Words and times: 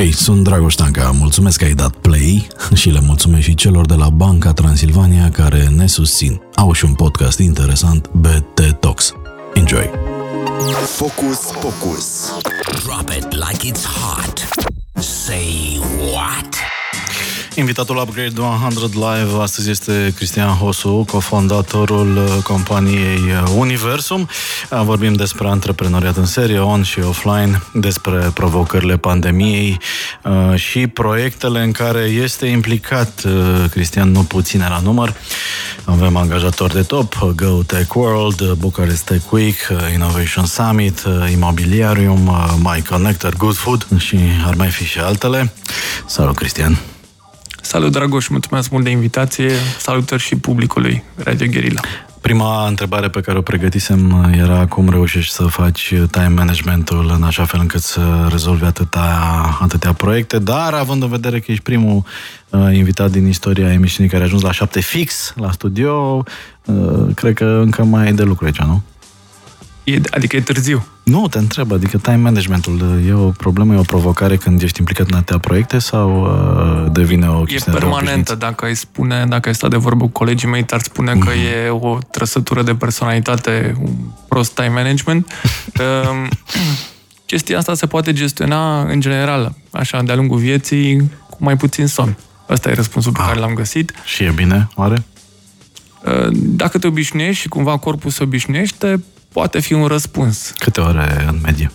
Hei, 0.00 0.12
sunt 0.12 0.44
Dragoș 0.44 0.74
Tanca, 0.74 1.10
mulțumesc 1.10 1.58
că 1.58 1.64
ai 1.64 1.74
dat 1.74 1.94
play 1.94 2.46
și 2.74 2.90
le 2.90 3.00
mulțumesc 3.00 3.42
și 3.42 3.54
celor 3.54 3.86
de 3.86 3.94
la 3.94 4.08
Banca 4.08 4.52
Transilvania 4.52 5.30
care 5.30 5.68
ne 5.68 5.86
susțin. 5.86 6.40
Au 6.54 6.72
și 6.72 6.84
un 6.84 6.94
podcast 6.94 7.38
interesant, 7.38 8.10
BT 8.12 8.76
Talks. 8.80 9.12
Enjoy! 9.54 9.90
Focus, 10.86 11.38
focus. 11.38 12.32
Drop 12.84 13.10
it 13.16 13.32
like 13.32 13.72
it's 13.72 13.84
hot. 13.84 14.48
Say 14.94 15.78
what? 16.12 16.69
Invitatul 17.54 17.96
Upgrade 17.96 18.40
100 18.40 18.86
Live 18.94 19.42
astăzi 19.42 19.70
este 19.70 20.12
Cristian 20.16 20.48
Hosu, 20.48 21.04
cofondatorul 21.10 22.16
uh, 22.16 22.42
companiei 22.42 23.18
uh, 23.18 23.52
Universum. 23.56 24.28
Uh, 24.70 24.80
vorbim 24.84 25.12
despre 25.12 25.48
antreprenoriat 25.48 26.16
în 26.16 26.24
serie, 26.24 26.58
on 26.58 26.82
și 26.82 27.00
offline, 27.00 27.62
despre 27.74 28.30
provocările 28.34 28.96
pandemiei 28.96 29.78
și 30.54 30.86
proiectele 30.86 31.62
în 31.62 31.72
care 31.72 32.00
este 32.00 32.46
implicat 32.46 33.26
Cristian, 33.70 34.10
nu 34.10 34.22
puține 34.22 34.66
la 34.68 34.80
număr. 34.82 35.14
Avem 35.84 36.16
angajatori 36.16 36.72
de 36.72 36.82
top, 36.82 37.18
Go 37.36 37.62
Tech 37.62 37.94
World, 37.94 38.52
Bucharest 38.52 39.04
Tech 39.04 39.32
Week, 39.32 39.56
Innovation 39.92 40.44
Summit, 40.44 41.04
Imobiliarium, 41.32 42.30
My 42.62 42.82
Connector, 42.88 43.34
Good 43.36 43.56
Food 43.56 43.86
și 43.98 44.18
ar 44.46 44.54
mai 44.54 44.68
fi 44.68 44.84
și 44.84 44.98
altele. 44.98 45.52
Salut, 46.06 46.36
Cristian! 46.36 46.89
Salut, 47.70 47.92
Dragoș, 47.92 48.28
mulțumesc 48.28 48.70
mult 48.70 48.84
de 48.84 48.90
invitație. 48.90 49.50
Salutări 49.78 50.22
și 50.22 50.36
publicului 50.36 51.02
Radio 51.16 51.46
Guerilla. 51.50 51.80
Prima 52.20 52.66
întrebare 52.66 53.08
pe 53.08 53.20
care 53.20 53.38
o 53.38 53.42
pregătisem 53.42 54.30
era 54.38 54.66
cum 54.66 54.88
reușești 54.88 55.32
să 55.32 55.42
faci 55.42 55.94
time 56.10 56.26
managementul 56.26 57.12
în 57.16 57.22
așa 57.22 57.44
fel 57.44 57.60
încât 57.60 57.80
să 57.80 58.26
rezolvi 58.30 58.64
atâtea, 58.64 59.08
atâtea 59.60 59.92
proiecte, 59.92 60.38
dar 60.38 60.74
având 60.74 61.02
în 61.02 61.08
vedere 61.08 61.40
că 61.40 61.50
ești 61.50 61.62
primul 61.62 62.04
uh, 62.48 62.68
invitat 62.72 63.10
din 63.10 63.26
istoria 63.26 63.72
emisiunii 63.72 64.10
care 64.10 64.22
a 64.22 64.26
ajuns 64.26 64.42
la 64.42 64.52
șapte 64.52 64.80
fix 64.80 65.32
la 65.36 65.50
studio, 65.50 66.24
uh, 66.64 67.14
cred 67.14 67.34
că 67.34 67.60
încă 67.62 67.84
mai 67.84 68.04
ai 68.04 68.12
de 68.12 68.22
lucru 68.22 68.44
aici, 68.44 68.60
nu? 68.60 68.82
E, 69.90 70.00
adică 70.10 70.36
e 70.36 70.40
târziu. 70.40 70.86
Nu, 71.02 71.28
te 71.28 71.38
întreb, 71.38 71.72
adică 71.72 71.98
time 71.98 72.16
managementul 72.16 73.02
e 73.06 73.12
o 73.12 73.28
problemă, 73.28 73.74
e 73.74 73.78
o 73.78 73.82
provocare 73.82 74.36
când 74.36 74.62
ești 74.62 74.78
implicat 74.78 75.10
în 75.10 75.16
atâtea 75.16 75.38
proiecte 75.38 75.78
sau 75.78 76.22
uh, 76.22 76.92
devine 76.92 77.28
o 77.28 77.42
chestie 77.42 77.72
E 77.76 77.78
permanentă, 77.78 78.34
dacă 78.34 78.64
ai 78.64 78.76
spune, 78.76 79.26
dacă 79.28 79.48
ai 79.48 79.54
stat 79.54 79.70
de 79.70 79.76
vorbă 79.76 80.04
cu 80.04 80.10
colegii 80.10 80.48
mei, 80.48 80.64
ar 80.70 80.80
spune 80.80 81.12
mm-hmm. 81.12 81.24
că 81.24 81.30
mhm. 81.30 81.66
e 81.66 81.68
o 81.68 81.98
trăsătură 82.10 82.62
de 82.62 82.74
personalitate, 82.74 83.74
un 83.82 83.92
prost 84.28 84.54
time 84.54 84.68
management. 84.68 85.32
uh, 85.80 86.28
chestia 87.26 87.58
asta 87.58 87.74
se 87.74 87.86
poate 87.86 88.12
gestiona 88.12 88.80
în 88.80 89.00
general, 89.00 89.54
așa, 89.70 90.02
de-a 90.02 90.14
lungul 90.14 90.38
vieții, 90.38 91.10
cu 91.30 91.36
mai 91.40 91.56
puțin 91.56 91.86
somn. 91.86 92.16
Asta 92.48 92.70
e 92.70 92.74
răspunsul 92.74 93.12
pe 93.12 93.18
ah. 93.20 93.26
care 93.26 93.38
l-am 93.38 93.54
găsit. 93.54 93.92
Și 94.04 94.22
e 94.22 94.32
bine, 94.34 94.68
oare? 94.74 95.04
Uh, 96.04 96.28
dacă 96.32 96.78
te 96.78 96.86
obișnuiești 96.86 97.40
și 97.40 97.48
cumva 97.48 97.76
corpul 97.76 98.10
se 98.10 98.22
obișnuiește, 98.22 99.02
poate 99.32 99.60
fi 99.60 99.72
un 99.72 99.86
răspuns. 99.86 100.52
Câte 100.58 100.80
ore 100.80 101.24
în 101.28 101.38
medie? 101.42 101.70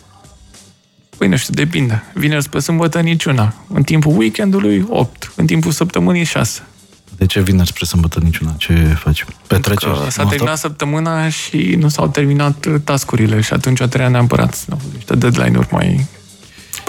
Păi 1.17 1.27
nu 1.27 1.35
știu, 1.35 1.53
depinde. 1.53 2.03
Vineri 2.13 2.43
spre 2.43 2.59
sâmbătă 2.59 2.99
niciuna. 2.99 3.53
În 3.73 3.83
timpul 3.83 4.17
weekendului 4.17 4.85
8. 4.89 5.31
În 5.35 5.45
timpul 5.45 5.71
săptămânii 5.71 6.23
6. 6.23 6.61
De 7.17 7.25
ce 7.25 7.41
vineri 7.41 7.67
spre 7.67 7.85
sămbătă 7.85 8.19
niciuna? 8.23 8.55
Ce 8.57 8.73
faci? 8.73 9.25
Petreceri? 9.47 10.11
S-a 10.11 10.25
terminat 10.25 10.57
săptămâna 10.57 11.29
și 11.29 11.75
nu 11.77 11.87
s-au 11.87 12.07
terminat 12.07 12.67
tascurile 12.83 13.41
și 13.41 13.53
atunci 13.53 13.77
trebuia 13.77 14.07
neapărat. 14.07 14.65
Au 14.71 14.79
niște 14.93 15.15
deadline-uri 15.15 15.67
mai 15.71 16.05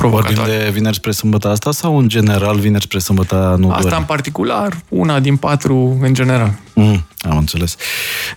Vorbim 0.02 0.36
de 0.44 0.70
vineri 0.72 0.94
spre 0.97 1.11
sâmbătă 1.11 1.48
asta 1.48 1.70
sau 1.72 1.98
în 1.98 2.08
general 2.08 2.58
vineri 2.58 2.83
spre 2.83 2.98
sâmbătă 2.98 3.56
nu 3.58 3.70
Asta 3.70 3.89
doar? 3.89 3.98
în 4.00 4.05
particular, 4.05 4.77
una 4.89 5.20
din 5.20 5.36
patru 5.36 5.98
în 6.02 6.14
general. 6.14 6.52
Mm, 6.75 7.05
am 7.20 7.36
înțeles. 7.36 7.77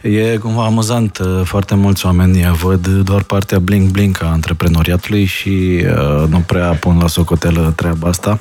E 0.01 0.37
cumva 0.37 0.65
amuzant. 0.65 1.17
Uh, 1.17 1.41
foarte 1.43 1.75
mulți 1.75 2.05
oameni 2.05 2.51
văd 2.61 2.87
doar 2.87 3.23
partea 3.23 3.59
bling-bling 3.59 4.21
a 4.21 4.25
antreprenoriatului 4.25 5.25
și 5.25 5.83
uh, 5.83 6.27
nu 6.29 6.39
prea 6.39 6.69
pun 6.71 6.97
la 6.97 7.07
socotelă 7.07 7.73
treaba 7.75 8.07
asta. 8.07 8.39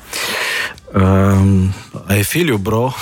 Uh, 0.93 1.69
ai 2.05 2.23
filiu, 2.23 2.57
bro. 2.57 2.93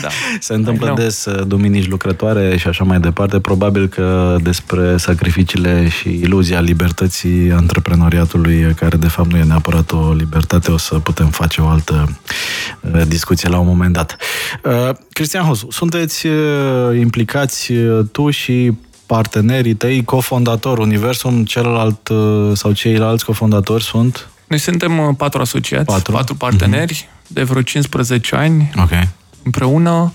Da. 0.00 0.08
Se 0.40 0.54
întâmplă 0.54 0.92
des 0.96 1.24
uh, 1.24 1.46
duminici 1.46 1.88
lucrătoare 1.88 2.56
și 2.56 2.68
așa 2.68 2.84
mai 2.84 3.00
departe. 3.00 3.40
Probabil 3.40 3.88
că 3.88 4.36
despre 4.42 4.96
sacrificiile 4.96 5.88
și 5.88 6.08
iluzia 6.08 6.60
libertății 6.60 7.52
antreprenoriatului, 7.52 8.74
care 8.74 8.96
de 8.96 9.08
fapt 9.08 9.30
nu 9.30 9.38
e 9.38 9.42
neapărat 9.42 9.92
o 9.92 10.12
libertate, 10.12 10.70
o 10.70 10.76
să 10.76 10.98
putem 10.98 11.26
face 11.26 11.60
o 11.60 11.66
altă 11.66 12.18
uh, 12.80 13.02
discuție 13.08 13.48
la 13.48 13.58
un 13.58 13.66
moment 13.66 13.92
dat. 13.92 14.16
Uh, 14.64 14.94
Cristian 15.12 15.44
Hosu, 15.44 15.70
sunteți 15.70 16.26
uh, 16.26 16.98
implicați 16.98 17.72
uh, 17.72 18.04
tu 18.12 18.30
și 18.30 18.72
partenerii 19.06 19.74
tăi, 19.74 20.04
cofondator 20.04 20.78
Universum, 20.78 21.44
celălalt 21.44 22.08
uh, 22.08 22.50
sau 22.54 22.72
ceilalți 22.72 23.24
cofondatori 23.24 23.82
sunt? 23.82 24.28
Noi 24.50 24.58
suntem 24.58 24.98
uh, 24.98 25.14
patru 25.16 25.40
asociați, 25.40 25.84
patru, 25.84 26.12
patru 26.12 26.34
parteneri 26.34 27.08
mm-hmm. 27.08 27.26
de 27.26 27.42
vreo 27.42 27.62
15 27.62 28.36
ani 28.36 28.70
okay. 28.82 29.08
împreună 29.42 30.12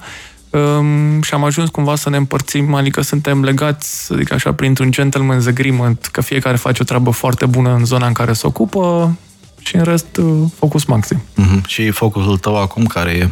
um, 0.49 1.21
și 1.21 1.33
am 1.33 1.43
ajuns 1.43 1.69
cumva 1.69 1.95
să 1.95 2.09
ne 2.09 2.17
împărțim, 2.17 2.73
adică 2.73 3.01
suntem 3.01 3.43
legați, 3.43 4.05
să 4.05 4.15
zic 4.17 4.31
așa, 4.31 4.53
printr-un 4.53 4.91
gentleman's 4.91 5.47
agreement, 5.47 6.09
că 6.11 6.21
fiecare 6.21 6.55
face 6.55 6.81
o 6.81 6.85
treabă 6.85 7.09
foarte 7.09 7.45
bună 7.45 7.73
în 7.73 7.85
zona 7.85 8.07
în 8.07 8.13
care 8.13 8.33
se 8.33 8.47
ocupă 8.47 9.15
și 9.59 9.75
în 9.75 9.83
rest 9.83 10.17
uh, 10.17 10.41
focus 10.55 10.85
maxim. 10.85 11.21
Mm-hmm. 11.21 11.65
Și 11.67 11.89
focusul 11.89 12.37
tău 12.37 12.61
acum 12.61 12.85
care 12.85 13.11
e? 13.11 13.29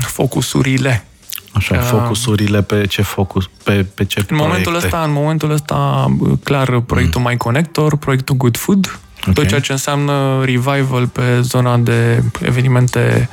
Focusurile. 0.00 1.06
Așa, 1.52 1.80
focusurile 1.80 2.62
pe 2.62 2.86
ce 2.86 3.02
focus, 3.02 3.50
pe, 3.62 3.86
pe 3.94 4.04
ce 4.04 4.18
în 4.18 4.24
proiecte? 4.24 4.48
momentul 4.48 4.74
ăsta, 4.74 5.02
în 5.02 5.12
momentul 5.12 5.50
ăsta, 5.50 6.06
clar, 6.42 6.80
proiectul 6.80 7.20
mm. 7.20 7.26
My 7.30 7.36
Connector, 7.36 7.96
proiectul 7.96 8.36
Good 8.36 8.56
Food, 8.56 8.98
Okay. 9.28 9.34
Tot 9.34 9.48
ceea 9.48 9.60
ce 9.60 9.72
înseamnă 9.72 10.42
revival 10.44 11.06
pe 11.06 11.40
zona 11.40 11.76
de 11.76 12.22
evenimente 12.40 13.28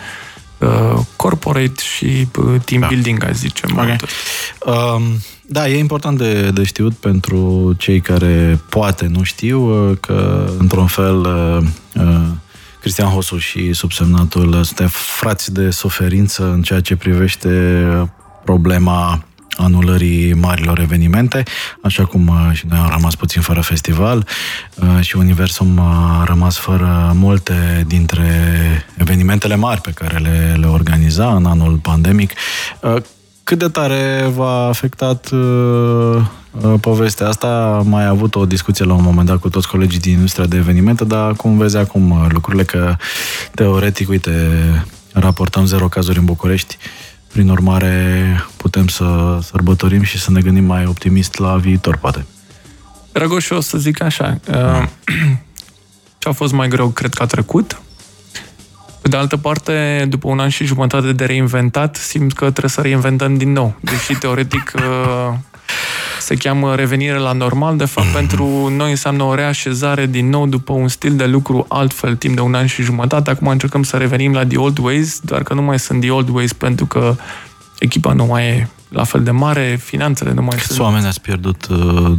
uh, 0.58 1.00
corporate 1.16 1.82
și 1.96 2.28
uh, 2.38 2.62
team 2.66 2.82
da. 2.82 2.88
building, 2.88 3.24
aș 3.24 3.36
zice. 3.36 3.66
Okay. 3.72 3.98
Um, 4.60 5.04
da, 5.46 5.70
e 5.70 5.78
important 5.78 6.18
de, 6.18 6.52
de 6.52 6.64
știut 6.64 6.94
pentru 6.94 7.74
cei 7.78 8.00
care 8.00 8.60
poate 8.70 9.08
nu 9.08 9.24
știu 9.24 9.90
uh, 9.90 9.98
că, 10.00 10.50
într-un 10.58 10.88
fel, 10.88 11.20
uh, 11.20 11.58
uh, 11.94 12.28
Cristian 12.80 13.10
Hosu 13.10 13.38
și 13.38 13.74
subsemnatul 13.74 14.64
suntem 14.64 14.88
frați 14.92 15.54
de 15.54 15.70
suferință 15.70 16.52
în 16.52 16.62
ceea 16.62 16.82
ce 16.82 16.96
privește 16.96 17.50
problema 18.44 19.24
anulării 19.58 20.34
marilor 20.34 20.80
evenimente, 20.80 21.44
așa 21.82 22.06
cum 22.06 22.28
uh, 22.28 22.56
și 22.56 22.66
noi 22.70 22.80
am 22.80 22.90
rămas 22.92 23.16
puțin 23.16 23.42
fără 23.42 23.62
festival 23.62 24.28
uh, 24.76 25.02
și 25.02 25.16
Universum 25.16 25.80
a 25.80 26.24
rămas 26.26 26.58
fără 26.58 27.12
multe 27.16 27.84
dintre 27.88 28.26
evenimentele 28.98 29.56
mari 29.56 29.82
pe 29.82 29.92
care 29.92 30.18
le, 30.18 30.56
le 30.60 30.66
organiza 30.66 31.36
în 31.36 31.46
anul 31.46 31.76
pandemic. 31.76 32.32
Uh, 32.82 32.96
cât 33.44 33.60
de 33.60 33.68
tare 33.68 34.32
v-a 34.36 34.68
afectat 34.68 35.30
povestea 36.80 37.28
asta? 37.28 37.76
Am 37.80 37.88
mai 37.88 38.06
avut 38.06 38.36
o 38.36 38.46
discuție 38.46 38.86
la 38.86 38.94
un 38.94 39.04
moment 39.04 39.28
dat 39.28 39.38
cu 39.38 39.50
toți 39.50 39.68
colegii 39.68 40.00
din 40.00 40.14
industria 40.14 40.46
de 40.46 40.58
evenimente, 40.58 41.04
dar 41.04 41.34
cum 41.34 41.58
vezi 41.58 41.78
acum 41.78 42.28
lucrurile 42.30 42.64
că 42.64 42.96
teoretic, 43.56 44.10
uite, 44.10 44.32
raportăm 45.14 45.66
zero 45.66 45.88
cazuri 45.88 46.20
în 46.20 46.26
București, 46.26 46.78
prin 47.34 47.50
urmare, 47.50 48.46
putem 48.58 48.88
să 48.88 49.40
sărbătorim 49.42 50.02
și 50.02 50.20
să 50.20 50.32
ne 50.32 50.42
gândim 50.42 50.64
mai 50.64 50.86
optimist 50.86 51.38
la 51.38 51.56
viitor, 51.58 51.98
poate. 51.98 52.26
Dragoș, 53.12 53.50
o 53.50 53.60
să 53.60 53.78
zic 53.78 54.02
așa. 54.02 54.40
Uh, 54.50 54.88
ce 56.20 56.30
a 56.30 56.32
fost 56.32 56.54
mai 56.54 56.68
greu, 56.68 56.90
cred 56.90 57.14
că 57.14 57.24
a 57.24 57.26
trecut. 57.26 57.82
Pe 59.02 59.10
de 59.10 59.18
altă 59.18 59.38
parte, 59.38 60.06
după 60.10 60.28
un 60.28 60.40
an 60.40 60.50
și 60.50 60.66
jumătate 60.66 61.12
de 61.12 61.26
reinventat, 61.26 61.96
simt 61.96 62.34
că 62.34 62.50
trebuie 62.50 62.70
să 62.70 62.82
reinventăm 62.82 63.38
din 63.38 63.52
nou. 63.52 63.76
Deși, 63.80 64.14
teoretic, 64.14 64.74
uh, 64.76 65.34
se 66.20 66.36
cheamă 66.36 66.76
revenire 66.76 67.18
la 67.18 67.32
normal, 67.32 67.78
de 67.78 67.86
fapt 67.86 68.08
pentru 68.08 68.68
noi 68.68 68.90
înseamnă 68.90 69.24
o 69.24 69.36
reașezare 69.36 70.06
din 70.06 70.30
nou 70.30 70.48
după 70.48 70.74
un 70.74 70.88
stil 70.88 71.16
de 71.16 71.26
lucru 71.26 71.66
altfel 71.70 72.16
timp 72.16 72.36
de 72.36 72.42
un 72.42 72.54
an 72.54 72.66
și 72.66 72.82
jumătate. 72.82 73.30
Acum 73.30 73.48
încercăm 73.48 73.84
să 73.84 73.98
revenim 73.98 74.34
la 74.34 74.46
the 74.46 74.58
old 74.58 74.78
ways, 74.78 75.20
doar 75.20 75.44
că 75.44 75.54
nu 75.54 75.62
mai 75.62 75.80
sunt 75.80 76.02
the 76.02 76.12
old 76.12 76.30
ways 76.30 76.54
pentru 76.54 76.86
că 76.86 77.16
echipa 77.80 78.14
nu 78.14 78.26
mai 78.26 78.48
e 78.48 78.68
la 78.90 79.04
fel 79.04 79.24
de 79.24 79.32
mare, 79.32 79.80
finanțele 79.84 80.34
nu 80.34 80.42
mai 80.42 80.56
Câți 80.56 80.68
sunt. 80.68 80.80
oameni 80.80 81.06
ați 81.06 81.22
pierdut 81.22 81.68
uh, 81.70 82.12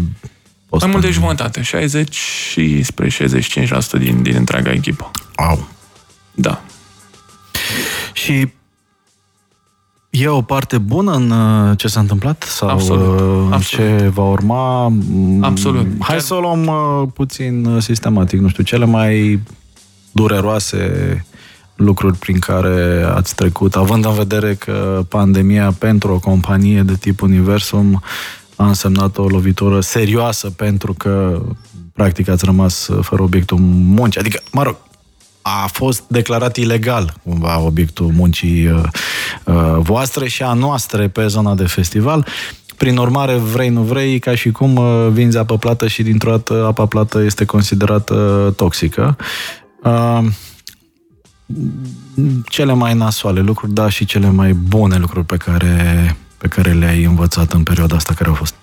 Mai 0.80 0.90
mult 0.90 1.02
de 1.04 1.10
jumătate, 1.10 1.62
60 1.62 2.14
și 2.14 2.82
spre 2.82 3.08
65% 3.08 3.10
din, 3.98 4.22
din 4.22 4.34
întreaga 4.34 4.70
echipă. 4.72 5.10
Au. 5.34 5.68
Da. 6.34 6.62
Și 8.12 8.52
E 10.16 10.28
o 10.28 10.42
parte 10.42 10.78
bună 10.78 11.12
în 11.12 11.30
uh, 11.30 11.78
ce 11.78 11.88
s-a 11.88 12.00
întâmplat? 12.00 12.42
Sau 12.42 12.68
absolut, 12.68 13.20
uh, 13.20 13.48
absolut. 13.50 13.98
ce 13.98 14.08
va 14.08 14.22
urma? 14.22 14.92
Absolut. 15.40 15.86
Hai 15.86 15.96
Chiar... 16.08 16.18
să 16.18 16.34
o 16.34 16.40
luăm 16.40 16.66
uh, 16.66 17.08
puțin 17.14 17.76
sistematic. 17.80 18.40
Nu 18.40 18.48
știu, 18.48 18.62
cele 18.62 18.84
mai 18.84 19.40
dureroase 20.12 21.24
lucruri 21.76 22.16
prin 22.16 22.38
care 22.38 23.04
ați 23.14 23.34
trecut, 23.34 23.76
având 23.76 24.04
în 24.04 24.14
vedere 24.14 24.54
că 24.54 25.04
pandemia 25.08 25.74
pentru 25.78 26.12
o 26.12 26.18
companie 26.18 26.82
de 26.82 26.94
tip 26.94 27.22
Universum 27.22 28.02
a 28.56 28.66
însemnat 28.66 29.18
o 29.18 29.26
lovitură 29.26 29.80
serioasă 29.80 30.50
pentru 30.50 30.92
că 30.92 31.42
practic 31.92 32.28
ați 32.28 32.44
rămas 32.44 32.88
fără 33.00 33.22
obiectul 33.22 33.58
muncii. 33.58 34.20
Adică, 34.20 34.42
mă 34.52 34.62
rog, 34.62 34.76
a 35.46 35.66
fost 35.72 36.02
declarat 36.06 36.56
ilegal 36.56 37.14
cumva 37.22 37.60
obiectul 37.60 38.06
muncii 38.06 38.66
uh, 38.66 38.82
uh, 39.44 39.76
voastre 39.78 40.28
și 40.28 40.42
a 40.42 40.52
noastre 40.52 41.08
pe 41.08 41.26
zona 41.26 41.54
de 41.54 41.66
festival. 41.66 42.26
Prin 42.76 42.96
urmare, 42.96 43.34
vrei, 43.36 43.68
nu 43.68 43.82
vrei, 43.82 44.18
ca 44.18 44.34
și 44.34 44.50
cum 44.50 44.76
uh, 44.76 45.08
vinzi 45.10 45.38
apă 45.38 45.58
plată 45.58 45.88
și 45.88 46.02
dintr-o 46.02 46.30
dată 46.30 46.66
apa 46.66 46.86
plată 46.86 47.22
este 47.22 47.44
considerată 47.44 48.52
toxică. 48.56 49.16
Uh, 49.82 50.24
cele 52.48 52.72
mai 52.72 52.94
nasoale 52.94 53.40
lucruri, 53.40 53.72
da, 53.72 53.88
și 53.88 54.04
cele 54.04 54.30
mai 54.30 54.52
bune 54.52 54.96
lucruri 54.96 55.26
pe 55.26 55.36
care, 55.36 56.16
pe 56.38 56.48
care 56.48 56.72
le-ai 56.72 57.04
învățat 57.04 57.52
în 57.52 57.62
perioada 57.62 57.96
asta 57.96 58.14
care 58.14 58.28
au 58.28 58.34
fost. 58.34 58.54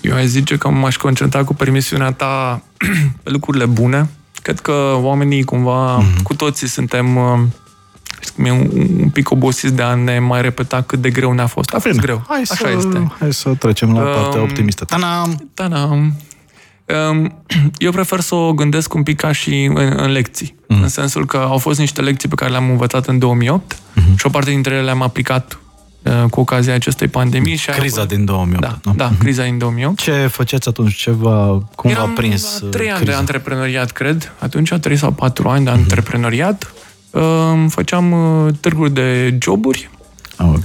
Eu 0.00 0.14
aș 0.14 0.24
zice 0.24 0.56
că 0.56 0.68
m-aș 0.68 0.96
concentra 0.96 1.44
cu 1.44 1.54
permisiunea 1.54 2.12
ta 2.12 2.62
pe 3.22 3.30
lucrurile 3.30 3.66
bune. 3.66 4.10
Cred 4.42 4.60
că 4.60 4.98
oamenii 5.00 5.44
cumva, 5.44 6.02
mm-hmm. 6.02 6.22
cu 6.22 6.34
toții 6.34 6.68
suntem 6.68 7.16
uh, 7.16 7.38
e 8.44 8.50
un, 8.50 8.70
un 9.00 9.08
pic 9.08 9.30
obosiți 9.30 9.74
de 9.74 9.82
a 9.82 9.94
ne 9.94 10.18
mai 10.18 10.42
repeta 10.42 10.82
cât 10.82 11.00
de 11.00 11.10
greu 11.10 11.32
ne-a 11.32 11.46
fost. 11.46 11.74
A 11.74 11.78
fost 11.78 11.84
Bine, 11.86 12.02
greu. 12.02 12.24
Hai 12.28 12.42
Așa 12.50 12.54
să, 12.54 12.74
este. 12.76 13.12
Hai 13.18 13.32
să 13.32 13.54
trecem 13.58 13.92
la 13.92 14.00
partea 14.00 14.40
Um, 14.40 14.46
optimistă. 14.46 14.84
Ta-nam! 14.84 15.50
Da, 15.54 15.68
da. 15.68 15.82
Um, 15.88 17.42
Eu 17.78 17.90
prefer 17.90 18.20
să 18.20 18.34
o 18.34 18.52
gândesc 18.52 18.94
un 18.94 19.02
pic 19.02 19.16
ca 19.16 19.32
și 19.32 19.64
în, 19.64 19.92
în 19.96 20.10
lecții. 20.10 20.54
Mm. 20.68 20.82
În 20.82 20.88
sensul 20.88 21.26
că 21.26 21.36
au 21.36 21.58
fost 21.58 21.78
niște 21.78 22.00
lecții 22.00 22.28
pe 22.28 22.34
care 22.34 22.50
le-am 22.50 22.70
învățat 22.70 23.06
în 23.06 23.18
2008 23.18 23.74
mm-hmm. 23.74 24.14
și 24.16 24.26
o 24.26 24.30
parte 24.30 24.50
dintre 24.50 24.74
ele 24.74 24.82
le-am 24.82 25.02
aplicat 25.02 25.52
uh, 25.52 25.59
cu 26.30 26.40
ocazia 26.40 26.74
acestei 26.74 27.08
pandemii. 27.08 27.56
Și 27.56 27.70
Criza 27.70 28.00
au- 28.00 28.06
din 28.06 28.24
2008. 28.24 28.60
Da, 28.62 28.78
nu? 28.84 28.94
da, 28.96 29.10
criza 29.18 29.42
din 29.44 29.58
2008. 29.58 29.98
Ce 30.00 30.26
făceați 30.26 30.68
atunci? 30.68 30.94
Ce 30.94 31.10
v-a, 31.10 31.46
cum 31.74 31.90
v-a 31.90 31.90
Eram 31.90 32.12
prins 32.12 32.58
la 32.60 32.64
uh, 32.66 32.70
trei 32.70 32.88
ani 32.88 32.98
de 32.98 33.02
criza? 33.04 33.18
antreprenoriat, 33.18 33.90
cred. 33.90 34.32
Atunci, 34.38 34.72
trei 34.80 34.96
sau 34.96 35.10
patru 35.12 35.48
ani 35.48 35.62
Mhm. 35.64 35.74
de 35.74 35.80
antreprenoriat. 35.80 36.72
Um, 37.10 37.68
Făceam 37.68 38.12
uh, 38.12 38.52
târguri 38.60 38.92
de 38.92 39.36
joburi 39.42 39.90
Ah, 40.36 40.46
ok. 40.54 40.64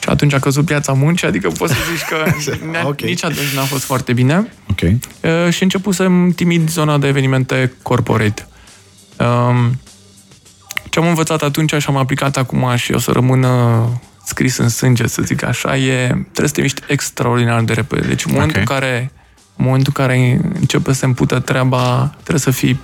și 0.00 0.08
atunci 0.08 0.32
a 0.32 0.38
căzut 0.38 0.64
piața 0.64 0.92
muncii, 0.92 1.26
adică 1.26 1.48
poți 1.48 1.72
să 1.72 1.78
zici 1.92 2.04
că 2.08 2.16
ne- 2.70 2.82
Ok. 2.84 3.00
nici 3.00 3.24
atunci 3.24 3.54
n-a 3.54 3.62
fost 3.62 3.84
foarte 3.84 4.12
bine. 4.12 4.52
Ok. 4.70 4.80
Uh, 4.82 5.52
și 5.52 5.62
începusem 5.62 6.30
timid 6.30 6.68
zona 6.70 6.98
de 6.98 7.06
evenimente 7.06 7.72
corporate. 7.82 8.46
Um, 9.18 9.78
ce 10.90 10.98
am 10.98 11.06
învățat 11.06 11.42
atunci 11.42 11.70
și 11.74 11.86
am 11.88 11.96
aplicat 11.96 12.36
acum 12.36 12.72
și 12.76 12.92
o 12.92 12.98
să 12.98 13.10
rămână 13.10 13.48
scris 14.24 14.56
în 14.56 14.68
sânge, 14.68 15.06
să 15.06 15.22
zic 15.22 15.42
așa, 15.44 15.76
e 15.76 16.06
trebuie 16.06 16.48
să 16.48 16.54
te 16.54 16.60
miști 16.60 16.82
extraordinar 16.86 17.62
de 17.62 17.72
repede. 17.72 18.06
Deci 18.06 18.24
în 18.24 18.32
momentul 18.32 18.60
Ok. 18.60 18.68
în 18.68 18.76
care 18.76 19.10
în 19.56 19.64
momentul 19.64 19.92
în 19.96 20.04
care 20.06 20.40
începe 20.60 20.92
să 20.92 21.04
împută 21.04 21.38
treaba, 21.40 22.12
trebuie 22.14 22.38
să 22.38 22.50
fii 22.50 22.80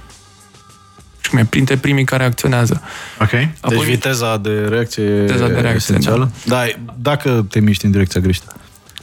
și 1.20 1.34
mai 1.34 1.44
printre 1.44 1.76
primii 1.76 2.04
care 2.04 2.25
acționează. 2.25 2.82
Ok. 3.20 3.31
Deci 3.31 3.48
Apoi- 3.60 3.84
viteza 3.84 4.37
de 4.37 4.50
reacție 4.69 5.20
Viteza 5.20 5.46
de 5.48 5.52
reacție, 5.60 5.75
esențială. 5.76 6.31
Da. 6.44 6.62
dacă 6.98 7.46
te 7.50 7.60
miști 7.60 7.84
în 7.84 7.90
direcția 7.90 8.20
greșită. 8.20 8.54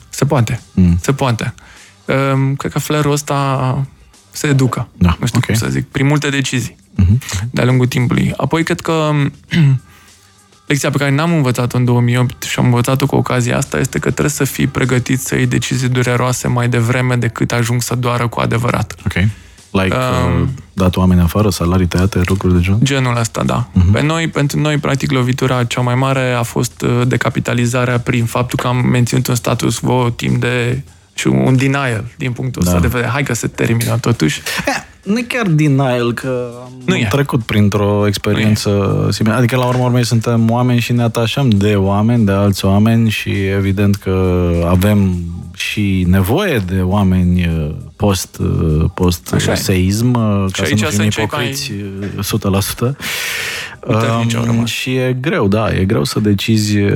Se 0.09 0.25
poate. 0.25 0.61
Mm. 0.73 0.97
Se 1.01 1.13
poate. 1.13 1.53
Um, 2.05 2.55
cred 2.55 2.71
că 2.71 2.79
flair-ul 2.79 3.11
ăsta 3.11 3.85
se 4.31 4.47
educă. 4.47 4.87
Da, 4.97 5.15
Nu 5.19 5.25
știu 5.25 5.37
ok. 5.39 5.45
cum 5.45 5.55
să 5.55 5.67
zic. 5.69 5.87
Prin 5.87 6.05
multe 6.05 6.29
decizii. 6.29 6.75
Mhm. 6.95 7.19
de-a 7.51 7.65
lungul 7.65 7.87
timpului. 7.87 8.33
Apoi, 8.37 8.63
cred 8.63 8.79
că 8.81 9.11
lecția 10.67 10.89
pe 10.89 10.97
care 10.97 11.11
n-am 11.11 11.33
învățat-o 11.33 11.77
în 11.77 11.85
2008 11.85 12.43
și 12.43 12.59
am 12.59 12.65
învățat-o 12.65 13.05
cu 13.05 13.15
ocazia 13.15 13.57
asta 13.57 13.77
este 13.79 13.99
că 13.99 14.09
trebuie 14.11 14.29
să 14.29 14.43
fii 14.43 14.67
pregătit 14.67 15.19
să 15.19 15.35
iei 15.35 15.45
decizii 15.45 15.89
dureroase 15.89 16.47
mai 16.47 16.69
devreme 16.69 17.15
decât 17.15 17.51
ajung 17.51 17.81
să 17.81 17.95
doară 17.95 18.27
cu 18.27 18.39
adevărat. 18.39 18.95
Ok. 19.05 19.13
Like, 19.71 19.95
Um, 19.95 20.41
uh, 20.41 20.47
dat 20.73 20.95
oameni 20.95 21.21
afară, 21.21 21.49
salarii 21.49 21.85
tăiate, 21.87 22.21
lucruri 22.25 22.53
de 22.53 22.59
genul? 22.59 22.79
Genul 22.83 23.17
ăsta, 23.17 23.43
da. 23.43 23.67
Mhm. 23.73 23.89
Uh-huh. 23.89 23.93
Pe 23.93 24.01
noi, 24.01 24.27
pentru 24.27 24.59
noi, 24.59 24.77
practic, 24.77 25.11
lovitura 25.11 25.63
cea 25.63 25.81
mai 25.81 25.95
mare 25.95 26.31
a 26.31 26.43
fost 26.43 26.81
uh, 26.81 27.01
decapitalizarea 27.07 27.99
prin 27.99 28.25
faptul 28.25 28.59
că 28.61 28.67
am 28.67 28.77
menținut 28.77 29.27
un 29.27 29.35
status 29.35 29.77
quo 29.79 30.09
timp 30.09 30.39
de 30.41 30.81
și 31.13 31.27
un 31.27 31.55
denial 31.57 32.03
din 32.17 32.31
punctul 32.31 32.63
Da. 32.63 32.69
ăsta 32.69 32.81
de 32.81 32.87
vedere. 32.87 33.11
Hai 33.11 33.23
că 33.23 33.33
se 33.33 33.47
termină 33.47 33.97
totuși. 33.97 34.41
Nu 35.03 35.17
e 35.17 35.21
chiar 35.21 35.47
denial 35.47 36.13
că 36.13 36.49
am 36.87 36.93
Nu 36.93 37.05
e. 37.05 37.07
trecut 37.09 37.43
printr-o 37.43 38.03
experiență 38.07 39.07
similară. 39.11 39.39
Adică, 39.41 39.55
la 39.55 39.65
urmă 39.65 39.83
urmei, 39.83 40.05
suntem 40.05 40.49
oameni 40.49 40.79
și 40.79 40.91
ne 40.93 41.01
atașăm 41.03 41.49
de 41.49 41.75
oameni, 41.75 42.25
de 42.25 42.31
alți 42.31 42.65
oameni 42.65 43.09
și 43.09 43.29
evident 43.57 43.95
că 43.95 44.41
avem 44.69 45.15
și 45.55 46.05
nevoie 46.09 46.63
de 46.67 46.81
oameni 46.81 47.45
uh, 47.45 47.69
post, 47.95 48.37
uh, 48.39 48.85
post 48.93 49.31
Așa 49.33 49.51
e. 49.51 49.55
seism, 49.55 50.13
uh, 50.13 50.45
ca 50.51 50.63
Și 50.63 50.69
să 50.69 50.75
nu 50.75 50.83
aici 50.85 50.93
fim 50.93 50.99
sunt 50.99 51.09
cei 51.11 51.23
ipocriți 51.23 51.71
uh, 51.71 52.89
100%. 52.91 52.95
Puternici 53.79 54.35
au 54.35 54.41
Um, 54.41 54.45
rămas. 54.45 54.69
și 54.69 54.89
e 54.95 55.17
greu, 55.21 55.47
da, 55.47 55.73
e 55.73 55.85
greu 55.85 56.03
să 56.03 56.19
decizi, 56.19 56.77
uh, 56.77 56.91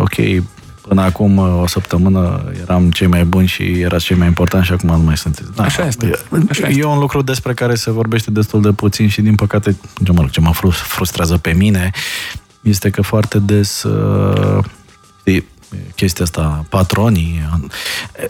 ok, 0.00 0.42
până 0.88 1.02
acum 1.02 1.36
uh, 1.36 1.60
o 1.62 1.66
săptămână 1.66 2.44
eram 2.62 2.90
cei 2.90 3.06
mai 3.06 3.24
buni 3.24 3.46
și 3.46 3.62
erați 3.62 4.04
cei 4.04 4.16
mai 4.16 4.26
importanti 4.26 4.66
și 4.66 4.72
acum 4.72 4.88
nu 4.88 5.02
mai 5.02 5.16
sunteți. 5.16 5.52
Da, 5.54 5.62
Așa 5.62 5.86
este. 5.86 6.06
E, 6.06 6.38
Așa 6.50 6.66
e 6.66 6.70
este. 6.70 6.84
un 6.84 6.98
lucru 6.98 7.22
despre 7.22 7.54
care 7.54 7.74
se 7.74 7.90
vorbește 7.90 8.30
destul 8.30 8.62
de 8.62 8.72
puțin 8.72 9.08
și 9.08 9.20
din 9.20 9.34
păcate, 9.34 9.76
ce 10.04 10.12
mă, 10.12 10.20
rog, 10.20 10.30
ce 10.30 10.40
mă 10.40 10.52
frus- 10.52 10.76
frustrează 10.76 11.36
pe 11.36 11.52
mine 11.52 11.90
este 12.60 12.90
că 12.90 13.02
foarte 13.02 13.38
des 13.38 13.82
uh, 13.82 14.64
știi, 15.18 15.46
chestia 15.96 16.24
asta, 16.24 16.64
patronii, 16.68 17.40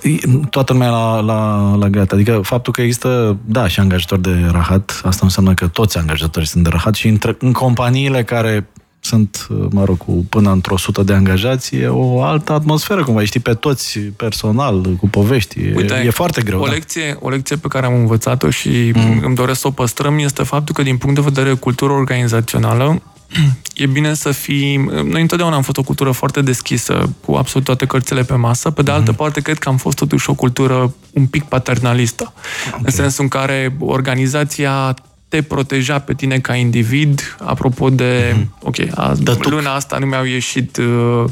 uh, 0.05 0.41
toată 0.51 0.73
lumea 0.73 0.91
la, 0.91 1.21
la, 1.21 1.75
la 1.75 1.89
gata. 1.89 2.15
Adică 2.15 2.41
faptul 2.43 2.73
că 2.73 2.83
există, 2.83 3.37
da, 3.45 3.69
și 3.69 3.81
angajatori 3.81 4.23
de 4.23 4.49
rahat, 4.51 5.01
asta 5.05 5.21
înseamnă 5.23 5.55
că 5.55 5.67
toți 5.67 5.99
angajatorii 5.99 6.49
sunt 6.49 6.63
de 6.63 6.69
rahat 6.69 6.95
și 6.95 7.09
între, 7.09 7.37
în 7.39 7.53
companiile 7.53 8.25
care 8.25 8.69
sunt, 9.05 9.47
mă 9.71 9.85
rog, 9.85 9.97
cu 9.97 10.27
până 10.29 10.51
într-o 10.51 10.77
sută 10.77 11.03
de 11.03 11.13
angajați, 11.13 11.77
e 11.77 11.87
o 11.87 12.23
altă 12.23 12.53
atmosferă, 12.53 13.05
cumva, 13.05 13.25
știi, 13.25 13.41
pe 13.41 13.55
toți 13.55 13.99
personal, 13.99 14.87
cu 15.01 15.09
povești. 15.09 15.61
E, 15.61 15.73
Uite, 15.77 16.03
e 16.07 16.11
foarte 16.11 16.43
greu. 16.43 16.61
O 16.61 16.65
da. 16.65 16.73
lecție, 16.73 17.17
o 17.21 17.29
lecție 17.29 17.57
pe 17.57 17.69
care 17.69 17.87
am 17.87 17.95
învățat-o 17.95 18.51
și 18.51 18.93
mm. 18.95 19.21
îmi 19.23 19.35
doresc 19.35 19.61
să 19.61 19.67
o 19.67 19.71
păstrăm 19.71 20.19
este 20.19 20.43
faptul 20.43 20.75
că 20.75 20.83
din 20.83 20.97
punct 20.97 21.15
de 21.15 21.21
vedere 21.21 21.53
cultură 21.55 21.93
organizațională 21.93 23.03
e 23.75 23.87
bine 23.87 24.15
să 24.15 24.31
fii... 24.31 24.77
Noi 25.05 25.21
întotdeauna 25.21 25.57
am 25.57 25.63
fost 25.63 25.79
o 25.79 25.83
cultură 25.83 26.11
foarte 26.11 26.43
deschisă, 26.43 27.11
cu 27.27 27.35
absolut 27.35 27.67
toate 27.67 27.87
cărțile 27.87 28.23
pe 28.23 28.35
masă. 28.35 28.71
Pe 28.71 28.83
de 28.83 28.91
altă 28.91 29.13
parte, 29.13 29.41
cred 29.41 29.59
că 29.59 29.69
am 29.69 29.77
fost 29.77 29.97
totuși 29.97 30.31
o 30.31 30.35
cultură 30.35 30.95
un 31.13 31.27
pic 31.27 31.45
paternalistă. 31.45 32.33
Okay. 32.69 32.81
În 32.83 32.91
sensul 32.91 33.23
în 33.23 33.29
care 33.29 33.77
organizația 33.79 34.95
te 35.35 35.43
proteja 35.43 35.99
pe 35.99 36.15
tine 36.15 36.39
ca 36.39 36.55
individ, 36.55 37.37
apropo 37.39 37.91
de, 37.91 38.35
mm-hmm. 38.35 38.59
ok, 38.61 38.75
a, 38.95 39.15
Dătuc. 39.19 39.51
luna 39.51 39.75
asta 39.75 39.99
nu 39.99 40.07
mi-au 40.07 40.25
ieșit 40.25 40.77
uh, 40.77 41.25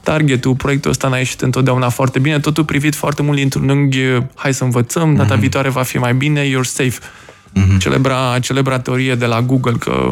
targetul, 0.00 0.54
proiectul 0.54 0.90
ăsta 0.90 1.08
n-a 1.08 1.16
ieșit 1.16 1.40
întotdeauna 1.40 1.88
foarte 1.88 2.18
bine, 2.18 2.38
totul 2.38 2.64
privit 2.64 2.94
foarte 2.94 3.22
mult 3.22 3.36
dintr-un 3.36 3.68
unghi, 3.68 3.98
hai 4.34 4.54
să 4.54 4.64
învățăm, 4.64 5.14
data 5.14 5.36
mm-hmm. 5.36 5.38
viitoare 5.40 5.68
va 5.68 5.82
fi 5.82 5.98
mai 5.98 6.14
bine, 6.14 6.44
you're 6.44 6.62
safe. 6.62 6.98
Mm-hmm. 6.98 7.78
Celebra, 7.78 8.38
celebra 8.40 8.78
teorie 8.78 9.14
de 9.14 9.26
la 9.26 9.40
Google 9.40 9.76
că 9.78 10.10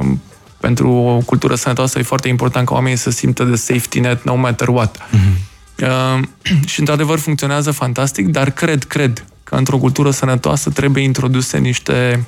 pentru 0.61 0.91
o 0.91 1.19
cultură 1.19 1.55
sănătoasă 1.55 1.99
e 1.99 2.03
foarte 2.03 2.29
important 2.29 2.67
ca 2.67 2.75
oamenii 2.75 2.99
să 2.99 3.11
simtă 3.11 3.45
de 3.45 3.57
safety 3.57 4.01
net 4.01 4.25
no 4.25 4.35
matter 4.35 4.69
what. 4.69 4.99
Mm-hmm. 4.99 5.37
Uh, 5.83 6.23
și 6.71 6.79
într-adevăr 6.79 7.19
funcționează 7.19 7.71
fantastic, 7.71 8.27
dar 8.29 8.51
cred, 8.51 8.85
cred 8.85 9.25
că 9.45 9.55
într-o 9.55 9.79
cultură 9.79 10.11
sănătoasă 10.11 10.71
trebuie 10.71 11.03
introduse 11.03 11.59
niște 11.59 12.27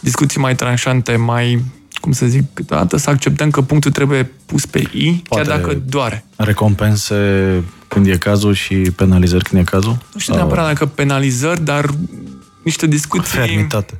discuții 0.00 0.40
mai 0.40 0.54
tranșante, 0.54 1.16
mai, 1.16 1.64
cum 2.00 2.12
să 2.12 2.26
zic, 2.26 2.44
câteodată 2.52 2.96
să 2.96 3.10
acceptăm 3.10 3.50
că 3.50 3.62
punctul 3.62 3.90
trebuie 3.90 4.30
pus 4.46 4.66
pe 4.66 4.78
I, 4.78 5.22
Poate- 5.28 5.48
chiar 5.48 5.58
dacă 5.58 5.82
doare. 5.86 6.24
Recompense 6.36 7.62
când 7.88 8.06
e 8.06 8.16
cazul 8.16 8.54
și 8.54 8.74
penalizări 8.74 9.44
când 9.44 9.60
e 9.60 9.64
cazul? 9.64 9.98
Nu 10.12 10.20
știu 10.20 10.34
neapărat 10.34 10.66
dacă 10.66 10.86
penalizări, 10.86 11.64
dar 11.64 11.90
niște 12.62 12.86
discuții... 12.86 13.38
Fermitate. 13.38 13.98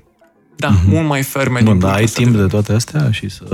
Da, 0.57 0.71
mm-hmm. 0.71 0.89
mult 0.89 1.07
mai 1.07 1.23
ferme. 1.23 1.59
din 1.59 1.65
Bun, 1.65 1.79
dar 1.79 1.91
punctul 1.91 1.99
ai 1.99 2.05
ăsta 2.05 2.23
timp 2.23 2.35
de 2.35 2.41
de 2.41 2.47
toate 2.47 2.73
astea 2.73 3.11
și 3.11 3.29
să... 3.29 3.45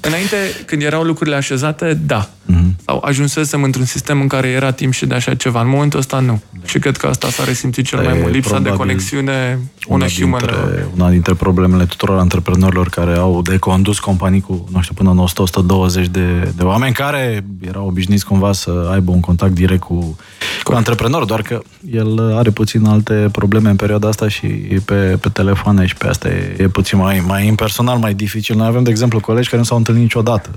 Înainte, 0.00 0.36
când 0.66 0.82
erau 0.82 1.02
lucrurile 1.02 1.36
așezate, 1.36 1.94
da. 1.94 2.30
Mhm. 2.50 2.76
Sau 2.84 3.02
ajunsesem 3.04 3.62
într-un 3.62 3.84
sistem 3.84 4.20
în 4.20 4.26
care 4.26 4.48
era 4.48 4.70
timp 4.70 4.92
și 4.92 5.06
de 5.06 5.14
așa 5.14 5.34
ceva. 5.34 5.60
În 5.60 5.68
momentul 5.68 5.98
ăsta, 5.98 6.18
nu. 6.18 6.42
Și 6.64 6.78
cred 6.78 6.96
că 6.96 7.06
asta 7.06 7.28
s-a 7.28 7.44
resimțit 7.44 7.86
cel 7.86 7.98
Asta 7.98 8.10
mai 8.10 8.18
e 8.18 8.22
mult, 8.22 8.34
lipsa 8.34 8.58
de 8.58 8.62
probabil 8.62 8.78
conexiune 8.78 9.58
una 9.86 9.96
una 9.96 10.06
și 10.06 10.20
human. 10.20 10.40
dintre, 10.40 10.86
una 10.96 11.10
dintre 11.10 11.34
problemele 11.34 11.84
tuturor 11.84 12.18
antreprenorilor 12.18 12.88
care 12.88 13.16
au 13.16 13.42
de 13.42 13.56
condus 13.56 13.98
companii 13.98 14.40
cu, 14.40 14.68
nu 14.72 14.80
știu, 14.80 14.94
până 14.94 15.10
în 15.10 15.26
100-120 16.06 16.10
de, 16.10 16.52
de 16.56 16.62
oameni 16.62 16.94
care 16.94 17.44
erau 17.66 17.86
obișnuiți 17.86 18.24
cumva 18.24 18.52
să 18.52 18.88
aibă 18.92 19.10
un 19.10 19.20
contact 19.20 19.52
direct 19.52 19.80
cu, 19.80 20.16
cu 20.62 20.72
antreprenorul, 20.72 21.26
doar 21.26 21.42
că 21.42 21.62
el 21.90 22.36
are 22.36 22.50
puțin 22.50 22.84
alte 22.84 23.28
probleme 23.32 23.70
în 23.70 23.76
perioada 23.76 24.08
asta 24.08 24.28
și 24.28 24.46
pe, 24.84 24.94
pe 25.20 25.28
telefoane 25.28 25.86
și 25.86 25.94
pe 25.94 26.06
asta 26.06 26.28
e, 26.28 26.56
e 26.58 26.68
puțin 26.68 26.98
mai, 26.98 27.22
mai 27.26 27.46
impersonal, 27.46 27.98
mai 27.98 28.14
dificil. 28.14 28.56
Noi 28.56 28.66
avem, 28.66 28.82
de 28.82 28.90
exemplu, 28.90 29.20
colegi 29.20 29.48
care 29.48 29.60
nu 29.60 29.66
s-au 29.66 29.76
întâlnit 29.76 30.02
niciodată 30.02 30.50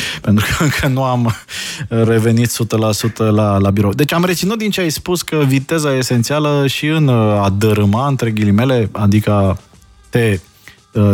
pentru 0.26 0.46
că 0.48 0.62
încă 0.62 0.86
nu 0.86 1.04
am 1.04 1.34
revenit 1.88 2.50
100% 2.50 3.16
la, 3.16 3.56
la 3.58 3.70
birou. 3.70 3.92
Deci 3.92 4.12
am 4.12 4.24
reținut 4.24 4.58
din 4.58 4.70
ce 4.70 4.80
ai 4.80 4.90
spus 4.90 5.22
că 5.22 5.44
viteza 5.46 5.94
e 5.94 5.98
esențială 5.98 6.66
și 6.66 6.86
în 6.86 7.08
a 7.08 7.48
dărâma, 7.58 8.06
între 8.06 8.30
ghilimele, 8.30 8.88
adică 8.92 9.30
a 9.30 9.56
te 10.08 10.30
uh, 10.32 10.51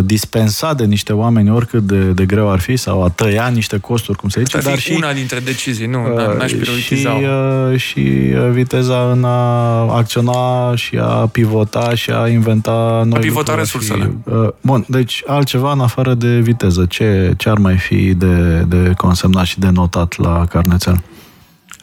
dispensa 0.05 0.75
de 0.75 0.85
niște 0.85 1.13
oameni 1.13 1.51
oricât 1.51 1.83
de, 1.83 1.99
de 1.99 2.27
greu 2.27 2.51
ar 2.51 2.59
fi 2.61 2.77
sau 2.77 3.05
a 3.05 3.09
tăia 3.09 3.49
niște 3.49 3.79
costuri, 3.79 4.19
cum 4.19 4.29
se 4.29 4.41
zice, 4.43 4.57
Asta 4.57 4.69
ar 4.69 4.75
dar 4.75 4.85
fi 4.85 4.91
și, 4.91 4.97
una 4.97 5.13
dintre 5.13 5.39
decizii, 5.39 5.87
nu, 5.87 6.03
uh, 6.15 6.37
n-aș 6.39 6.49
și, 6.51 6.57
prioritiza. 6.57 7.11
uh, 7.11 7.79
și 7.79 7.99
uh, 7.99 8.49
viteza 8.51 9.11
în 9.13 9.25
a 9.25 9.79
acționa 9.97 10.73
și 10.77 10.97
a 10.97 11.05
pivota 11.33 11.95
și 11.95 12.11
a 12.11 12.29
inventa 12.29 13.03
noi 13.05 13.17
A 13.19 13.21
pivota 13.21 13.53
lucruri. 13.55 13.57
resursele. 13.59 14.05
Și, 14.05 14.33
uh, 14.35 14.49
bun, 14.61 14.85
deci 14.89 15.23
altceva 15.27 15.73
în 15.73 15.81
afară 15.81 16.15
de 16.15 16.39
viteză. 16.41 16.87
Ce, 16.89 17.33
ce 17.37 17.49
ar 17.49 17.59
mai 17.59 17.77
fi 17.77 18.15
de, 18.15 18.65
de 18.69 18.93
consemnat 18.97 19.45
și 19.47 19.59
de 19.59 19.69
notat 19.71 20.17
la 20.19 20.45
carnețel? 20.47 21.01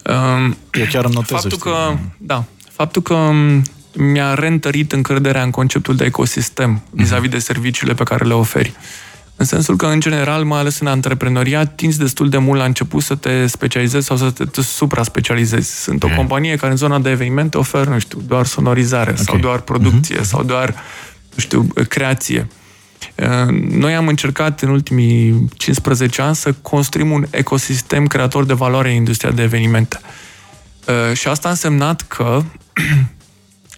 Um, 0.09 0.57
Eu 0.71 0.85
chiar 0.91 1.05
îmi 1.05 1.13
notez, 1.13 1.29
faptul 1.29 1.49
știi. 1.49 1.61
că, 1.71 1.93
da, 2.17 2.43
faptul 2.75 3.01
că 3.01 3.13
m, 3.13 3.63
mi-a 3.97 4.33
reîntărit 4.33 4.91
încrederea 4.91 5.43
în 5.43 5.49
conceptul 5.51 5.95
de 5.95 6.05
ecosistem 6.05 6.69
Mhm. 6.71 6.81
vis-a-vis 6.91 7.29
de 7.29 7.39
serviciile 7.39 7.93
pe 7.93 8.03
care 8.03 8.25
le 8.25 8.33
oferi. 8.33 8.73
În 9.37 9.45
sensul 9.45 9.75
că, 9.75 9.85
în 9.85 9.99
general, 9.99 10.43
mai 10.43 10.59
ales 10.59 10.79
în 10.79 10.87
antreprenoriat, 10.87 11.75
tinzi 11.75 11.97
destul 11.97 12.29
de 12.29 12.37
mult 12.37 12.59
la 12.59 12.65
început 12.65 13.03
să 13.03 13.15
te 13.15 13.47
specializezi 13.47 14.05
sau 14.05 14.17
să 14.17 14.29
te, 14.31 14.45
te 14.45 14.61
supra-specializezi. 14.61 15.81
Sunt 15.83 16.03
o 16.03 16.07
Ok. 16.07 16.15
companie 16.15 16.55
care 16.55 16.71
în 16.71 16.77
zona 16.77 16.99
de 16.99 17.09
evenimente 17.09 17.57
oferă, 17.57 17.89
nu 17.89 17.99
știu, 17.99 18.21
doar 18.27 18.45
sonorizare 18.45 19.11
okay. 19.11 19.23
sau 19.23 19.37
doar 19.37 19.59
producție 19.59 20.19
sau 20.23 20.43
doar, 20.43 20.69
nu 21.33 21.37
știu, 21.37 21.67
creație. 21.89 22.47
Uh, 23.15 23.49
Noi 23.69 23.95
am 23.95 24.07
încercat 24.07 24.61
în 24.61 24.69
ultimii 24.69 25.47
15 25.57 26.21
ani 26.21 26.35
să 26.35 26.53
construim 26.61 27.11
un 27.11 27.25
ecosistem 27.29 28.07
creator 28.07 28.45
de 28.45 28.53
valoare 28.53 28.89
în 28.89 28.95
industria 28.95 29.31
de 29.31 29.41
evenimente. 29.41 29.99
Uh, 30.87 31.15
Și 31.17 31.27
asta 31.27 31.47
a 31.47 31.51
însemnat 31.51 32.01
că, 32.01 32.43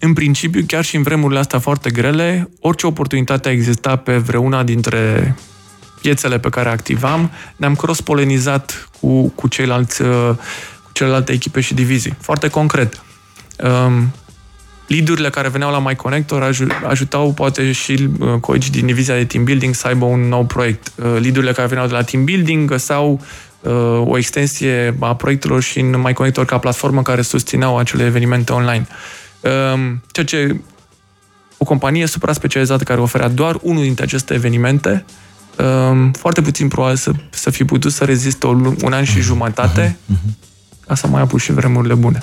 în 0.00 0.12
principiu, 0.12 0.64
chiar 0.66 0.84
și 0.84 0.96
în 0.96 1.02
vremurile 1.02 1.38
astea 1.38 1.58
foarte 1.58 1.90
grele, 1.90 2.50
orice 2.60 2.86
oportunitate 2.86 3.48
a 3.48 3.52
existat 3.52 4.02
pe 4.02 4.16
vreuna 4.16 4.62
dintre 4.62 5.34
piețele 6.00 6.38
pe 6.38 6.48
care 6.48 6.68
activam, 6.68 7.30
ne-am 7.56 7.74
cross-polenizat 7.74 8.88
cu, 9.00 9.28
cu, 9.28 9.48
ceilalți, 9.48 10.02
uh, 10.02 10.30
cu 10.82 10.90
celelalte 10.92 11.32
echipe 11.32 11.60
și 11.60 11.74
divizii. 11.74 12.16
Foarte 12.20 12.48
concret. 12.48 13.02
Um, 13.64 14.12
lead-urile 14.86 15.30
care 15.30 15.48
veneau 15.48 15.70
la 15.70 15.78
MyConnector 15.78 16.50
aj- 16.50 16.82
ajutau 16.88 17.32
poate 17.32 17.72
și 17.72 18.08
uh, 18.18 18.34
colegii 18.40 18.70
din 18.70 18.86
divizia 18.86 19.14
de 19.14 19.24
team 19.24 19.44
building 19.44 19.74
să 19.74 19.86
aibă 19.86 20.04
un 20.04 20.20
nou 20.20 20.44
proiect. 20.44 20.92
Uh, 20.94 21.04
lead-urile 21.20 21.52
care 21.52 21.68
veneau 21.68 21.86
de 21.86 21.92
la 21.92 22.02
team 22.02 22.24
building 22.24 22.68
găseau 22.68 23.12
uh, 23.12 23.26
o 24.04 24.16
extensie 24.16 24.96
a 25.00 25.14
proiectelor 25.14 25.62
și 25.62 25.80
în 25.80 26.00
MyConnector 26.00 26.44
ca 26.44 26.58
platformă 26.58 27.02
care 27.02 27.22
susțineau 27.22 27.78
acele 27.78 28.04
evenimente 28.04 28.52
online. 28.52 28.86
Um, 29.40 30.02
ceea 30.12 30.26
ce 30.26 30.60
o 31.56 31.64
companie 31.64 32.06
supra-specializată 32.06 32.84
care 32.84 33.00
oferea 33.00 33.28
doar 33.28 33.58
unul 33.62 33.82
dintre 33.82 34.04
aceste 34.04 34.34
evenimente, 34.34 35.04
um, 35.90 36.12
foarte 36.12 36.42
puțin 36.42 36.68
probabil 36.68 36.96
să, 36.96 37.10
să 37.30 37.50
fi 37.50 37.64
putut 37.64 37.92
să 37.92 38.04
reziste 38.04 38.46
o, 38.46 38.52
lu- 38.52 38.76
un 38.82 38.92
an 38.92 39.04
și 39.04 39.20
jumătate 39.20 39.98
ca 40.88 40.94
să 40.94 41.06
mai 41.06 41.22
apus 41.22 41.42
și 41.42 41.52
vremurile 41.52 41.94
bune. 41.94 42.22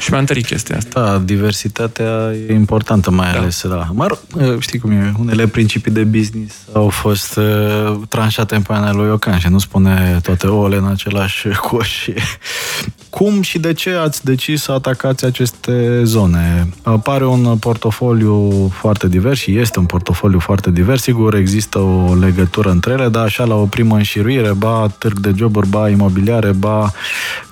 Și 0.00 0.10
mi-a 0.10 0.18
întărit 0.20 0.46
chestia 0.46 0.76
asta. 0.76 1.00
Da, 1.00 1.18
diversitatea 1.18 2.32
e 2.48 2.52
importantă, 2.52 3.10
mai 3.10 3.32
Da. 3.32 3.38
ales 3.38 3.62
la... 3.62 3.86
Mă 3.92 4.06
rog, 4.06 4.60
știi 4.60 4.78
cum 4.78 4.90
e, 4.90 5.12
unele 5.18 5.46
principii 5.46 5.92
de 5.92 6.04
business 6.04 6.54
au 6.72 6.88
fost 6.88 7.36
uh, 7.36 7.96
tranșate 8.08 8.54
în 8.54 8.62
pana 8.62 8.92
lui 8.92 9.06
Iocan 9.06 9.38
și 9.38 9.48
nu 9.48 9.58
spune 9.58 10.18
toate 10.22 10.46
ouăle 10.46 10.76
în 10.76 10.86
același 10.86 11.48
coș. 11.48 12.08
Cum 13.10 13.42
și 13.42 13.58
de 13.58 13.72
ce 13.72 13.90
ați 13.90 14.24
decis 14.24 14.62
să 14.62 14.72
atacați 14.72 15.24
aceste 15.24 16.00
zone? 16.04 16.68
Apare 16.82 17.26
un 17.26 17.56
portofoliu 17.56 18.68
foarte 18.74 19.08
divers 19.08 19.38
și 19.38 19.58
este 19.58 19.78
un 19.78 19.84
portofoliu 19.84 20.38
foarte 20.38 20.70
divers. 20.70 21.02
Sigur, 21.02 21.34
există 21.34 21.78
o 21.78 22.14
legătură 22.20 22.70
între 22.70 22.92
ele, 22.92 23.08
dar 23.08 23.24
așa 23.24 23.44
la 23.44 23.54
o 23.54 23.64
primă 23.64 23.94
înșiruire, 23.96 24.52
ba 24.52 24.86
târg 24.98 25.18
de 25.18 25.32
joburi, 25.36 25.68
ba 25.68 25.88
imobiliare, 25.88 26.52
ba 26.52 26.92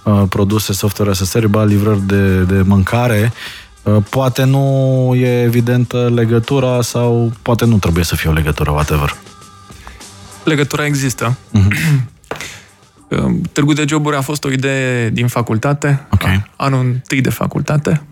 uh, 0.02 0.23
produse 0.45 0.73
software 0.73 1.11
as 1.11 1.21
a 1.21 1.25
service, 1.25 1.51
ba 1.53 1.65
livrări 1.65 2.07
de, 2.07 2.43
de 2.43 2.63
mâncare, 2.63 3.33
uh, 3.83 3.97
poate 4.09 4.45
nu 4.45 5.13
e 5.17 5.43
evidentă 5.43 6.11
legătura 6.15 6.83
sau 6.83 7.33
poate 7.43 7.65
nu 7.65 7.77
trebuie 7.79 8.05
să 8.05 8.17
fie 8.17 8.31
o 8.31 8.33
legătură, 8.33 8.71
whatever. 8.71 9.17
Legătura 10.45 10.87
există. 10.87 11.37
Mhm. 11.51 11.73
Târgul 13.53 13.75
de 13.75 13.85
joburi 13.89 14.17
a 14.17 14.21
fost 14.21 14.45
o 14.45 14.51
idee 14.51 15.11
din 15.11 15.27
facultate, 15.27 16.07
Ok. 16.11 16.23
anul 16.57 16.81
întâi 16.81 17.21
de 17.21 17.31
facultate. 17.31 18.03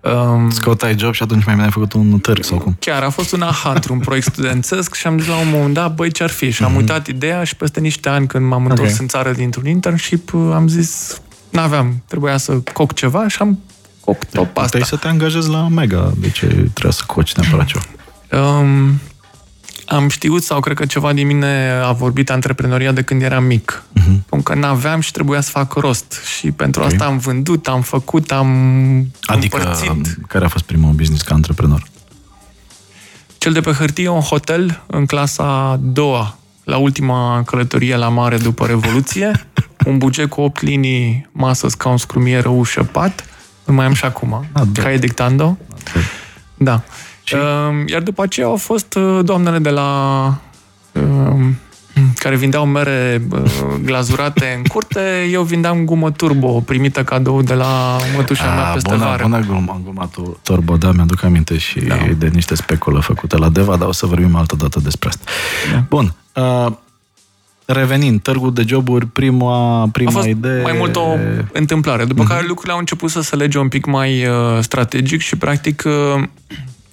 Um, 0.00 0.50
Scotai 0.50 0.94
job 0.98 1.14
și 1.14 1.22
atunci 1.22 1.44
mai 1.44 1.54
bine 1.54 1.66
ai 1.66 1.72
făcut 1.72 1.92
un 1.92 2.18
târg 2.18 2.44
sau 2.44 2.58
cum? 2.58 2.76
Chiar 2.78 3.02
a 3.02 3.10
fost 3.10 3.32
un 3.32 3.42
aha 3.42 3.72
într-un 3.72 3.98
proiect 3.98 4.26
studențesc 4.26 4.94
și 4.94 5.06
am 5.06 5.18
zis 5.18 5.28
la 5.28 5.36
un 5.36 5.48
moment 5.52 5.74
dat, 5.74 5.94
băi, 5.94 6.10
ce-ar 6.10 6.30
fi? 6.30 6.50
Și 6.50 6.64
am 6.64 6.74
uitat 6.74 7.06
ideea 7.06 7.44
și 7.44 7.56
peste 7.56 7.80
niște 7.80 8.08
ani, 8.08 8.26
când 8.26 8.46
m-am 8.46 8.66
întors 8.66 8.92
Ok. 8.92 9.00
în 9.00 9.06
țară 9.08 9.32
dintr-un 9.32 9.66
internship, 9.66 10.34
am 10.34 10.68
zis, 10.68 11.20
n-aveam, 11.54 12.02
trebuia 12.06 12.36
să 12.36 12.52
coc 12.72 12.94
ceva 12.94 13.28
și 13.28 13.36
am 13.40 13.58
coc 14.00 14.24
top 14.24 14.46
asta. 14.46 14.62
Puteai 14.62 14.82
să 14.82 14.96
te 14.96 15.08
angajezi 15.08 15.48
la 15.48 15.68
Mega, 15.68 16.12
de 16.16 16.30
ce 16.30 16.46
trebuie 16.46 16.92
să 16.92 17.02
coci 17.06 17.32
neapărat 17.34 17.66
ceva? 17.66 17.84
Um, 18.42 19.00
am 19.86 20.08
știut 20.08 20.42
sau 20.42 20.60
cred 20.60 20.76
că 20.76 20.86
ceva 20.86 21.12
din 21.12 21.26
mine 21.26 21.80
a 21.84 21.92
vorbit 21.92 22.30
antreprenoria 22.30 22.92
de 22.92 23.02
când 23.02 23.22
eram 23.22 23.44
mic. 23.44 23.82
Uh-huh. 24.00 24.20
Pentru 24.28 24.52
că 24.52 24.54
n-aveam 24.54 25.00
și 25.00 25.12
trebuia 25.12 25.40
să 25.40 25.50
fac 25.50 25.72
rost. 25.72 26.20
Și 26.36 26.50
pentru 26.50 26.80
Ok. 26.82 26.86
asta 26.86 27.04
am 27.04 27.18
vândut, 27.18 27.68
am 27.68 27.80
făcut, 27.80 28.32
am 28.32 28.48
Adică, 29.22 29.56
împărțit. 29.56 30.16
care 30.28 30.44
a 30.44 30.48
fost 30.48 30.64
primul 30.64 30.92
business 30.92 31.22
ca 31.22 31.34
antreprenor? 31.34 31.82
Cel 33.38 33.52
de 33.52 33.60
pe 33.60 33.70
hârtie, 33.72 34.08
un 34.08 34.20
hotel 34.20 34.82
în 34.86 35.06
clasa 35.06 35.42
a 35.44 35.78
doua, 35.82 36.38
la 36.64 36.76
ultima 36.76 37.42
călătorie 37.46 37.96
la 37.96 38.08
mare 38.08 38.36
după 38.36 38.66
Revoluție. 38.66 39.30
un 39.84 39.98
buget 39.98 40.28
cu 40.28 40.40
8 40.40 40.60
linii, 40.62 41.28
masă, 41.32 41.68
scaun, 41.68 41.96
scrumieră, 41.96 42.48
ușă, 42.48 42.82
pat. 42.82 43.24
Îl 43.64 43.74
mai 43.74 43.86
am 43.86 43.92
și 43.92 44.04
acum. 44.04 44.46
Ah, 44.52 44.62
da. 44.72 44.82
Caie 44.82 44.98
dictando. 44.98 45.58
Da. 46.56 46.82
Și? 47.22 47.34
Um, 47.34 47.86
Iar 47.88 48.02
după 48.02 48.22
aceea 48.22 48.46
au 48.46 48.56
fost 48.56 48.94
uh, 48.94 49.20
doamnele 49.24 49.58
de 49.58 49.70
la 49.70 49.90
um, 50.92 51.56
care 52.18 52.36
vindeau 52.36 52.66
mere 52.66 53.22
uh, 53.30 53.40
glazurate 53.82 54.54
în 54.56 54.62
curte, 54.64 55.28
eu 55.30 55.42
vindeam 55.42 55.84
gumă 55.84 56.10
turbo 56.10 56.60
primită 56.60 57.04
cadou 57.04 57.42
de 57.42 57.54
la 57.54 57.96
mătușa 58.16 58.54
mea 58.54 58.64
peste 58.64 58.90
Ah, 58.92 58.96
bună, 58.98 59.08
vară. 59.10 59.22
bună 59.22 59.38
glumă, 59.40 59.80
gluma 59.82 60.06
tu, 60.06 60.38
Torbo, 60.42 60.76
da, 60.76 60.92
mi-aduc 60.92 61.22
aminte 61.22 61.58
și 61.58 61.80
Da. 61.80 61.96
de 62.18 62.26
niște 62.32 62.54
speculă 62.54 63.00
făcute 63.00 63.36
la 63.36 63.48
Deva, 63.48 63.76
dar 63.76 63.88
o 63.88 63.92
să 63.92 64.06
vorbim 64.06 64.36
altă 64.36 64.56
dată 64.56 64.80
despre 64.80 65.08
asta. 65.08 65.24
Da. 65.72 65.84
Bun, 65.88 66.14
uh, 66.34 66.72
revenind, 67.66 68.22
târgul 68.22 68.52
de 68.52 68.64
joburi, 68.66 69.06
prima, 69.06 69.88
prima 69.92 70.10
A 70.10 70.12
fost 70.12 70.26
idee... 70.26 70.62
mai 70.62 70.74
mult 70.78 70.96
o 70.96 71.06
întâmplare, 71.52 72.04
după 72.04 72.22
Mhm. 72.22 72.30
care 72.30 72.44
lucrurile 72.46 72.72
au 72.72 72.78
început 72.78 73.10
să 73.10 73.20
se 73.22 73.36
lege 73.36 73.58
un 73.58 73.68
pic 73.68 73.84
mai 73.86 74.26
uh, 74.26 74.34
strategic 74.60 75.20
și 75.20 75.36
practic 75.36 75.82
uh, 75.86 76.22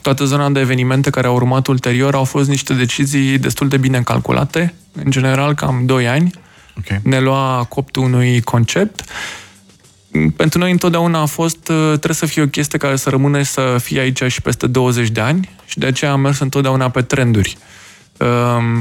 toată 0.02 0.26
zona 0.26 0.50
de 0.50 0.60
evenimente 0.60 1.10
care 1.10 1.28
au 1.28 1.36
urmat 1.36 1.68
ulterior 1.68 2.14
au 2.16 2.24
fost 2.24 2.50
niște 2.50 2.74
decizii 2.74 3.38
destul 3.38 3.68
de 3.68 3.78
bine 3.78 4.02
calculate, 4.02 4.74
în 5.04 5.12
general 5.12 5.54
cam 5.54 5.82
2 5.86 6.08
ani. 6.08 6.32
Ok. 6.78 7.00
ne 7.04 7.20
lua 7.20 7.66
coptul 7.70 8.04
unui 8.04 8.42
concept. 8.42 9.04
Pentru 10.36 10.60
noi 10.60 10.72
întotdeauna 10.72 11.20
a 11.22 11.26
fost, 11.26 11.68
uh, 11.70 11.86
trebuie 11.88 12.14
să 12.16 12.26
fie 12.26 12.42
o 12.42 12.48
chestie 12.48 12.78
care 12.80 12.96
să 12.96 13.10
rămână 13.10 13.38
și 13.42 13.50
să 13.50 13.76
fie 13.82 14.00
aici 14.00 14.24
și 14.28 14.42
peste 14.42 14.68
20 14.68 15.10
de 15.10 15.20
ani 15.22 15.50
și 15.66 15.78
de 15.80 15.86
aceea 15.86 16.12
am 16.12 16.20
mers 16.20 16.40
întotdeauna 16.40 16.90
pe 16.90 17.02
trenduri, 17.02 17.58
um, 17.58 17.64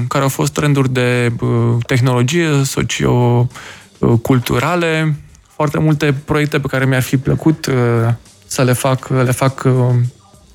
care 0.09 0.23
au 0.23 0.29
fost 0.29 0.53
trenduri 0.53 0.93
de 0.93 1.33
uh, 1.41 1.49
tehnologie, 1.87 2.49
socio-culturale, 2.65 5.17
foarte 5.55 5.79
multe 5.79 6.15
proiecte 6.25 6.61
pe 6.61 6.67
care 6.67 6.85
mi-ar 6.85 7.03
fi 7.03 7.17
plăcut 7.17 7.67
uh, 7.67 7.75
să 8.47 8.63
le 8.63 8.73
fac, 8.73 9.09
le 9.09 9.31
fac 9.31 9.63
uh, 9.65 9.73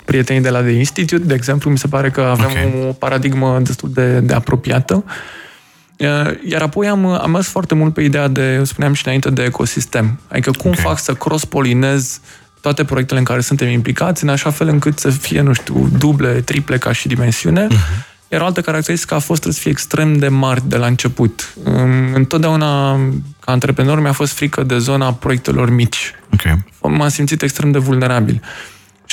prietenii 0.05 0.41
de 0.41 0.49
la 0.49 0.61
The 0.61 0.71
Institute, 0.71 1.23
de 1.23 1.33
exemplu, 1.33 1.69
mi 1.69 1.77
se 1.77 1.87
pare 1.87 2.09
că 2.09 2.21
avem 2.21 2.45
Ok. 2.45 2.57
o 2.89 2.91
paradigmă 2.91 3.59
destul 3.63 3.89
de, 3.93 4.19
de 4.19 4.33
apropiată. 4.33 5.03
Uh, 5.97 6.31
Iar 6.49 6.61
apoi 6.61 6.87
am, 6.87 7.05
am 7.05 7.31
mers 7.31 7.47
foarte 7.47 7.75
mult 7.75 7.93
pe 7.93 8.01
ideea 8.01 8.27
de, 8.27 8.61
spuneam 8.63 8.93
și 8.93 9.01
înainte, 9.05 9.29
de 9.29 9.43
ecosistem. 9.43 10.19
Adică 10.27 10.51
cum 10.51 10.71
Ok. 10.71 10.79
fac 10.79 10.99
să 10.99 11.13
cross-polinez 11.13 12.19
toate 12.61 12.83
proiectele 12.83 13.19
în 13.19 13.25
care 13.25 13.41
suntem 13.41 13.67
implicați, 13.67 14.23
în 14.23 14.29
așa 14.29 14.49
fel 14.49 14.67
încât 14.67 14.99
să 14.99 15.09
fie, 15.09 15.41
nu 15.41 15.53
știu, 15.53 15.89
duble, 15.97 16.41
triple 16.41 16.77
ca 16.77 16.91
și 16.91 17.07
dimensiune. 17.07 17.67
Uh-huh. 17.67 18.14
Iar 18.27 18.41
o 18.41 18.46
altă 18.46 18.62
caracteristică 18.62 19.13
a 19.13 19.20
fost 19.20 19.44
să 19.44 19.51
fie 19.51 19.72
extrem 19.72 20.17
de 20.17 20.27
mari 20.27 20.62
de 20.67 20.77
la 20.77 20.86
început. 20.86 21.53
Întotdeauna, 22.13 22.96
ca 23.39 23.51
antreprenor, 23.51 24.00
mi-a 24.00 24.12
fost 24.12 24.34
frică 24.34 24.63
de 24.63 24.77
zona 24.77 25.13
proiectelor 25.13 25.70
mici. 25.70 26.12
Okay. 26.34 26.63
M-am 26.82 27.08
simțit 27.08 27.41
extrem 27.41 27.72
de 27.72 27.77
vulnerabil. 27.77 28.41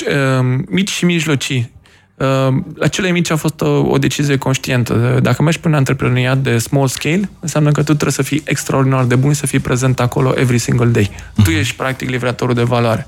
Ehm, 0.05 0.65
mici 0.69 0.89
și 0.89 1.05
mijlocii. 1.05 1.71
Ehm, 2.17 2.73
la 2.75 2.87
cele 2.87 3.11
mici 3.11 3.29
a 3.29 3.35
fost 3.35 3.61
o, 3.61 3.69
o 3.69 3.97
decizie 3.97 4.37
conștientă. 4.37 5.19
Dacă 5.21 5.43
mergi 5.43 5.59
pe 5.59 5.67
un 5.67 5.73
antreprenoriat 5.73 6.37
de 6.37 6.57
small 6.57 6.87
scale, 6.87 7.29
înseamnă 7.39 7.71
că 7.71 7.79
tu 7.79 7.93
trebuie 7.93 8.11
să 8.11 8.21
fii 8.21 8.41
extraordinar 8.45 9.03
de 9.03 9.15
bun, 9.15 9.33
să 9.33 9.45
fii 9.45 9.59
prezent 9.59 9.99
acolo 9.99 10.33
every 10.37 10.57
single 10.57 10.87
day. 10.87 11.11
Tu 11.35 11.49
mhm. 11.49 11.59
ești, 11.59 11.75
practic, 11.75 12.09
livratorul 12.09 12.53
de 12.53 12.63
valoare. 12.63 13.05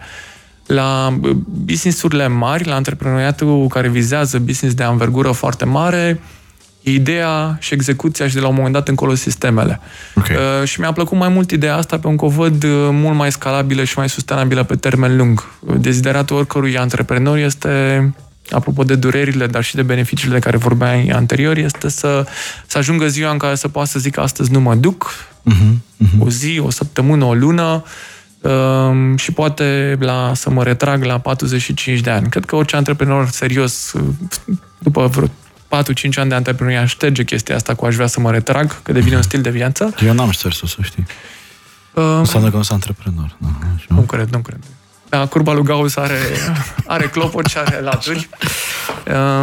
La 0.66 1.18
businessurile 1.46 2.28
mari, 2.28 2.68
la 2.68 2.76
antreprenoriatul 2.76 3.68
care 3.68 3.90
vizează 3.90 4.40
business 4.40 4.76
de 4.76 4.84
anvergură 4.84 5.32
foarte 5.32 5.66
mare, 5.66 6.22
ideea 6.82 7.58
și 7.60 7.74
execuția 7.74 8.28
și 8.28 8.34
de 8.34 8.40
la 8.40 8.48
un 8.48 8.56
moment 8.56 8.74
dat 8.74 8.88
încolo 8.88 9.16
sistemele. 9.16 9.80
Okay. 10.16 10.36
Uh, 10.36 10.68
și 10.68 10.80
mi-a 10.80 10.92
plăcut 10.92 11.18
mai 11.18 11.30
mult 11.30 11.52
ideea 11.52 11.76
asta 11.76 12.00
pentru 12.00 12.18
că 12.18 12.26
o 12.26 12.36
văd 12.36 12.64
uh, 12.64 12.70
mult 12.92 13.16
mai 13.16 13.32
scalabilă 13.32 13.84
și 13.84 13.98
mai 13.98 14.10
sustenabilă 14.10 14.64
pe 14.64 14.76
termen 14.76 15.18
lung. 15.18 15.44
Dezideratul 15.78 16.36
oricărui 16.36 16.78
antreprenor 16.78 17.38
este 17.38 18.14
apropo 18.50 18.84
de 18.84 18.96
durerile, 18.96 19.48
dar 19.48 19.64
și 19.64 19.76
de 19.76 19.84
beneficiile 19.84 20.34
de 20.34 20.40
care 20.40 20.58
vorbeai 20.58 21.08
anterior, 21.08 21.58
este 21.58 21.90
să, 21.90 22.26
să 22.68 22.78
ajungă 22.78 23.08
ziua 23.08 23.32
în 23.32 23.38
care 23.38 23.56
să 23.56 23.68
poată 23.68 23.90
să 23.90 24.00
zic 24.00 24.18
astăzi 24.18 24.52
nu 24.52 24.60
mă 24.60 24.76
duc, 24.76 25.14
uh-huh, 25.52 25.74
uh-huh. 26.06 26.20
o 26.20 26.30
zi, 26.30 26.62
o 26.64 26.70
săptămână, 26.70 27.26
o 27.26 27.34
lună, 27.34 27.84
uh, 27.84 27.90
și 29.16 29.32
poate 29.32 29.98
la, 30.00 30.32
să 30.34 30.50
mă 30.50 30.64
retrag 30.64 31.04
la 31.04 31.18
45 31.18 32.00
de 32.00 32.10
ani. 32.10 32.30
Cred 32.30 32.46
că 32.46 32.56
orice 32.56 32.76
antreprenor 32.76 33.30
serios, 33.30 33.94
după 34.78 35.08
vreo 35.08 35.28
4-5 35.28 35.30
ani 36.16 36.30
de 36.30 36.36
antreprenoriat 36.36 36.88
șterge 36.88 37.24
chestia 37.24 37.56
asta 37.56 37.74
cu 37.74 37.86
aș 37.86 37.96
vrea 37.96 38.08
să 38.08 38.20
mă 38.20 38.32
retrag, 38.32 38.82
că 38.82 38.92
devine 38.92 39.16
un 39.16 39.22
stil 39.22 39.42
de 39.42 39.50
viață. 39.50 39.94
Eu 40.06 40.14
n-am 40.14 40.30
șters-o, 40.30 40.68
să 40.68 40.78
știi. 40.82 41.06
Um, 41.94 42.04
Înseamnă 42.04 42.50
că 42.50 42.56
nu 42.56 42.64
sunt 42.64 42.82
antreprenor. 42.84 43.36
Da, 43.38 43.48
nu 43.88 44.02
cred, 44.02 44.30
nu 44.30 44.40
cred. 44.40 44.60
Da, 45.10 45.26
curba 45.26 45.54
lui 45.54 45.64
Gauss 45.64 45.96
are, 45.96 46.20
are 46.86 47.08
clopot 47.08 47.46
și 47.46 47.58
are 47.58 47.82
laturi. 47.82 48.30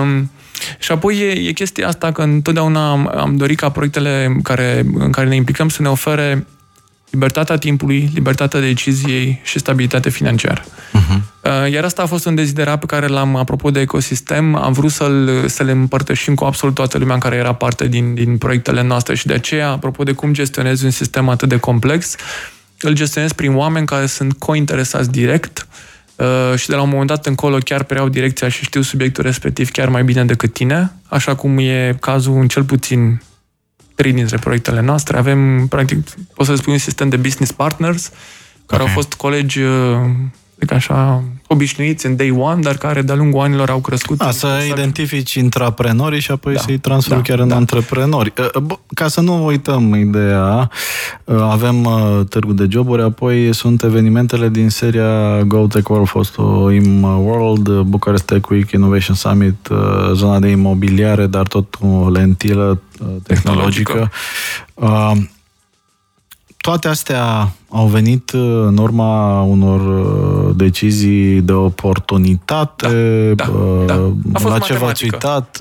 Um, 0.02 0.30
și 0.78 0.92
apoi 0.92 1.18
e, 1.18 1.48
e 1.48 1.52
chestia 1.52 1.88
asta 1.88 2.12
că 2.12 2.22
întotdeauna 2.22 2.90
am, 2.90 3.12
am 3.16 3.36
dorit 3.36 3.58
ca 3.58 3.68
proiectele 3.68 4.36
care, 4.42 4.86
în 4.94 5.10
care 5.10 5.28
ne 5.28 5.34
implicăm 5.34 5.68
să 5.68 5.82
ne 5.82 5.88
ofere 5.88 6.46
libertatea 7.12 7.56
timpului, 7.56 8.10
libertatea 8.14 8.60
deciziei 8.60 9.40
și 9.44 9.58
stabilitate 9.58 10.10
financiară. 10.10 10.64
Uh-huh. 10.64 11.70
Iar 11.70 11.84
asta 11.84 12.02
a 12.02 12.06
fost 12.06 12.26
un 12.26 12.34
deziderat 12.34 12.78
pe 12.78 12.86
care 12.86 13.06
l-am, 13.06 13.36
apropo 13.36 13.70
de 13.70 13.80
ecosistem, 13.80 14.54
am 14.54 14.72
vrut 14.72 14.90
să-l, 14.90 15.44
să 15.48 15.62
le 15.62 15.70
împărtășim 15.70 16.34
cu 16.34 16.44
absolut 16.44 16.74
toată 16.74 16.98
lumea 16.98 17.14
în 17.14 17.20
care 17.20 17.36
era 17.36 17.54
parte 17.54 17.88
din, 17.88 18.14
din 18.14 18.38
proiectele 18.38 18.82
noastre 18.82 19.14
și 19.14 19.26
de 19.26 19.34
aceea, 19.34 19.68
apropo 19.68 20.02
de 20.02 20.12
cum 20.12 20.32
gestionezi 20.32 20.84
un 20.84 20.90
sistem 20.90 21.28
atât 21.28 21.48
de 21.48 21.56
complex, 21.56 22.16
îl 22.80 22.92
gestionez 22.92 23.32
prin 23.32 23.54
oameni 23.54 23.86
care 23.86 24.06
sunt 24.06 24.32
cointeresați 24.32 25.10
direct 25.10 25.66
uh, 26.16 26.58
și 26.58 26.68
de 26.68 26.74
la 26.74 26.82
un 26.82 26.88
moment 26.88 27.08
dat 27.08 27.26
încolo 27.26 27.58
chiar 27.58 27.82
preiau 27.82 28.08
direcția 28.08 28.48
și 28.48 28.64
știu 28.64 28.80
subiectul 28.80 29.24
respectiv 29.24 29.70
chiar 29.70 29.88
mai 29.88 30.04
bine 30.04 30.24
decât 30.24 30.52
tine, 30.52 30.92
așa 31.08 31.34
cum 31.34 31.58
e 31.58 31.96
cazul 32.00 32.40
în 32.40 32.48
cel 32.48 32.64
puțin 32.64 33.22
trei 33.94 34.12
dintre 34.12 34.38
proiectele 34.38 34.80
noastre. 34.80 35.16
Avem, 35.18 35.66
practic, 35.66 36.08
pot 36.34 36.46
să 36.46 36.54
spun 36.54 36.72
un 36.72 36.78
sistem 36.78 37.08
de 37.08 37.16
business 37.16 37.52
partners, 37.52 38.10
care 38.66 38.82
okay. 38.82 38.94
au 38.94 39.00
fost 39.00 39.14
colegi 39.14 39.60
zic 40.62 40.72
așa, 40.72 41.22
obișnuiți 41.46 42.06
în 42.06 42.16
day 42.16 42.30
one, 42.30 42.60
dar 42.60 42.76
care 42.76 43.02
de-a 43.02 43.14
lungul 43.14 43.40
anilor 43.40 43.70
au 43.70 43.78
crescut. 43.78 44.20
A, 44.20 44.30
să 44.30 44.48
identifici 44.70 45.34
intraprenorii 45.34 46.20
și 46.20 46.30
apoi 46.30 46.54
da, 46.54 46.60
să-i 46.60 46.78
transferi 46.78 47.16
da, 47.16 47.22
chiar 47.22 47.38
în 47.38 47.48
da. 47.48 47.54
antreprenori. 47.54 48.32
Ca 48.94 49.08
să 49.08 49.20
nu 49.20 49.46
uităm 49.46 49.94
ideea, 49.94 50.70
avem 51.24 51.88
târgul 52.28 52.54
de 52.54 52.66
joburi, 52.70 53.02
apoi 53.02 53.54
sunt 53.54 53.82
evenimentele 53.82 54.48
din 54.48 54.68
seria 54.68 55.42
Go 55.42 55.66
Tech 55.66 55.88
World, 55.88 56.08
fostul 56.08 56.72
IM 56.72 57.02
World, 57.02 57.80
Bucharest 57.80 58.24
Tech 58.24 58.48
Week, 58.48 58.70
Innovation 58.70 59.16
Summit, 59.16 59.68
zona 60.12 60.38
de 60.38 60.48
imobiliare, 60.48 61.26
dar 61.26 61.46
tot 61.46 61.78
o 61.80 62.08
lentilă 62.08 62.80
tehnologică. 63.22 64.10
tehnologică 64.82 65.30
toate 66.62 66.88
astea 66.88 67.52
au 67.68 67.86
uh, 68.32 68.64
în 68.66 68.76
urma 68.76 69.42
unor 69.42 69.80
uh, 69.80 70.54
decizii 70.56 71.40
de 71.40 71.52
oportunitate, 71.52 73.32
da, 73.36 73.44
da, 73.44 73.94
da. 73.94 74.12
A 74.32 74.38
fost 74.38 74.52
la 74.52 74.58
ce 74.58 74.74
v-ați 74.74 75.04
uitat, 75.04 75.58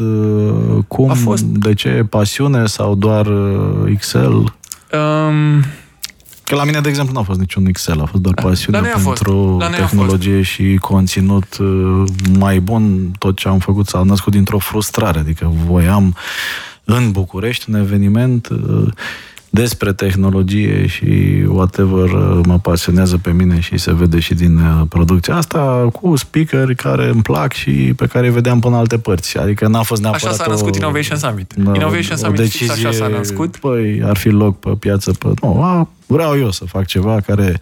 cum, 0.88 1.10
a 1.10 1.14
fost... 1.14 1.44
de 1.44 1.74
ce, 1.74 2.06
pasiune 2.10 2.66
sau 2.66 2.96
doar 2.96 3.28
Excel? 3.86 4.34
Um... 4.34 5.64
Că 6.44 6.56
la 6.56 6.64
mine, 6.64 6.80
de 6.80 6.90
exemplu, 6.90 7.14
nu 7.14 7.20
a 7.20 7.24
fost 7.24 7.40
niciun 7.40 7.66
Excel, 7.66 8.02
a 8.02 8.06
fost 8.06 8.22
doar 8.22 8.36
da, 8.36 8.42
pasiune 8.42 8.80
pentru 8.80 9.58
tehnologie 9.76 10.42
și 10.42 10.78
conținut 10.82 11.58
mai 12.38 12.60
bun. 12.60 13.12
Tot 13.20 13.38
ce 13.38 13.48
am 13.48 13.60
făcut 13.60 13.88
s-a 13.88 14.04
născut 14.04 14.32
dintr-o 14.34 14.60
frustrare, 14.60 15.20
adică 15.20 15.54
voiam 15.68 16.16
în 16.84 17.12
București 17.12 17.70
un 17.70 17.76
eveniment 17.76 18.48
despre 19.54 19.94
tehnologie 19.94 20.88
și 20.88 21.44
whatever 21.48 22.10
uh, 22.10 22.40
mă 22.46 22.60
pasionează 22.60 23.18
pe 23.18 23.32
mine 23.32 23.60
și 23.60 23.78
se 23.78 23.94
vede 23.94 24.20
și 24.20 24.34
din 24.34 24.58
uh, 24.58 24.82
producția 24.90 25.36
asta 25.36 25.90
cu 25.94 26.16
speakeri 26.16 26.76
care 26.76 27.08
îmi 27.08 27.22
plac 27.22 27.54
și 27.54 27.72
pe 27.72 28.06
care 28.06 28.28
îi 28.28 28.34
vedeam 28.34 28.60
până 28.60 28.76
alte 28.76 28.98
părți. 28.98 29.38
Adică 29.38 29.68
n-a 29.68 29.82
fost 29.82 30.02
neapărat 30.02 30.34
Așa 30.34 30.44
s-a 30.44 30.50
născut 30.50 30.74
o, 30.74 30.78
Innovation 30.78 31.18
Summit. 31.18 31.54
Da, 31.54 31.72
Innovation 31.74 32.18
Summit, 32.18 32.40
o 32.40 32.42
decizie, 32.42 32.88
așa 32.88 32.92
s-a 32.92 33.08
născut. 33.08 33.58
Păi, 33.58 34.02
ar 34.04 34.18
fi 34.18 34.30
loc 34.30 34.60
pe 34.60 34.70
piață. 34.70 35.12
Pe, 35.12 35.28
nu, 35.42 35.64
a, 35.64 35.90
vreau 36.06 36.38
eu 36.38 36.52
să 36.52 36.66
fac 36.66 36.86
ceva 36.86 37.22
care 37.26 37.60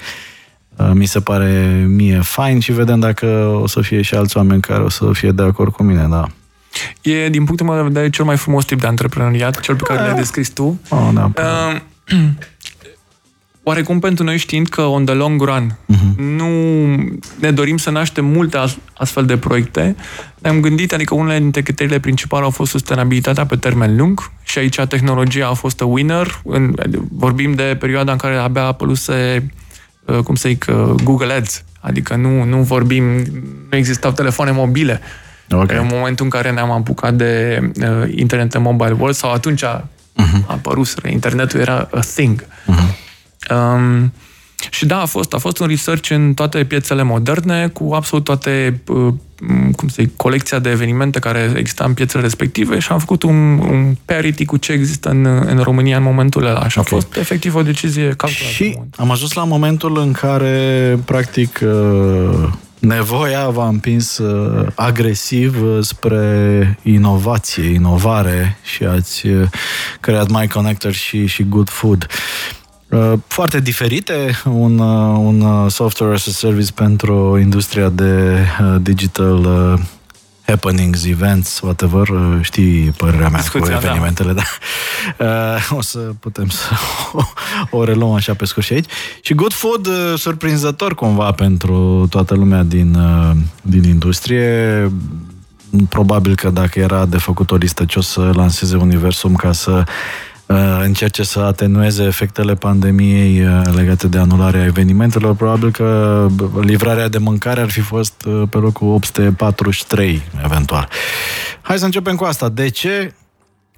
uh, 0.75 0.91
mi 0.93 1.06
se 1.06 1.19
pare 1.19 1.86
mie 1.88 2.19
fain 2.23 2.60
și 2.60 2.71
vedem 2.71 2.99
dacă 2.99 3.25
o 3.62 3.67
să 3.67 3.82
fie 3.82 4.02
și 4.02 4.15
alți 4.15 4.38
oameni 4.38 4.62
care 4.62 4.84
o 4.84 4.89
să 4.89 5.10
fie 5.13 5.32
de 5.32 5.41
acord 5.43 5.71
cu 5.71 5.84
mine, 5.84 6.08
da. 6.10 6.28
E, 7.01 7.29
din 7.29 7.43
punctul 7.43 7.67
meu 7.67 7.75
de 7.75 7.82
vedere, 7.82 8.10
cel 8.10 8.25
mai 8.25 8.38
frumos 8.38 8.65
tip 8.65 8.79
de 8.79 8.88
antreprenoriat, 8.88 9.60
cel 9.60 9.75
pe 9.75 9.84
care 9.84 9.99
l-ai 9.99 10.13
descris 10.13 10.49
tu. 10.49 10.79
Oh, 10.89 11.10
da, 11.13 11.32
uh, 11.36 11.82
oarecum 13.69 13.99
pentru 13.99 14.23
noi 14.23 14.38
știind 14.38 14.67
că 14.67 14.82
on 14.82 15.05
the 15.05 15.13
long 15.13 15.41
run 15.41 15.77
uh-huh. 15.93 16.15
nu 16.15 16.47
ne 17.39 17.51
dorim 17.51 17.77
să 17.77 17.89
naștem 17.89 18.25
multe 18.25 18.58
astfel 18.93 19.25
de 19.25 19.38
proiecte, 19.38 19.95
ne-am 20.39 20.60
gândit, 20.60 20.93
adică 20.93 21.13
unele 21.13 21.39
dintre 21.39 21.62
criteriile 21.62 21.99
principale 21.99 22.43
au 22.43 22.49
fost 22.49 22.71
sustenabilitatea 22.71 23.45
pe 23.45 23.55
termen 23.55 23.97
lung 23.97 24.32
și 24.43 24.58
aici 24.58 24.82
tehnologia 24.88 25.47
a 25.47 25.53
fost 25.53 25.82
a 25.82 25.86
winner. 25.86 26.41
În, 26.43 26.75
vorbim 27.12 27.53
de 27.53 27.77
perioada 27.79 28.12
în 28.12 28.17
care 28.17 28.36
abia 28.36 28.63
apăruse, 28.63 29.49
uh, 30.05 30.17
cum 30.17 30.36
să 30.36 30.49
zic, 30.49 30.65
uh, 30.69 30.75
Google 31.03 31.34
Ads, 31.34 31.63
adică 31.79 32.15
nu, 32.15 32.43
nu 32.43 32.62
vorbim, 32.62 33.03
nu 33.69 33.77
existau 33.77 34.12
telefoane 34.12 34.51
mobile. 34.51 35.01
Okay. 35.51 35.77
În 35.77 35.88
momentul 35.91 36.25
în 36.25 36.31
care 36.31 36.51
ne-am 36.51 36.71
apucat 36.71 37.13
de 37.13 37.62
uh, 37.81 38.12
internet 38.15 38.53
în 38.53 38.62
mobile 38.62 38.95
world 38.99 39.15
sau 39.15 39.31
atunci 39.31 39.63
uh-huh. 39.63 40.45
apăruseră, 40.45 41.07
internetul 41.07 41.59
era 41.59 41.88
a 41.91 41.99
thing. 41.99 42.45
Uh-huh. 42.45 43.09
Um, 43.55 44.13
și 44.69 44.85
da, 44.85 45.01
a 45.01 45.05
fost, 45.05 45.33
a 45.33 45.38
fost 45.38 45.59
un 45.59 45.67
research 45.67 46.09
în 46.09 46.33
toate 46.33 46.63
piețele 46.63 47.03
moderne, 47.03 47.67
cu 47.67 47.93
absolut 47.93 48.23
toate, 48.23 48.81
uh, 48.88 49.13
cum 49.75 49.88
să 49.88 49.95
zic, 49.99 50.15
colecția 50.15 50.59
de 50.59 50.69
evenimente 50.69 51.19
care 51.19 51.53
exista 51.55 51.83
în 51.83 51.93
piețele 51.93 52.23
respective 52.23 52.79
și 52.79 52.91
am 52.91 52.99
făcut 52.99 53.23
un, 53.23 53.57
un 53.57 53.95
parity 54.05 54.45
cu 54.45 54.57
ce 54.57 54.71
există 54.71 55.09
în, 55.09 55.25
în 55.25 55.59
România 55.63 55.97
în 55.97 56.03
momentul 56.03 56.45
ăla. 56.45 56.67
Și 56.67 56.79
okay. 56.79 56.97
a 56.97 57.01
fost 57.01 57.15
efectiv 57.15 57.55
o 57.55 57.62
decizie 57.62 58.13
calculată. 58.17 58.53
Și 58.53 58.79
am 58.95 59.12
ajuns 59.12 59.33
la 59.33 59.43
momentul 59.43 59.97
în 59.97 60.12
care, 60.12 60.99
practic, 61.05 61.59
uh, 61.63 62.49
nevoia 62.79 63.49
v-a 63.49 63.67
împins 63.67 64.17
uh, 64.17 64.67
agresiv 64.75 65.55
spre 65.81 66.77
inovație, 66.83 67.63
inovare 67.63 68.57
și 68.63 68.83
ați 68.83 69.27
creat 69.99 70.29
My 70.29 70.47
Connector 70.47 70.91
și, 70.91 71.25
și 71.25 71.43
Good 71.43 71.69
Food. 71.69 72.07
Uh, 72.89 73.13
foarte 73.27 73.59
diferite, 73.59 74.41
un, 74.45 74.79
uh, 74.79 75.17
un 75.19 75.41
uh, 75.41 75.71
software 75.71 76.13
as 76.13 76.27
a 76.27 76.31
service 76.31 76.71
pentru 76.71 77.37
industria 77.41 77.89
de 77.89 78.37
digital 78.81 79.47
happenings, 80.49 81.05
events, 81.05 81.59
whatever, 81.59 82.07
știi 82.41 82.93
părerea 82.97 83.29
mea 83.29 83.39
Discuția, 83.39 83.75
cu 83.75 83.81
da. 83.81 83.88
evenimentele, 83.88 84.33
da. 84.33 84.41
da. 85.17 85.57
O 85.69 85.81
să 85.81 85.99
putem 85.99 86.49
să 86.49 86.69
o, 87.13 87.21
o 87.77 87.83
reluăm 87.83 88.13
așa 88.13 88.33
pe 88.33 88.45
scurt 88.45 88.65
și 88.65 88.73
aici. 88.73 88.89
Și 89.21 89.33
Good 89.33 89.53
Food, 89.53 89.88
surprinzător 90.17 90.95
cumva 90.95 91.31
pentru 91.31 92.07
toată 92.09 92.35
lumea 92.35 92.63
din, 92.63 92.97
din 93.62 93.83
industrie. 93.83 94.91
Probabil 95.89 96.35
că 96.35 96.49
dacă 96.49 96.79
era 96.79 97.05
de 97.05 97.17
făcut 97.17 97.51
o 97.51 97.55
listă 97.55 97.85
ce 97.85 97.99
o 97.99 98.01
să 98.01 98.31
lanseze 98.33 98.75
Universum 98.75 99.35
ca 99.35 99.51
să 99.51 99.71
uh, 99.71 99.83
încerce 100.83 101.23
să 101.23 101.39
atenueze 101.39 102.03
efectele 102.03 102.55
pandemiei 102.55 103.45
uh, 103.45 103.62
legate 103.75 104.07
de 104.07 104.17
anularea 104.17 104.65
evenimentelor, 104.65 105.35
probabil 105.35 105.71
că 105.71 106.27
livrarea 106.62 107.07
de 107.07 107.17
mâncare 107.17 107.62
ar 107.62 107.69
fi 107.69 107.79
fost 107.79 108.23
uh, 108.25 108.43
pe 108.49 108.57
locul 108.57 108.88
843, 108.88 110.21
eventual. 110.43 110.89
Hai 111.62 111.77
să 111.77 111.85
începem 111.85 112.15
cu 112.15 112.23
asta. 112.23 112.49
De 112.49 112.69
ce 112.69 113.13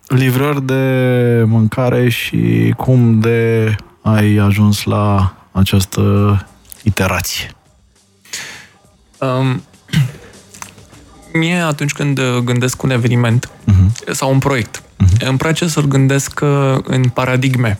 livrări 0.08 0.66
de 0.66 1.44
mâncare 1.46 2.10
și 2.10 2.74
cum 2.78 3.20
de 3.20 3.76
ai 4.02 4.36
ajuns 4.36 4.84
la 4.84 5.36
această 5.52 6.02
iterație? 6.84 7.52
Um, 9.18 9.64
mie, 11.40 11.56
atunci 11.56 11.92
când 11.92 12.18
uh, 12.20 12.38
gândesc 12.44 12.84
un 12.84 12.90
eveniment 12.90 13.50
uh-huh. 13.50 14.12
sau 14.12 14.32
un 14.32 14.40
proiect, 14.40 14.84
uh-huh. 15.04 15.28
îmi 15.28 15.38
place 15.38 15.68
să-l 15.68 15.86
gândesc 15.86 16.40
uh, 16.44 16.78
în 16.84 17.04
paradigme. 17.04 17.80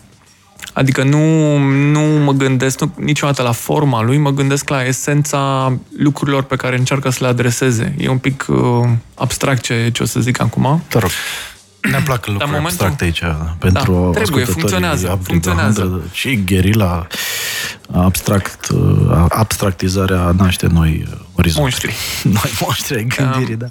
Adică 0.72 1.02
nu, 1.02 1.56
nu 1.68 2.00
mă 2.00 2.32
gândesc 2.32 2.80
nu, 2.80 2.92
niciodată 2.96 3.42
la 3.42 3.52
forma 3.52 4.02
lui, 4.02 4.16
mă 4.16 4.30
gândesc 4.30 4.68
la 4.68 4.84
esența 4.84 5.72
lucrurilor 5.96 6.42
pe 6.42 6.56
care 6.56 6.76
încearcă 6.76 7.10
să 7.10 7.18
le 7.20 7.26
adreseze. 7.26 7.94
E 7.98 8.08
un 8.08 8.18
pic 8.18 8.46
uh, 8.48 8.88
abstract 9.14 9.62
ce, 9.62 9.90
ce 9.92 10.02
o 10.02 10.06
să 10.06 10.20
zic 10.20 10.40
acum. 10.40 10.82
Te 10.88 10.98
rog. 10.98 11.10
Ne 11.90 12.00
plac 12.04 12.26
lucruri 12.26 12.50
momentul... 12.50 12.64
abstracte 12.64 13.04
aici 13.04 13.22
pentru 13.58 14.10
da, 14.14 14.20
trebuie, 14.20 14.44
funcționează, 14.44 15.18
funcționează. 15.22 16.02
Și 16.12 16.44
gherila, 16.44 17.06
abstract, 17.92 18.68
abstractizarea 19.28 20.34
naște 20.36 20.66
noi 20.66 21.08
orizonte. 21.34 21.60
Monștri. 21.60 21.94
Noi 22.42 22.52
monștri 22.60 22.96
ai 22.96 23.04
gândirii, 23.04 23.56
da. 23.56 23.66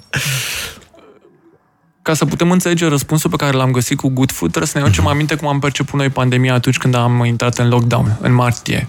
Ca 2.02 2.14
să 2.14 2.24
putem 2.24 2.50
înțelege 2.50 2.86
răspunsul 2.86 3.30
pe 3.30 3.36
care 3.36 3.56
l-am 3.56 3.70
găsit 3.70 3.96
cu 3.96 4.08
Good 4.08 4.30
Food, 4.30 4.50
trebuie 4.50 4.70
să 4.70 4.78
ne 4.78 4.84
aducem 4.84 5.06
aminte 5.06 5.34
cum 5.34 5.48
am 5.48 5.58
perceput 5.58 5.98
noi 5.98 6.08
pandemia 6.08 6.54
atunci 6.54 6.78
când 6.78 6.94
am 6.94 7.24
intrat 7.24 7.58
în 7.58 7.68
lockdown, 7.68 8.16
în 8.20 8.32
martie. 8.32 8.88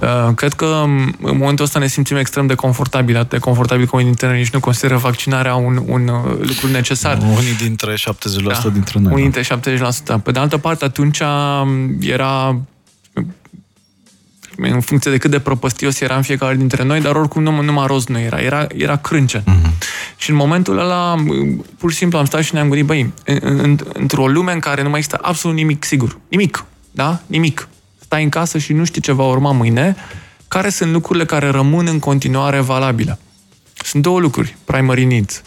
Uh, 0.00 0.34
cred 0.34 0.52
că 0.52 0.82
în 1.22 1.36
momentul 1.36 1.64
ăsta 1.64 1.78
ne 1.78 1.86
simțim 1.86 2.16
extrem 2.16 2.46
de 2.46 2.54
confortabil, 2.54 3.16
atât 3.16 3.30
de 3.30 3.38
confortabil 3.38 3.84
că 3.84 3.90
unii 3.92 4.06
dintre 4.06 4.26
noi 4.26 4.38
nici 4.38 4.50
nu 4.50 4.60
consideră 4.60 4.96
vaccinarea 4.96 5.54
un, 5.54 5.82
un 5.86 6.08
uh, 6.08 6.38
lucru 6.40 6.68
necesar. 6.70 7.18
Unii 7.36 7.56
dintre 7.62 7.94
70% 7.94 7.96
da, 8.62 8.68
dintre 8.68 8.98
noi. 8.98 9.12
Unii 9.12 9.30
da. 9.30 9.40
dintre 9.40 9.78
70%. 10.18 10.22
Pe 10.22 10.30
de 10.30 10.38
altă 10.38 10.58
parte, 10.58 10.84
atunci 10.84 11.20
era 12.00 12.56
în 14.60 14.80
funcție 14.80 15.10
de 15.10 15.16
cât 15.16 15.30
de 15.30 15.38
propăstios 15.38 16.00
era 16.00 16.16
în 16.16 16.22
fiecare 16.22 16.56
dintre 16.56 16.84
noi, 16.84 17.00
dar 17.00 17.14
oricum 17.14 17.42
nu, 17.42 17.62
numai 17.62 17.86
rost 17.86 18.08
nu 18.08 18.18
era, 18.18 18.40
era, 18.40 18.66
era 18.74 18.96
crâncen. 18.96 19.42
Mm-hmm. 19.42 19.78
Și 20.16 20.30
în 20.30 20.36
momentul 20.36 20.78
ăla, 20.78 21.14
pur 21.78 21.90
și 21.90 21.96
simplu 21.96 22.18
am 22.18 22.24
stat 22.24 22.42
și 22.42 22.54
ne-am 22.54 22.68
gândit, 22.68 22.86
băi, 22.86 23.12
în, 23.24 23.38
în, 23.40 23.78
într-o 23.92 24.28
lume 24.28 24.52
în 24.52 24.58
care 24.58 24.82
nu 24.82 24.88
mai 24.88 24.98
există 24.98 25.18
absolut 25.22 25.56
nimic 25.56 25.84
sigur, 25.84 26.18
nimic, 26.28 26.64
da? 26.90 27.20
Nimic. 27.26 27.68
Stai 27.98 28.22
în 28.22 28.28
casă 28.28 28.58
și 28.58 28.72
nu 28.72 28.84
știi 28.84 29.00
ce 29.00 29.12
va 29.12 29.24
urma 29.24 29.52
mâine, 29.52 29.96
care 30.48 30.68
sunt 30.68 30.92
lucrurile 30.92 31.24
care 31.24 31.48
rămân 31.48 31.86
în 31.86 31.98
continuare 31.98 32.60
valabile? 32.60 33.18
Sunt 33.74 34.02
două 34.02 34.20
lucruri, 34.20 34.56
primary 34.64 35.04
needs. 35.04 35.42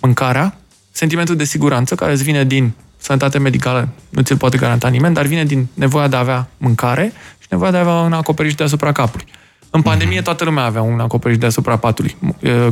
Mâncarea, 0.00 0.58
sentimentul 0.90 1.36
de 1.36 1.44
siguranță 1.44 1.94
care 1.94 2.12
îți 2.12 2.22
vine 2.22 2.44
din 2.44 2.72
sănătate 2.96 3.38
medicală, 3.38 3.88
nu 4.08 4.22
ți-l 4.22 4.36
poate 4.36 4.56
garanta 4.56 4.88
nimeni, 4.88 5.14
dar 5.14 5.26
vine 5.26 5.44
din 5.44 5.66
nevoia 5.74 6.08
de 6.08 6.16
a 6.16 6.18
avea 6.18 6.48
mâncare 6.56 7.12
și 7.46 7.52
nevoia 7.52 7.70
de 7.70 7.76
a 7.76 7.80
avea 7.80 7.92
un 7.92 8.12
acoperiș 8.12 8.54
deasupra 8.54 8.92
capului. 8.92 9.26
În 9.70 9.82
pandemie 9.82 10.22
toată 10.22 10.44
lumea 10.44 10.64
avea 10.64 10.82
un 10.82 11.00
acoperiș 11.00 11.38
deasupra 11.38 11.76
patului, 11.76 12.16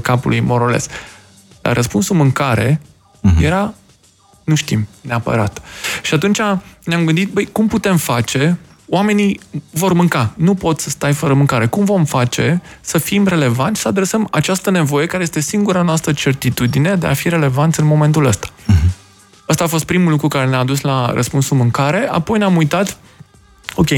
capului, 0.02 0.40
moroles. 0.40 0.88
Dar 1.60 1.74
răspunsul 1.74 2.16
mâncare 2.16 2.80
uh-huh. 3.16 3.42
era 3.42 3.74
nu 4.44 4.54
știm 4.54 4.88
neapărat. 5.00 5.62
Și 6.02 6.14
atunci 6.14 6.38
ne-am 6.84 7.04
gândit, 7.04 7.32
băi, 7.32 7.48
cum 7.52 7.66
putem 7.66 7.96
face 7.96 8.58
oamenii 8.88 9.40
vor 9.70 9.92
mânca, 9.92 10.32
nu 10.36 10.54
pot 10.54 10.80
să 10.80 10.90
stai 10.90 11.12
fără 11.12 11.34
mâncare. 11.34 11.66
Cum 11.66 11.84
vom 11.84 12.04
face 12.04 12.62
să 12.80 12.98
fim 12.98 13.26
relevanți, 13.26 13.80
să 13.80 13.88
adresăm 13.88 14.28
această 14.30 14.70
nevoie 14.70 15.06
care 15.06 15.22
este 15.22 15.40
singura 15.40 15.82
noastră 15.82 16.12
certitudine 16.12 16.94
de 16.94 17.06
a 17.06 17.14
fi 17.14 17.28
relevanți 17.28 17.80
în 17.80 17.86
momentul 17.86 18.26
ăsta? 18.26 18.46
Uh-huh. 18.46 18.90
Asta 19.46 19.64
a 19.64 19.66
fost 19.66 19.84
primul 19.84 20.10
lucru 20.10 20.28
care 20.28 20.46
ne-a 20.46 20.64
dus 20.64 20.80
la 20.80 21.12
răspunsul 21.14 21.56
mâncare, 21.56 22.08
apoi 22.10 22.38
ne-am 22.38 22.56
uitat, 22.56 22.96
ok, 23.74 23.88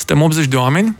suntem 0.00 0.22
80 0.22 0.46
de 0.46 0.56
oameni 0.56 0.96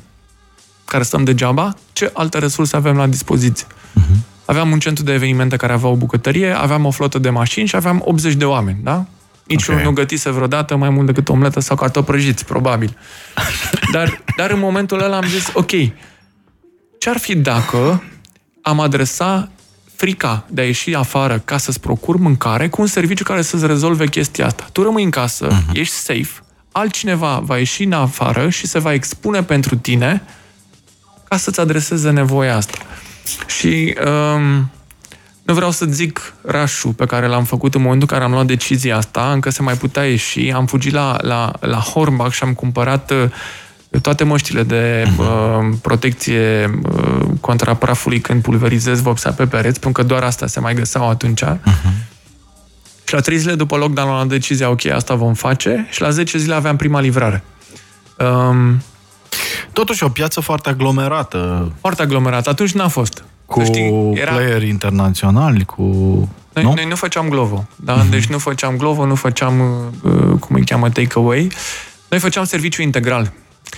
care 0.84 1.02
stăm 1.02 1.24
degeaba, 1.24 1.74
ce 1.92 2.10
alte 2.14 2.38
resurse 2.38 2.76
avem 2.76 2.96
la 2.96 3.06
dispoziție? 3.06 3.66
Uh-huh. 3.66 4.44
Aveam 4.44 4.70
un 4.70 4.78
centru 4.78 5.04
de 5.04 5.12
evenimente 5.12 5.56
care 5.56 5.72
avea 5.72 5.88
o 5.88 5.96
bucătărie, 5.96 6.52
aveam 6.52 6.84
o 6.84 6.90
flotă 6.90 7.18
de 7.18 7.30
mașini 7.30 7.66
și 7.66 7.76
aveam 7.76 8.02
80 8.04 8.34
de 8.34 8.44
oameni, 8.44 8.78
da? 8.82 9.06
Nici 9.46 9.68
okay. 9.68 9.82
nu 9.82 9.90
gătise 9.90 10.30
vreodată 10.30 10.76
mai 10.76 10.90
mult 10.90 11.06
decât 11.06 11.28
omletă 11.28 11.60
sau 11.60 11.76
cartofi 11.76 12.06
prăjiți, 12.06 12.44
probabil. 12.44 12.96
Dar, 13.92 14.24
dar 14.36 14.50
în 14.50 14.58
momentul 14.58 15.02
ăla 15.02 15.16
am 15.16 15.26
zis, 15.26 15.50
ok, 15.52 15.70
ce-ar 16.98 17.18
fi 17.18 17.36
dacă 17.36 18.02
am 18.62 18.80
adresa 18.80 19.48
frica 19.94 20.44
de 20.48 20.60
a 20.60 20.64
ieși 20.64 20.94
afară 20.94 21.38
ca 21.44 21.58
să-ți 21.58 21.80
procur 21.80 22.16
mâncare 22.16 22.68
cu 22.68 22.80
un 22.80 22.86
serviciu 22.86 23.24
care 23.24 23.42
să-ți 23.42 23.66
rezolve 23.66 24.06
chestia 24.06 24.46
asta. 24.46 24.68
Tu 24.72 24.82
rămâi 24.82 25.02
în 25.02 25.10
casă, 25.10 25.48
uh-huh. 25.48 25.72
ești 25.72 25.94
safe, 25.94 26.42
altcineva 26.72 27.40
va 27.44 27.58
ieși 27.58 27.82
în 27.82 27.92
afară 27.92 28.48
și 28.48 28.66
se 28.66 28.78
va 28.78 28.92
expune 28.92 29.42
pentru 29.42 29.76
tine 29.76 30.22
ca 31.28 31.36
să-ți 31.36 31.60
adreseze 31.60 32.10
nevoia 32.10 32.56
asta. 32.56 32.78
Și 33.46 33.94
um, 34.06 34.70
nu 35.42 35.54
vreau 35.54 35.70
să 35.70 35.86
zic 35.88 36.34
rașul 36.42 36.92
pe 36.92 37.06
care 37.06 37.26
l-am 37.26 37.44
făcut 37.44 37.74
în 37.74 37.80
momentul 37.82 38.08
în 38.10 38.14
care 38.14 38.28
am 38.28 38.34
luat 38.34 38.46
decizia 38.46 38.96
asta, 38.96 39.32
încă 39.32 39.50
se 39.50 39.62
mai 39.62 39.74
putea 39.74 40.04
ieși. 40.04 40.50
Am 40.50 40.66
fugit 40.66 40.92
la, 40.92 41.16
la, 41.20 41.52
la 41.60 41.78
Hornbach 41.78 42.32
și 42.32 42.42
am 42.42 42.54
cumpărat 42.54 43.10
uh, 43.10 44.00
toate 44.02 44.24
măștile 44.24 44.62
de 44.62 45.04
uh, 45.18 45.26
protecție 45.82 46.70
uh, 46.82 47.26
contra 47.40 47.74
prafului 47.74 48.20
când 48.20 48.42
pulverizez 48.42 49.00
vopsea 49.00 49.32
pe 49.32 49.46
pereți, 49.46 49.80
pentru 49.80 50.02
că 50.02 50.08
doar 50.08 50.22
asta 50.22 50.46
se 50.46 50.60
mai 50.60 50.74
găseau 50.74 51.08
atunci. 51.08 51.44
Uh-huh. 51.44 52.08
Și 53.10 53.16
la 53.16 53.22
3 53.22 53.38
zile 53.38 53.54
după 53.54 53.76
lockdown 53.76 54.08
am 54.08 54.14
luat 54.14 54.26
decizia, 54.26 54.70
ok, 54.70 54.84
asta 54.86 55.14
vom 55.14 55.34
face, 55.34 55.86
și 55.90 56.00
la 56.00 56.10
10 56.10 56.38
zile 56.38 56.54
aveam 56.54 56.76
prima 56.76 57.00
livrare. 57.00 57.44
Um, 58.18 58.82
Totuși 59.72 60.04
o 60.04 60.08
piață 60.08 60.40
foarte 60.40 60.68
aglomerată. 60.68 61.72
Foarte 61.80 62.02
aglomerată. 62.02 62.48
Atunci 62.48 62.72
n-a 62.72 62.88
fost. 62.88 63.24
Cu 63.46 63.62
știi, 63.62 64.12
era... 64.14 64.32
playeri 64.32 64.68
internaționali, 64.68 65.64
cu... 65.64 65.82
Noi 66.52 66.64
nu, 66.64 66.72
noi 66.74 66.86
nu 66.88 66.94
făceam 66.94 67.28
Glovo, 67.28 67.66
da? 67.76 68.04
Mm-hmm. 68.04 68.10
Deci 68.10 68.26
nu 68.26 68.38
făceam 68.38 68.76
Glovo, 68.76 69.06
nu 69.06 69.14
făceam, 69.14 69.60
uh, 70.02 70.38
cum 70.40 70.56
îi 70.56 70.64
cheamă, 70.64 70.90
takeaway. 70.90 71.48
Noi 72.08 72.20
făceam 72.20 72.44
serviciu 72.44 72.82
integral. 72.82 73.32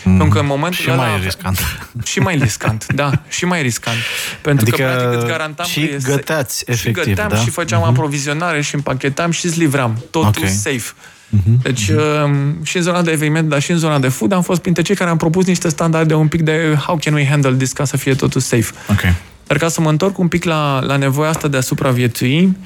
Mm. 0.04 0.16
Pentru 0.16 0.34
că 0.34 0.40
în 0.40 0.46
momentul 0.46 0.80
și 0.80 0.90
ăla, 0.90 1.06
mai 1.06 1.20
riscant. 1.22 1.58
Și 2.10 2.18
mai 2.18 2.36
riscant, 2.36 2.86
da, 2.94 3.10
și 3.28 3.44
mai 3.44 3.62
riscant. 3.62 3.96
Pentru 4.40 4.64
adică 4.68 4.82
că, 4.82 4.88
practic, 4.88 5.18
îți 5.18 5.26
garantam 5.26 5.66
și 5.66 5.86
că 5.86 5.96
găteați, 6.10 6.64
efectiv, 6.66 7.02
și 7.02 7.08
găteam 7.08 7.28
da? 7.28 7.36
și 7.36 7.50
făceam 7.50 7.82
mm-hmm. 7.82 7.88
aprovizionare 7.88 8.60
și 8.60 8.74
împachetam 8.74 9.30
și 9.30 9.46
îți 9.46 9.58
livram. 9.58 10.04
Totul 10.10 10.32
okay. 10.36 10.50
safe. 10.50 10.92
Mm-hmm. 11.36 11.62
Deci 11.62 11.90
mm-hmm. 11.90 12.62
și 12.62 12.76
în 12.76 12.82
zona 12.82 13.02
de 13.02 13.10
eveniment, 13.10 13.48
dar 13.48 13.62
și 13.62 13.70
în 13.70 13.78
zona 13.78 13.98
de 13.98 14.08
food 14.08 14.32
am 14.32 14.42
fost 14.42 14.60
printre 14.60 14.82
cei 14.82 14.94
care 14.94 15.10
am 15.10 15.16
propus 15.16 15.46
niște 15.46 15.68
standarde 15.68 16.14
un 16.14 16.28
pic 16.28 16.42
de 16.42 16.78
how 16.86 16.96
can 16.96 17.14
we 17.14 17.26
handle 17.26 17.52
this 17.52 17.72
ca 17.72 17.84
să 17.84 17.96
fie 17.96 18.14
totul 18.14 18.40
safe. 18.40 18.72
Okay. 18.90 19.14
Dar 19.46 19.56
ca 19.56 19.68
să 19.68 19.80
mă 19.80 19.88
întorc 19.88 20.18
un 20.18 20.28
pic 20.28 20.44
la, 20.44 20.80
la 20.80 20.96
nevoia 20.96 21.28
asta 21.28 21.48
de 21.48 21.56
a 21.56 21.60
supraviețui, 21.60 22.56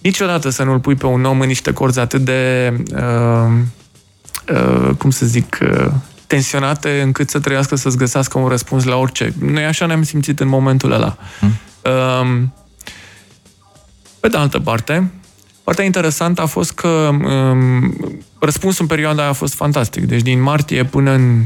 niciodată 0.00 0.48
să 0.48 0.62
nu-l 0.62 0.80
pui 0.80 0.94
pe 0.94 1.06
un 1.06 1.24
om 1.24 1.40
în 1.40 1.46
niște 1.46 1.72
corzi 1.72 1.98
atât 1.98 2.20
de, 2.20 2.72
uh, 2.94 3.52
uh, 4.52 4.94
cum 4.98 5.10
să 5.10 5.26
zic, 5.26 5.58
uh, 5.62 5.90
tensionate 6.28 7.00
încât 7.00 7.30
să 7.30 7.40
trăiască 7.40 7.76
să-ți 7.76 7.96
găsească 7.96 8.38
un 8.38 8.48
răspuns 8.48 8.84
la 8.84 8.96
orice. 8.96 9.34
Noi 9.40 9.64
așa 9.64 9.86
ne-am 9.86 10.02
simțit 10.02 10.40
în 10.40 10.48
momentul 10.48 10.92
ăla. 10.92 11.16
Hmm. 11.38 11.52
Uh, 11.84 12.42
pe 14.20 14.28
de 14.28 14.36
altă 14.36 14.58
parte, 14.60 15.10
Partea 15.68 15.86
interesantă 15.86 16.40
a 16.40 16.46
fost 16.46 16.72
că 16.72 16.88
um, 16.88 17.96
răspunsul 18.38 18.82
în 18.82 18.88
perioada 18.88 19.20
aia 19.20 19.30
a 19.30 19.32
fost 19.32 19.54
fantastic. 19.54 20.04
Deci 20.04 20.22
din 20.22 20.40
martie 20.40 20.84
până 20.84 21.10
în 21.10 21.44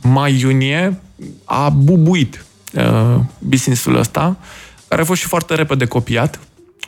mai-iunie 0.00 1.00
a 1.44 1.68
bubuit 1.68 2.44
uh, 2.72 3.20
business-ul 3.38 3.96
ăsta, 3.96 4.36
care 4.88 5.02
a 5.02 5.04
fost 5.04 5.20
și 5.20 5.26
foarte 5.26 5.54
repede 5.54 5.84
copiat. 5.84 6.40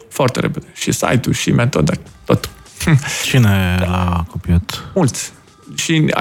Foarte 0.09 0.40
repede. 0.40 0.66
Și 0.75 0.92
site-ul, 0.92 1.35
și 1.35 1.51
metoda, 1.51 1.92
tot. 2.25 2.51
Cine 3.25 3.77
l-a 3.81 4.25
copiat? 4.31 4.90
Mulți. 4.95 5.33
Și 5.74 6.12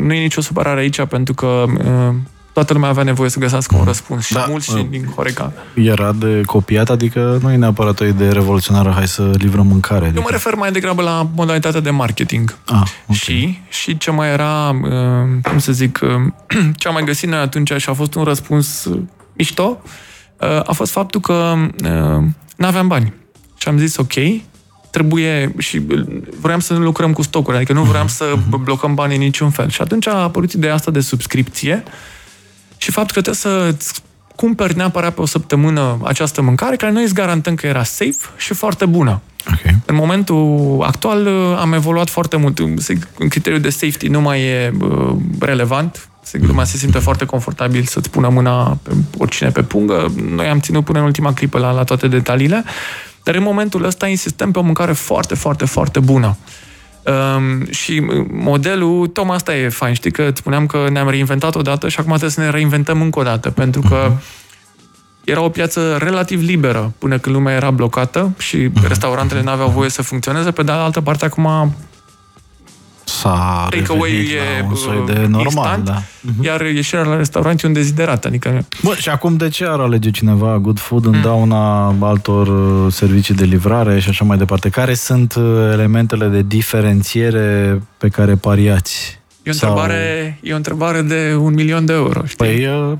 nu 0.00 0.12
e 0.12 0.20
nicio 0.20 0.40
supărare 0.40 0.80
aici, 0.80 1.04
pentru 1.04 1.34
că 1.34 1.64
uh, 1.68 2.14
toată 2.52 2.72
lumea 2.72 2.88
avea 2.88 3.02
nevoie 3.02 3.30
să 3.30 3.38
găsească 3.38 3.76
un 3.76 3.84
răspuns. 3.84 4.24
Și 4.24 4.32
da, 4.32 4.46
mulți 4.48 4.70
și 4.70 4.76
uh, 4.76 4.86
din 4.90 5.04
Horeca. 5.14 5.52
Era 5.74 6.12
de 6.12 6.42
copiat, 6.46 6.90
adică 6.90 7.38
nu 7.42 7.52
e 7.52 7.56
neapărat 7.56 8.00
o 8.00 8.04
idee 8.04 8.30
revoluționară, 8.30 8.90
hai 8.90 9.08
să 9.08 9.30
livrăm 9.38 9.66
mâncare. 9.66 10.04
Adică... 10.04 10.16
Eu 10.16 10.22
mă 10.22 10.30
refer 10.30 10.54
mai 10.54 10.72
degrabă 10.72 11.02
la 11.02 11.28
modalitatea 11.34 11.80
de 11.80 11.90
marketing. 11.90 12.58
Ah, 12.66 12.74
okay. 12.74 13.16
Și, 13.16 13.58
și 13.68 13.98
ce 13.98 14.10
mai 14.10 14.32
era, 14.32 14.70
uh, 14.82 15.42
cum 15.42 15.58
să 15.58 15.72
zic, 15.72 16.00
uh, 16.02 16.10
ce 16.78 16.88
am 16.88 16.94
mai 16.94 17.04
găsit 17.04 17.28
noi 17.28 17.38
atunci 17.38 17.72
și 17.76 17.88
a 17.88 17.92
fost 17.92 18.14
un 18.14 18.22
răspuns 18.22 18.88
mișto, 19.36 19.82
a 20.64 20.72
fost 20.72 20.92
faptul 20.92 21.20
că 21.20 21.54
nu 22.56 22.66
aveam 22.66 22.88
bani. 22.88 23.12
Și 23.56 23.68
am 23.68 23.78
zis, 23.78 23.96
ok, 23.96 24.12
trebuie 24.94 25.54
și 25.58 25.82
vreau 26.40 26.60
să 26.60 26.72
nu 26.72 26.78
lucrăm 26.78 27.12
cu 27.12 27.22
stocuri, 27.22 27.56
adică 27.56 27.72
nu 27.72 27.82
vreau 27.82 28.08
să 28.08 28.34
blocăm 28.60 28.94
banii 28.94 29.16
în 29.16 29.22
niciun 29.22 29.50
fel. 29.50 29.68
Și 29.68 29.80
atunci 29.80 30.06
a 30.06 30.14
apărut 30.14 30.52
ideea 30.52 30.74
asta 30.74 30.90
de 30.90 31.00
subscripție 31.00 31.82
și 32.76 32.90
faptul 32.90 33.22
că 33.22 33.30
trebuie 33.30 33.74
să 33.74 33.86
cumperi 34.36 34.76
neapărat 34.76 35.14
pe 35.14 35.20
o 35.20 35.26
săptămână 35.26 35.98
această 36.02 36.42
mâncare, 36.42 36.76
care 36.76 36.92
noi 36.92 37.02
îți 37.02 37.14
garantăm 37.14 37.54
că 37.54 37.66
era 37.66 37.82
safe 37.82 38.18
și 38.36 38.54
foarte 38.54 38.86
bună. 38.86 39.20
Ok. 39.48 39.74
În 39.86 39.94
momentul 39.94 40.78
actual 40.86 41.26
uh, 41.26 41.58
am 41.58 41.72
evoluat 41.72 42.08
foarte 42.08 42.36
mult. 42.36 42.60
Sigur, 42.76 43.08
Criteriul 43.28 43.60
de 43.60 43.70
safety 43.70 44.08
nu 44.08 44.20
mai 44.20 44.40
e 44.40 44.72
uh, 44.80 45.16
relevant. 45.40 46.08
Sigur, 46.22 46.46
lumea 46.46 46.64
se 46.64 46.76
simte 46.76 46.98
foarte 46.98 47.24
confortabil 47.24 47.84
să-ți 47.84 48.10
pună 48.10 48.28
mâna 48.28 48.78
pe 48.82 48.90
oricine 49.18 49.50
pe 49.50 49.62
pungă. 49.62 50.12
Noi 50.30 50.46
am 50.46 50.60
ținut 50.60 50.84
până 50.84 50.98
în 50.98 51.04
ultima 51.04 51.32
clipă 51.32 51.58
la, 51.58 51.70
la 51.70 51.84
toate 51.84 52.08
detaliile. 52.08 52.64
Dar 53.24 53.34
în 53.34 53.42
momentul 53.42 53.84
ăsta 53.84 54.06
insistăm 54.06 54.50
pe 54.50 54.58
o 54.58 54.62
mâncare 54.62 54.92
foarte, 54.92 55.34
foarte, 55.34 55.64
foarte 55.64 56.00
bună. 56.00 56.36
Um, 57.02 57.70
și 57.70 58.06
uh, 58.08 58.26
modelul, 58.32 59.06
tocmai 59.06 59.36
asta 59.36 59.56
e 59.56 59.68
fain, 59.68 59.94
știi 59.94 60.10
că 60.10 60.22
îți 60.22 60.40
spuneam 60.40 60.66
că 60.66 60.86
ne-am 60.90 61.08
reinventat 61.08 61.54
odată 61.54 61.88
și 61.88 61.98
acum 61.98 62.10
trebuie 62.10 62.30
să 62.30 62.40
ne 62.40 62.50
reinventăm 62.50 63.00
încă 63.00 63.18
o 63.18 63.22
dată, 63.22 63.50
pentru 63.50 63.80
că 63.80 64.12
era 65.24 65.40
o 65.40 65.48
piață 65.48 65.96
relativ 65.96 66.42
liberă 66.42 66.92
până 66.98 67.18
când 67.18 67.34
lumea 67.34 67.54
era 67.54 67.70
blocată 67.70 68.32
și 68.38 68.70
restaurantele 68.88 69.42
nu 69.42 69.50
aveau 69.50 69.68
voie 69.68 69.90
să 69.90 70.02
funcționeze. 70.02 70.50
Pe 70.50 70.62
de 70.62 70.72
altă 70.72 71.00
parte, 71.00 71.24
acum 71.24 71.74
S-a 73.04 73.66
takeaway 73.70 74.10
revenit 74.10 74.30
e 74.30 74.60
la 74.60 74.66
un 74.68 74.74
soi 74.74 74.96
uh, 74.96 75.04
de 75.14 75.26
normal, 75.26 75.44
instant, 75.44 75.84
da. 75.84 76.02
iar 76.42 76.60
ieșirea 76.60 77.04
la 77.04 77.16
restaurant 77.16 77.62
e 77.62 77.66
un 77.66 77.72
deziderat. 77.72 78.24
Adică 78.24 78.66
Bă, 78.82 78.94
și 78.98 79.08
acum 79.08 79.36
de 79.36 79.48
ce 79.48 79.64
ar 79.64 79.80
alege 79.80 80.10
cineva 80.10 80.58
Good 80.58 80.78
Food 80.78 81.04
în 81.06 81.20
dauna 81.22 81.86
altor 82.00 82.46
uh, 82.48 82.92
servicii 82.92 83.34
de 83.34 83.44
livrare 83.44 84.00
și 84.00 84.08
așa 84.08 84.24
mai 84.24 84.36
departe? 84.36 84.68
Care 84.68 84.94
sunt 84.94 85.34
uh, 85.34 85.44
elementele 85.72 86.26
de 86.26 86.42
diferențiere 86.42 87.82
pe 87.98 88.08
care 88.08 88.34
pariați? 88.34 89.18
e 89.42 89.50
o 89.50 89.52
Sau- 89.52 89.68
întrebare, 89.70 90.38
e 90.42 90.52
o 90.52 90.56
întrebare 90.56 91.00
de 91.02 91.34
un 91.38 91.54
milion 91.54 91.84
de 91.86 91.92
euro. 91.92 92.24
Știi? 92.26 92.36
Păi, 92.36 92.66
uh, 92.66 92.96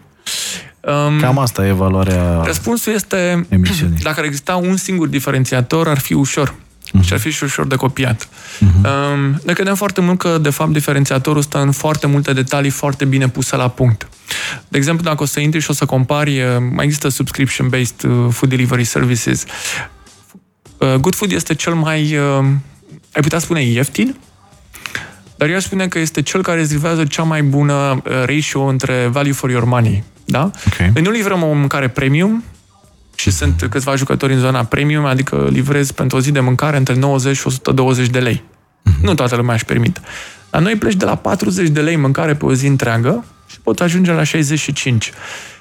um, 1.08 1.20
cam 1.20 1.38
asta 1.38 1.66
e 1.66 1.72
valoarea 1.72 2.42
Răspunsul 2.44 2.92
este, 2.92 3.46
emisiunii. 3.48 3.98
dacă 4.02 4.20
ar 4.20 4.26
exista 4.26 4.56
un 4.56 4.76
singur 4.76 5.08
diferențiator, 5.08 5.88
ar 5.88 5.98
fi 5.98 6.12
ușor. 6.14 6.54
Și 7.00 7.12
ar 7.12 7.18
fi 7.18 7.30
și 7.30 7.44
ușor 7.44 7.66
de 7.66 7.76
copiat. 7.76 8.28
Mhm. 8.58 8.86
Um, 8.86 9.40
ne 9.44 9.52
credem 9.52 9.74
foarte 9.74 10.00
mult 10.00 10.18
că, 10.18 10.38
de 10.38 10.50
fapt, 10.50 10.72
diferențiatorul 10.72 11.42
stă 11.42 11.58
în 11.58 11.72
foarte 11.72 12.06
multe 12.06 12.32
detalii 12.32 12.70
foarte 12.70 13.04
bine 13.04 13.28
puse 13.28 13.56
la 13.56 13.68
punct. 13.68 14.08
De 14.68 14.78
exemplu, 14.78 15.04
dacă 15.04 15.22
o 15.22 15.26
să 15.26 15.40
intri 15.40 15.60
și 15.60 15.70
o 15.70 15.72
să 15.72 15.84
compari, 15.84 16.42
uh, 16.42 16.46
mai 16.74 16.84
există 16.84 17.08
subscription-based 17.08 18.02
uh, 18.02 18.26
food 18.30 18.50
delivery 18.50 18.84
services. 18.84 19.44
Uh, 20.78 20.94
Good 20.94 21.14
Food 21.14 21.32
este 21.32 21.54
cel 21.54 21.74
mai, 21.74 22.16
uh, 22.16 22.44
ai 23.12 23.22
putea 23.22 23.38
spune, 23.38 23.62
ieftin, 23.62 24.16
dar 25.36 25.48
eu 25.48 25.56
aș 25.56 25.62
spune 25.62 25.88
că 25.88 25.98
este 25.98 26.22
cel 26.22 26.42
care 26.42 26.60
îți 26.60 26.72
livrează 26.72 27.04
cea 27.04 27.22
mai 27.22 27.42
bună 27.42 28.02
uh, 28.04 28.12
ratio 28.24 28.62
între 28.62 29.08
value 29.10 29.32
for 29.32 29.50
your 29.50 29.64
money. 29.64 30.04
Da? 30.24 30.50
Ok. 30.66 30.78
Noi 30.78 31.02
nu 31.02 31.10
livrăm 31.10 31.42
o 31.42 31.52
mâncare 31.52 31.88
premium 31.88 32.44
și 33.14 33.30
sunt 33.30 33.66
câțiva 33.70 33.94
jucători 33.94 34.32
în 34.32 34.38
zona 34.38 34.64
premium, 34.64 35.04
adică 35.04 35.48
livrez 35.50 35.90
pentru 35.90 36.16
o 36.16 36.20
zi 36.20 36.32
de 36.32 36.40
mâncare 36.40 36.76
între 36.76 36.94
90 36.94 37.36
și 37.36 37.46
120 37.46 38.08
de 38.08 38.18
lei. 38.18 38.42
Nu 39.02 39.14
toată 39.14 39.36
lumea 39.36 39.54
își 39.54 39.64
permite. 39.64 40.00
Dar 40.50 40.62
noi 40.62 40.76
pleci 40.76 40.94
de 40.94 41.04
la 41.04 41.14
40 41.14 41.68
de 41.68 41.80
lei 41.80 41.96
mâncare 41.96 42.34
pe 42.34 42.44
o 42.44 42.54
zi 42.54 42.66
întreagă 42.66 43.24
și 43.46 43.60
pot 43.60 43.80
ajunge 43.80 44.12
la 44.12 44.22
65. 44.22 45.12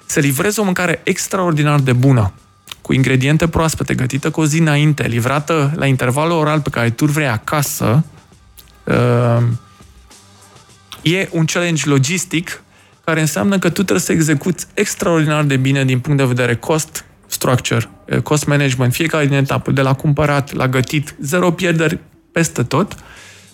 Să 0.05 0.19
livrezi 0.19 0.59
o 0.59 0.63
mâncare 0.63 1.01
extraordinar 1.03 1.79
de 1.79 1.93
bună, 1.93 2.33
cu 2.81 2.93
ingrediente 2.93 3.47
proaspete, 3.47 3.93
gătită 3.93 4.29
cu 4.29 4.41
o 4.41 4.45
zi 4.45 4.59
înainte, 4.59 5.07
livrată 5.07 5.73
la 5.75 5.85
intervalul 5.85 6.37
oral 6.37 6.61
pe 6.61 6.69
care 6.69 6.89
tu 6.89 7.05
vrei 7.05 7.27
acasă, 7.27 8.03
uh, 8.83 9.43
e 11.01 11.27
un 11.31 11.45
challenge 11.45 11.89
logistic 11.89 12.63
care 13.03 13.19
înseamnă 13.19 13.59
că 13.59 13.67
tu 13.67 13.73
trebuie 13.73 13.99
să 13.99 14.11
execuți 14.11 14.65
extraordinar 14.73 15.43
de 15.43 15.57
bine 15.57 15.85
din 15.85 15.99
punct 15.99 16.17
de 16.17 16.25
vedere 16.25 16.55
cost 16.55 17.05
structure, 17.33 17.89
eh, 18.05 18.21
cost 18.21 18.45
management, 18.45 18.93
fiecare 18.93 19.25
din 19.25 19.35
etapă, 19.35 19.71
de 19.71 19.81
la 19.81 19.93
cumpărat, 19.93 20.53
la 20.53 20.67
gătit, 20.67 21.15
zero 21.21 21.51
pierderi 21.51 21.99
peste 22.31 22.63
tot, 22.63 22.95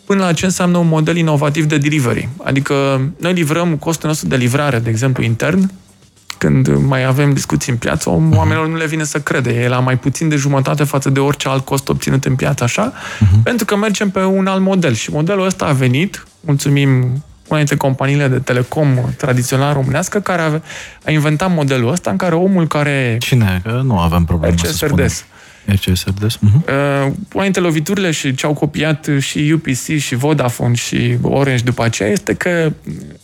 până 0.05 0.23
la 0.23 0.33
ce 0.33 0.45
înseamnă 0.45 0.77
un 0.77 0.87
model 0.87 1.15
inovativ 1.17 1.65
de 1.65 1.77
delivery. 1.77 2.29
Adică 2.43 3.01
noi 3.19 3.33
livrăm 3.33 3.77
costul 3.77 4.09
nostru 4.09 4.27
de 4.27 4.35
livrare, 4.35 4.79
de 4.79 4.89
exemplu, 4.89 5.23
intern, 5.23 5.71
când 6.37 6.67
mai 6.67 7.05
avem 7.05 7.33
discuții 7.33 7.71
în 7.71 7.77
piață, 7.77 8.09
oamenilor 8.09 8.67
nu 8.67 8.75
le 8.75 8.85
vine 8.85 9.03
să 9.03 9.19
crede. 9.19 9.49
E 9.49 9.67
la 9.67 9.79
mai 9.79 9.97
puțin 9.97 10.29
de 10.29 10.35
jumătate 10.35 10.83
față 10.83 11.09
de 11.09 11.19
orice 11.19 11.47
alt 11.47 11.65
cost 11.65 11.89
obținut 11.89 12.25
în 12.25 12.35
piață, 12.35 12.63
așa, 12.63 12.93
pentru 13.43 13.65
că 13.65 13.75
mergem 13.75 14.09
pe 14.09 14.23
un 14.23 14.47
alt 14.47 14.61
model. 14.61 14.93
Și 14.93 15.11
modelul 15.11 15.45
ăsta 15.45 15.65
a 15.65 15.71
venit, 15.71 16.27
mulțumim 16.39 17.23
una 17.49 17.57
dintre 17.57 17.75
companiile 17.75 18.27
de 18.27 18.39
telecom 18.39 18.99
tradițional 19.17 19.73
românească, 19.73 20.19
care 20.19 20.41
a, 20.41 20.61
a 21.05 21.11
inventat 21.11 21.53
modelul 21.53 21.91
ăsta 21.91 22.11
în 22.11 22.17
care 22.17 22.35
omul 22.35 22.67
care 22.67 23.17
Cine? 23.19 23.61
Că 23.63 23.81
nu 23.83 23.99
avem 23.99 24.23
probleme 24.23 24.55
să 24.57 24.65
RCS 24.67 24.75
spunem. 24.75 25.05
RDS. 25.05 25.25
RCS 25.65 26.03
RDS? 26.05 26.37
Mhm. 26.39 26.65
Uh, 26.67 27.11
una 27.33 27.43
dintre 27.43 27.61
loviturile 27.61 28.11
și 28.11 28.35
ce 28.35 28.45
au 28.45 28.53
copiat 28.53 29.09
și 29.19 29.51
UPC 29.53 29.97
și 29.97 30.15
Vodafone 30.15 30.73
și 30.73 31.17
Orange 31.21 31.63
după 31.63 31.83
aceea 31.83 32.09
este 32.09 32.33
că 32.33 32.71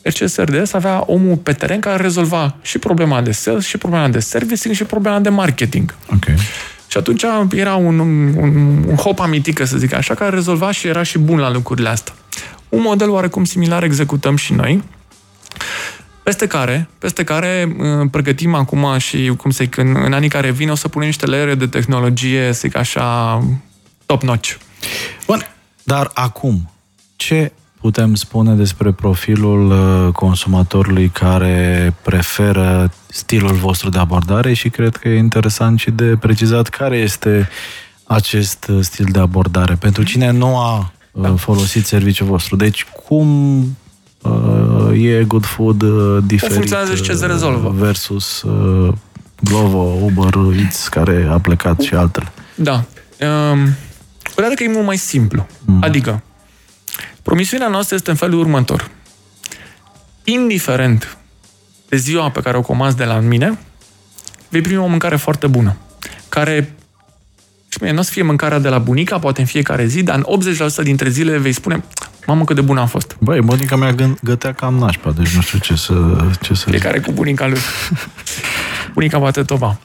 RCS 0.01 0.35
RDS 0.35 0.73
avea 0.73 1.03
omul 1.05 1.35
pe 1.35 1.53
teren 1.53 1.79
care 1.79 2.01
rezolva 2.01 2.55
și 2.61 2.77
problema 2.77 3.21
de 3.21 3.31
sales, 3.31 3.65
și 3.65 3.77
problema 3.77 4.07
de 4.07 4.19
servicing, 4.19 4.75
și 4.75 4.83
problema 4.83 5.19
de 5.19 5.29
marketing. 5.29 5.95
Ok. 6.13 6.25
Și 6.87 6.97
atunci 6.97 7.23
era 7.55 7.75
un, 7.75 7.99
un, 7.99 8.35
un 8.87 8.95
hop 8.95 9.19
amitică, 9.19 9.65
să 9.65 9.77
zic 9.77 9.93
așa, 9.93 10.13
care 10.13 10.35
rezolva 10.35 10.71
și 10.71 10.87
era 10.87 11.03
și 11.03 11.17
bun 11.17 11.37
la 11.37 11.51
lucrurile 11.51 11.89
astea. 11.89 12.13
Un 12.75 12.81
model 12.81 13.09
oarecum 13.09 13.43
similar 13.43 13.83
executăm 13.83 14.35
și 14.35 14.53
noi, 14.53 14.83
peste 16.23 16.47
care, 16.47 16.89
peste 16.99 17.23
care 17.23 17.75
uh, 17.77 18.07
pregătim 18.11 18.53
acum 18.53 18.97
și, 18.97 19.33
cum 19.37 19.51
să 19.51 19.63
zic, 19.63 19.77
în, 19.77 19.95
în 20.03 20.13
anii 20.13 20.29
care 20.29 20.51
vin 20.51 20.69
o 20.69 20.75
să 20.75 20.87
punem 20.87 21.07
niște 21.07 21.25
layere 21.25 21.55
de 21.55 21.67
tehnologie, 21.67 22.51
să 22.53 22.59
zic 22.59 22.75
așa, 22.75 23.39
top-notch. 24.05 24.55
Bun, 25.27 25.47
dar 25.83 26.11
acum, 26.13 26.71
ce 27.15 27.51
putem 27.79 28.15
spune 28.15 28.53
despre 28.53 28.91
profilul 28.91 29.71
uh, 29.71 30.13
consumatorului 30.13 31.09
care 31.09 31.93
preferă 32.01 32.91
stilul 33.07 33.53
vostru 33.53 33.89
de 33.89 33.97
abordare 33.97 34.53
și 34.53 34.69
cred 34.69 34.95
că 34.95 35.07
e 35.07 35.17
interesant 35.17 35.79
și 35.79 35.91
de 35.91 36.17
precizat 36.19 36.67
care 36.67 36.97
este 36.97 37.49
acest 38.03 38.67
uh, 38.69 38.77
stil 38.81 39.07
de 39.11 39.19
abordare 39.19 39.75
pentru 39.75 40.03
cine 40.03 40.31
nu 40.31 40.57
a 40.57 40.91
da. 41.21 41.35
folosit 41.35 41.85
serviciul 41.85 42.27
vostru. 42.27 42.55
Deci 42.55 42.85
cum 43.07 43.61
uh, 44.21 45.03
e 45.03 45.23
Good 45.23 45.45
Food 45.45 45.81
uh, 45.81 46.23
diferit 46.25 46.53
funcționează 46.53 46.95
și 46.95 47.01
ce 47.01 47.13
se 47.13 47.25
uh, 47.25 47.31
rezolvă? 47.31 47.73
versus 47.77 48.41
uh, 48.41 48.93
Glovo, 49.43 49.99
Uber 50.01 50.57
Eats 50.59 50.87
care 50.87 51.27
a 51.29 51.39
plecat 51.39 51.81
și 51.81 51.95
altele. 51.95 52.31
Da. 52.55 52.83
Um, 53.51 53.69
Părerea 54.35 54.55
că 54.55 54.63
e 54.63 54.71
mult 54.71 54.85
mai 54.85 54.97
simplu. 54.97 55.47
Mm. 55.65 55.83
Adică, 55.83 56.23
promisiunea 57.21 57.67
noastră 57.67 57.95
este 57.95 58.09
în 58.09 58.15
felul 58.15 58.39
următor. 58.39 58.89
Indiferent 60.23 61.17
de 61.89 61.97
ziua 61.97 62.29
pe 62.29 62.41
care 62.41 62.57
o 62.57 62.61
comanzi 62.61 62.97
de 62.97 63.03
la 63.03 63.19
mine, 63.19 63.59
vei 64.49 64.61
primi 64.61 64.79
o 64.79 64.87
mâncare 64.87 65.15
foarte 65.15 65.47
bună, 65.47 65.75
care 66.29 66.75
și 67.75 67.83
mie, 67.83 67.91
nu 67.91 67.99
o 67.99 68.01
să 68.01 68.11
fie 68.11 68.21
mâncarea 68.21 68.59
de 68.59 68.69
la 68.69 68.77
bunica, 68.77 69.19
poate 69.19 69.39
în 69.41 69.47
fiecare 69.47 69.85
zi, 69.85 70.03
dar 70.03 70.15
în 70.15 70.25
80% 70.81 70.83
dintre 70.83 71.09
zile 71.09 71.37
vei 71.37 71.51
spune 71.51 71.83
mamă 72.25 72.43
cât 72.43 72.55
de 72.55 72.61
bună 72.61 72.81
a 72.81 72.85
fost. 72.85 73.15
Băi, 73.19 73.41
bunica 73.41 73.75
mea 73.75 73.93
gân- 73.93 74.19
gătea 74.23 74.53
cam 74.53 74.73
nașpa, 74.73 75.11
deci 75.11 75.35
nu 75.35 75.41
știu 75.41 75.59
ce 75.59 75.75
să... 75.75 75.93
Ce 76.41 76.53
să... 76.53 76.69
Fiecare 76.69 76.99
cu 76.99 77.11
bunica 77.11 77.47
lui. 77.47 77.59
bunica 78.93 79.19
bate 79.19 79.43
toba. 79.43 79.79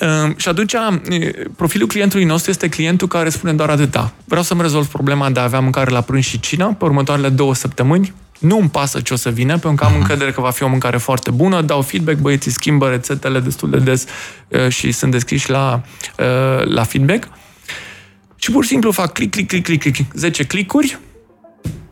Uh, 0.00 0.36
și 0.36 0.48
atunci, 0.48 0.72
uh, 0.72 1.30
profilul 1.56 1.88
clientului 1.88 2.24
nostru 2.24 2.50
este 2.50 2.68
clientul 2.68 3.08
care 3.08 3.28
spune 3.28 3.52
doar 3.52 3.68
atâta. 3.68 4.12
Vreau 4.24 4.42
să-mi 4.42 4.62
rezolv 4.62 4.86
problema 4.86 5.30
de 5.30 5.40
a 5.40 5.42
avea 5.42 5.60
mâncare 5.60 5.90
la 5.90 6.00
prânz 6.00 6.24
și 6.24 6.40
cină 6.40 6.74
pe 6.78 6.84
următoarele 6.84 7.28
două 7.28 7.54
săptămâni. 7.54 8.14
Nu 8.44 8.58
îmi 8.58 8.68
pasă 8.68 9.00
ce 9.00 9.12
o 9.12 9.16
să 9.16 9.30
vină, 9.30 9.58
pentru 9.58 9.84
că 9.84 9.90
am 9.90 9.96
încredere 9.98 10.30
că 10.30 10.40
va 10.40 10.50
fi 10.50 10.62
o 10.62 10.68
mâncare 10.68 10.96
foarte 10.96 11.30
bună, 11.30 11.62
dau 11.62 11.82
feedback, 11.82 12.18
băieții 12.18 12.50
schimbă 12.50 12.88
rețetele 12.88 13.40
destul 13.40 13.70
de 13.70 13.78
des 13.78 14.06
uh, 14.48 14.68
și 14.68 14.92
sunt 14.92 15.10
deschiși 15.10 15.50
la, 15.50 15.82
uh, 16.18 16.64
la 16.64 16.82
feedback. 16.82 17.28
Și 18.36 18.50
pur 18.50 18.62
și 18.62 18.68
simplu 18.68 18.90
fac 18.90 19.12
click, 19.12 19.30
click, 19.30 19.48
click, 19.48 19.64
click, 19.64 19.94
click, 19.94 20.14
10 20.14 20.44
clicuri, 20.44 20.98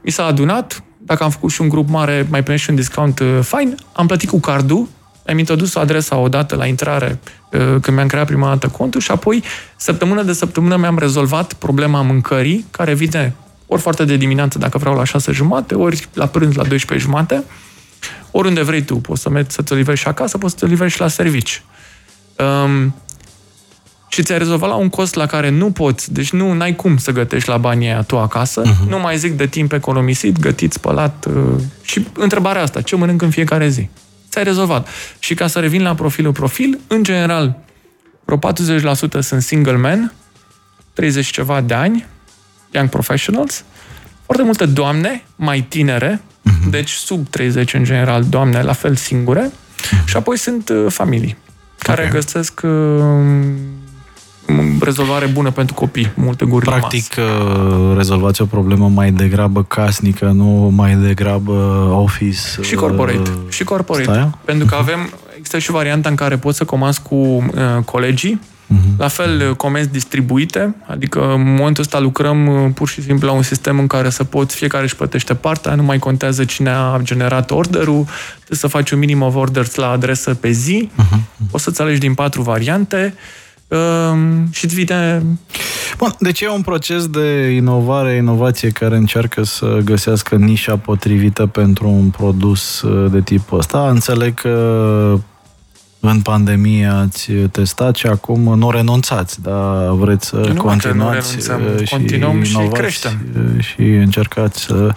mi 0.03 0.11
s-a 0.11 0.25
adunat, 0.25 0.83
dacă 0.99 1.23
am 1.25 1.31
făcut 1.31 1.51
și 1.51 1.61
un 1.61 1.69
grup 1.69 1.89
mare, 1.89 2.27
mai 2.31 2.43
primești 2.43 2.65
și 2.65 2.71
un 2.71 2.77
discount 2.77 3.19
uh, 3.19 3.39
fain, 3.43 3.77
am 3.93 4.07
plătit 4.07 4.29
cu 4.29 4.41
cardul, 4.41 4.89
am 5.27 5.39
introdus 5.39 5.75
adresa 5.75 6.17
odată 6.17 6.57
la 6.57 6.67
intrare 6.67 7.19
uh, 7.53 7.61
când 7.61 7.97
mi-am 7.97 8.07
creat 8.07 8.27
prima 8.27 8.49
dată 8.49 8.69
contul 8.69 9.01
și 9.01 9.11
apoi, 9.11 9.43
săptămână 9.77 10.23
de 10.23 10.33
săptămână, 10.33 10.77
mi-am 10.77 10.99
rezolvat 10.99 11.53
problema 11.53 12.03
mâncării, 12.03 12.67
care 12.71 12.95
vine 12.95 13.35
ori 13.73 13.81
foarte 13.81 14.05
de 14.05 14.17
dimineață, 14.17 14.59
dacă 14.59 14.79
vreau 14.79 14.95
la 14.95 15.05
6 15.05 15.33
jumate, 15.33 15.75
ori 15.75 16.09
la 16.13 16.27
prânz 16.27 16.55
la 16.55 16.65
12 16.65 17.07
jumate, 17.07 17.45
oriunde 18.31 18.63
vrei 18.63 18.83
tu, 18.83 18.97
poți 18.97 19.23
să 19.23 19.31
mergi 19.31 19.51
să 19.51 19.63
te 19.63 19.75
livrezi 19.75 20.01
și 20.01 20.09
acasă, 20.09 20.39
poți 20.39 20.53
să 20.53 20.59
te 20.59 20.67
livrezi 20.67 20.95
și 20.95 21.01
la 21.01 21.09
servici. 21.09 21.63
Um, 22.39 22.95
și 24.09 24.23
ți-ai 24.23 24.39
rezolvat 24.39 24.69
la 24.69 24.75
un 24.75 24.89
cost 24.89 25.15
la 25.15 25.27
care 25.27 25.49
nu 25.49 25.71
poți, 25.71 26.13
deci 26.13 26.31
nu 26.31 26.61
ai 26.61 26.77
cum 26.77 26.97
să 26.97 27.11
gătești 27.11 27.49
la 27.49 27.57
banii 27.57 27.87
aia 27.87 28.03
tu 28.03 28.19
acasă, 28.19 28.63
uh-huh. 28.63 28.89
nu 28.89 28.99
mai 28.99 29.19
zic 29.19 29.33
de 29.33 29.47
timp 29.47 29.73
economisit, 29.73 30.39
gătit, 30.39 30.73
spălat 30.73 31.27
uh, 31.29 31.61
și 31.83 32.07
întrebarea 32.13 32.63
asta, 32.63 32.81
ce 32.81 32.97
mănânc 32.97 33.23
în 33.23 33.31
fiecare 33.31 33.69
zi? 33.69 33.89
Ți-ai 34.31 34.45
rezolvat. 34.45 34.89
Și 35.19 35.35
ca 35.35 35.47
să 35.47 35.61
revin 35.61 35.83
la 35.83 35.95
profilul 35.95 36.33
profil, 36.33 36.79
în 36.87 37.03
general, 37.03 37.59
vreo 38.25 38.39
40% 39.19 39.21
sunt 39.21 39.43
single 39.43 39.77
men, 39.77 40.13
30 40.93 41.31
ceva 41.31 41.61
de 41.61 41.75
ani, 41.75 42.07
young 42.73 42.89
professionals, 42.89 43.65
foarte 44.25 44.45
multe 44.45 44.67
doamne, 44.67 45.25
mai 45.37 45.61
tinere, 45.61 46.21
uh-huh. 46.21 46.71
deci 46.71 46.91
sub 46.91 47.29
30 47.29 47.75
în 47.75 47.85
general, 47.85 48.25
doamne, 48.25 48.63
la 48.63 48.73
fel 48.73 48.97
singure, 48.97 49.51
uh-huh. 49.51 50.05
și 50.05 50.17
apoi 50.17 50.39
sunt 50.39 50.69
uh, 50.69 50.87
familii 50.89 51.37
care 51.79 52.01
okay. 52.07 52.21
găsesc 52.21 52.61
uh, 52.65 52.71
rezolvare 54.81 55.27
bună 55.27 55.51
pentru 55.51 55.75
copii, 55.75 56.13
multe 56.15 56.45
guri 56.45 56.65
Practic, 56.65 57.13
uh, 57.19 57.97
rezolvați 57.97 58.43
o 58.43 58.45
problemă 58.45 58.89
mai 58.89 59.11
degrabă 59.11 59.63
casnică, 59.63 60.27
nu 60.27 60.73
mai 60.75 60.95
degrabă 60.95 61.53
office. 61.95 62.63
Și 62.63 62.75
corporate. 62.75 63.19
Uh, 63.19 63.37
și 63.49 63.65
corporate. 63.65 64.05
Stai? 64.05 64.31
Pentru 64.45 64.67
că 64.67 64.75
avem, 64.75 65.11
există 65.37 65.59
și 65.59 65.71
varianta 65.71 66.09
în 66.09 66.15
care 66.15 66.37
poți 66.37 66.57
să 66.57 66.65
comanzi 66.65 67.03
cu 67.03 67.15
uh, 67.15 67.45
colegii, 67.85 68.41
Uh-huh. 68.73 68.97
La 68.99 69.09
fel, 69.09 69.55
comenzi 69.55 69.89
distribuite, 69.89 70.75
adică 70.87 71.33
în 71.33 71.55
momentul 71.55 71.83
ăsta 71.83 71.99
lucrăm 71.99 72.47
uh, 72.47 72.71
pur 72.75 72.89
și 72.89 73.03
simplu 73.03 73.27
la 73.27 73.33
un 73.33 73.43
sistem 73.43 73.79
în 73.79 73.87
care 73.87 74.11
să 74.11 74.25
poți, 74.25 74.57
fiecare 74.57 74.85
își 74.85 74.97
plătește 74.97 75.35
partea, 75.35 75.75
nu 75.75 75.83
mai 75.83 75.99
contează 75.99 76.45
cine 76.45 76.71
a 76.71 76.99
generat 77.03 77.51
orderul, 77.51 78.05
trebuie 78.37 78.59
să 78.59 78.67
faci 78.67 78.91
un 78.91 78.99
minim 78.99 79.23
of 79.23 79.35
orders 79.35 79.75
la 79.75 79.91
adresă 79.91 80.35
pe 80.35 80.51
zi, 80.51 80.91
uh-huh. 80.99 81.51
o 81.51 81.59
să-ți 81.59 81.81
alegi 81.81 82.01
din 82.01 82.15
patru 82.15 82.43
variante, 82.43 83.15
Ehm, 83.73 84.49
și 84.51 84.65
îți 84.65 84.75
vine... 84.75 85.23
Bun, 85.99 86.15
deci 86.19 86.41
e 86.41 86.49
un 86.49 86.63
proces 86.63 87.07
de 87.07 87.51
inovare, 87.51 88.15
inovație 88.15 88.69
care 88.71 88.97
încearcă 88.97 89.43
să 89.43 89.79
găsească 89.85 90.37
nișa 90.37 90.77
potrivită 90.77 91.47
pentru 91.47 91.89
un 91.89 92.11
produs 92.11 92.83
uh, 92.83 93.11
de 93.11 93.21
tipul 93.21 93.59
ăsta. 93.59 93.89
Înțeleg 93.89 94.35
că 94.35 95.19
în 96.11 96.21
pandemie 96.21 96.87
ați 96.87 97.33
testat 97.33 97.95
și 97.95 98.07
acum 98.07 98.59
nu 98.59 98.71
renunțați, 98.71 99.43
dar 99.43 99.91
vreți 99.91 100.27
să 100.27 100.37
nu 100.37 100.63
continuați 100.63 101.37
nu 101.37 101.85
și 101.85 101.91
continuăm 101.91 102.43
și 102.43 102.69
creștem. 102.73 103.27
Uh, 103.37 103.65
și 103.65 103.83
încercați 103.83 104.61
să 104.63 104.95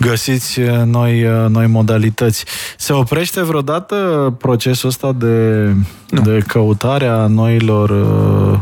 găsiți 0.00 0.60
uh, 0.60 0.82
noi, 0.84 1.24
uh, 1.24 1.48
noi 1.48 1.66
modalități. 1.66 2.44
Se 2.76 2.92
oprește 2.92 3.42
vreodată 3.42 3.96
procesul 4.38 4.88
ăsta 4.88 5.12
de, 5.12 5.66
nu. 6.10 6.20
de 6.22 6.38
căutare 6.46 7.06
a 7.06 7.26
noilor 7.26 7.90
uh, 7.90 8.58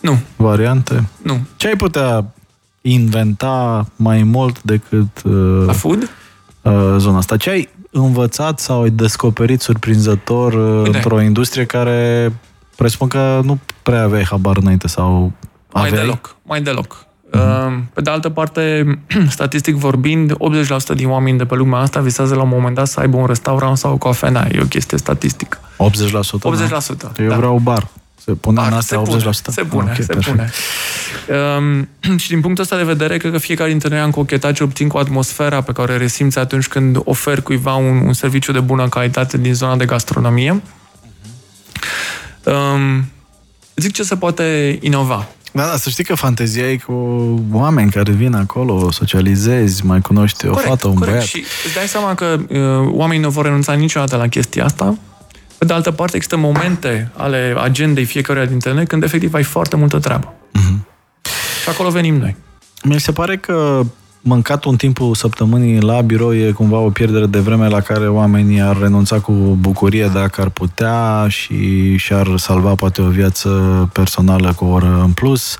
nu. 0.00 0.18
variante? 0.36 1.08
Nu. 1.22 1.40
Ce 1.56 1.66
ai 1.66 1.76
putea 1.76 2.24
inventa 2.80 3.86
mai 3.96 4.22
mult 4.22 4.62
decât 4.62 5.22
La 5.66 5.72
food? 5.72 6.10
zona 6.98 7.16
asta? 7.16 7.36
Ce 7.36 7.50
ai 7.50 7.68
învățat 7.92 8.58
sau 8.58 8.82
ai 8.82 8.90
descoperit 8.90 9.60
surprinzător 9.60 10.52
Bine. 10.82 10.96
într-o 10.96 11.20
industrie 11.20 11.64
care 11.64 12.32
presupun 12.76 13.08
că 13.08 13.40
nu 13.44 13.58
prea 13.82 14.02
aveai 14.02 14.24
habar 14.24 14.56
înainte 14.56 14.88
sau 14.88 15.32
aveai? 15.72 15.90
Mai 15.90 16.00
deloc, 16.00 16.36
mai 16.42 16.62
deloc. 16.62 17.06
Ehm, 17.32 17.88
pe 17.92 18.00
de 18.00 18.10
altă 18.10 18.28
parte, 18.28 18.84
statistic 19.28 19.74
vorbind, 19.74 20.32
80% 20.32 20.36
din 20.94 21.08
oameni 21.08 21.38
de 21.38 21.44
pe 21.44 21.54
lumea 21.54 21.78
asta 21.78 22.00
visează 22.00 22.34
la 22.34 22.42
un 22.42 22.48
moment 22.48 22.74
dat 22.74 22.86
să 22.86 23.00
aibă 23.00 23.16
un 23.16 23.26
restaurant 23.26 23.76
sau 23.76 23.92
o 23.92 23.96
cafenea. 23.96 24.48
E 24.52 24.60
o 24.60 24.66
chestie 24.66 24.98
statistică. 24.98 25.58
80%? 25.60 25.78
80%. 25.78 27.18
Eu 27.18 27.28
da. 27.28 27.36
vreau 27.36 27.58
bar. 27.62 27.88
Se 28.24 28.32
pune 28.32 28.60
bar, 28.60 28.70
în 28.70 28.76
astea 28.76 29.02
se 29.04 29.10
80%? 29.10 29.14
Pune, 29.20 29.32
se 29.48 29.62
pune, 29.62 29.90
okay, 29.90 30.04
se 30.04 30.30
pune. 30.30 30.50
Um, 31.56 31.88
și 32.22 32.28
din 32.28 32.40
punctul 32.40 32.62
ăsta 32.62 32.76
de 32.76 32.82
vedere, 32.82 33.16
cred 33.16 33.32
că 33.32 33.38
fiecare 33.38 33.70
dintre 33.70 33.88
noi 33.88 33.98
am 33.98 34.10
cochetat 34.10 34.54
ce 34.54 34.62
obțin 34.62 34.88
cu 34.88 34.98
atmosfera 34.98 35.60
pe 35.60 35.72
care 35.72 35.92
o 35.92 35.96
resimți 35.96 36.38
atunci 36.38 36.68
când 36.68 36.96
oferi 37.04 37.42
cuiva 37.42 37.74
un, 37.74 37.96
un 37.96 38.12
serviciu 38.12 38.52
de 38.52 38.60
bună 38.60 38.88
calitate 38.88 39.38
din 39.38 39.54
zona 39.54 39.76
de 39.76 39.84
gastronomie. 39.84 40.62
Um, 42.44 43.10
zic 43.76 43.92
ce 43.92 44.02
se 44.02 44.16
poate 44.16 44.78
inova. 44.80 45.28
Da, 45.52 45.66
da, 45.66 45.76
să 45.76 45.90
știi 45.90 46.04
că 46.04 46.14
fantezia 46.14 46.70
e 46.70 46.76
cu 46.76 46.92
oameni 47.52 47.90
care 47.90 48.12
vin 48.12 48.34
acolo, 48.34 48.90
socializezi, 48.90 49.86
mai 49.86 50.00
cunoști 50.00 50.46
corect, 50.46 50.66
o 50.66 50.68
fată, 50.68 50.86
un 50.86 50.94
corect. 50.94 51.12
băiat. 51.12 51.26
Și 51.26 51.44
îți 51.64 51.74
dai 51.74 51.86
seama 51.86 52.14
că 52.14 52.38
uh, 52.48 52.92
oamenii 52.92 53.22
nu 53.22 53.30
vor 53.30 53.44
renunța 53.44 53.72
niciodată 53.72 54.16
la 54.16 54.28
chestia 54.28 54.64
asta. 54.64 54.96
Pe 55.62 55.68
de 55.68 55.74
altă 55.74 55.90
parte, 55.90 56.16
există 56.16 56.36
momente 56.36 57.10
ale 57.16 57.54
agendei 57.58 58.04
fiecăruia 58.04 58.44
dintre 58.44 58.72
noi 58.72 58.86
când 58.86 59.02
efectiv 59.02 59.34
ai 59.34 59.42
foarte 59.42 59.76
multă 59.76 59.98
treabă. 59.98 60.32
Uh-huh. 60.32 60.78
Și 61.62 61.68
acolo 61.68 61.90
venim 61.90 62.16
noi. 62.16 62.36
Mi 62.84 63.00
se 63.00 63.12
pare 63.12 63.36
că 63.36 63.80
mâncatul 64.20 64.70
în 64.70 64.76
timpul 64.76 65.14
săptămânii 65.14 65.80
la 65.80 66.00
birou 66.00 66.34
e 66.34 66.50
cumva 66.50 66.78
o 66.78 66.90
pierdere 66.90 67.26
de 67.26 67.38
vreme 67.38 67.68
la 67.68 67.80
care 67.80 68.08
oamenii 68.08 68.60
ar 68.60 68.78
renunța 68.78 69.20
cu 69.20 69.32
bucurie 69.60 70.10
dacă 70.12 70.40
ar 70.40 70.48
putea 70.48 71.26
și 71.28 71.96
și-ar 71.96 72.36
salva 72.36 72.74
poate 72.74 73.02
o 73.02 73.08
viață 73.08 73.48
personală 73.92 74.52
cu 74.52 74.64
o 74.64 74.68
oră 74.68 75.00
în 75.04 75.12
plus. 75.12 75.58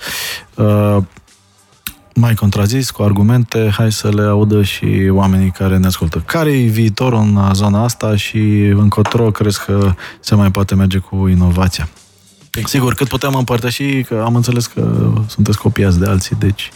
Uh, 2.14 2.22
mai 2.22 2.34
contrazis 2.34 2.90
cu 2.90 3.02
argumente, 3.02 3.70
hai 3.76 3.92
să 3.92 4.08
le 4.08 4.22
audă 4.22 4.62
și 4.62 5.08
oamenii 5.10 5.50
care 5.50 5.76
ne 5.76 5.86
ascultă. 5.86 6.22
Care 6.26 6.50
e 6.50 6.66
viitorul 6.66 7.18
în 7.18 7.54
zona 7.54 7.82
asta 7.82 8.16
și 8.16 8.38
încotro 8.74 9.30
crezi 9.30 9.64
că 9.64 9.94
se 10.20 10.34
mai 10.34 10.50
poate 10.50 10.74
merge 10.74 10.98
cu 10.98 11.28
inovația? 11.28 11.88
Sigur, 12.64 12.94
cât 12.94 13.08
putem 13.08 13.34
împărtăși, 13.34 14.02
că 14.02 14.22
am 14.24 14.34
înțeles 14.34 14.66
că 14.66 15.12
sunteți 15.26 15.58
copiați 15.58 15.98
de 15.98 16.06
alții, 16.06 16.36
deci 16.38 16.70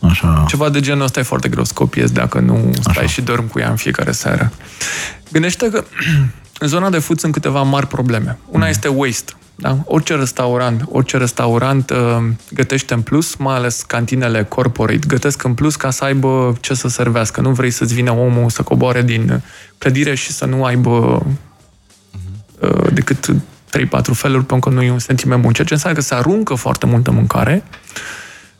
Așa. 0.00 0.44
Ceva 0.48 0.68
de 0.68 0.80
genul 0.80 1.04
ăsta 1.04 1.20
e 1.20 1.22
foarte 1.22 1.48
greu 1.48 1.64
să 1.64 1.72
copiezi 1.74 2.12
dacă 2.12 2.40
nu 2.40 2.70
stai 2.80 2.94
Așa. 2.96 3.06
și 3.06 3.20
dormi 3.20 3.48
cu 3.48 3.58
ea 3.58 3.70
în 3.70 3.76
fiecare 3.76 4.12
seară. 4.12 4.52
Gândește 5.32 5.70
că 5.70 5.84
în 6.62 6.68
zona 6.68 6.90
de 6.90 6.98
food 6.98 7.18
sunt 7.18 7.32
câteva 7.32 7.62
mari 7.62 7.86
probleme. 7.86 8.38
Una 8.48 8.64
mm. 8.64 8.70
este 8.70 8.88
waste. 8.88 9.32
Da? 9.54 9.78
Orice 9.84 10.14
restaurant, 10.14 10.84
orice 10.88 11.16
restaurant 11.16 11.90
uh, 11.90 11.96
gătește 12.50 12.94
în 12.94 13.00
plus, 13.00 13.34
mai 13.34 13.54
ales 13.54 13.82
cantinele 13.82 14.44
corporate, 14.44 15.06
gătesc 15.06 15.44
în 15.44 15.54
plus 15.54 15.76
ca 15.76 15.90
să 15.90 16.04
aibă 16.04 16.56
ce 16.60 16.74
să 16.74 16.88
servească. 16.88 17.40
Nu 17.40 17.50
vrei 17.50 17.70
să-ți 17.70 17.94
vină 17.94 18.12
omul 18.12 18.50
să 18.50 18.62
coboare 18.62 19.02
din 19.02 19.42
clădire 19.78 20.14
și 20.14 20.32
să 20.32 20.44
nu 20.44 20.64
aibă 20.64 21.22
mm-hmm. 21.22 22.60
uh, 22.60 22.92
decât 22.92 23.26
3-4 23.26 23.34
feluri, 24.12 24.44
pentru 24.44 24.68
că 24.68 24.74
nu 24.74 24.82
e 24.82 24.90
un 24.90 24.98
sentiment 24.98 25.42
bun. 25.42 25.52
Ceea 25.52 25.66
ce 25.66 25.72
înseamnă 25.72 25.98
că 25.98 26.04
se 26.04 26.14
aruncă 26.14 26.54
foarte 26.54 26.86
multă 26.86 27.10
mâncare 27.10 27.64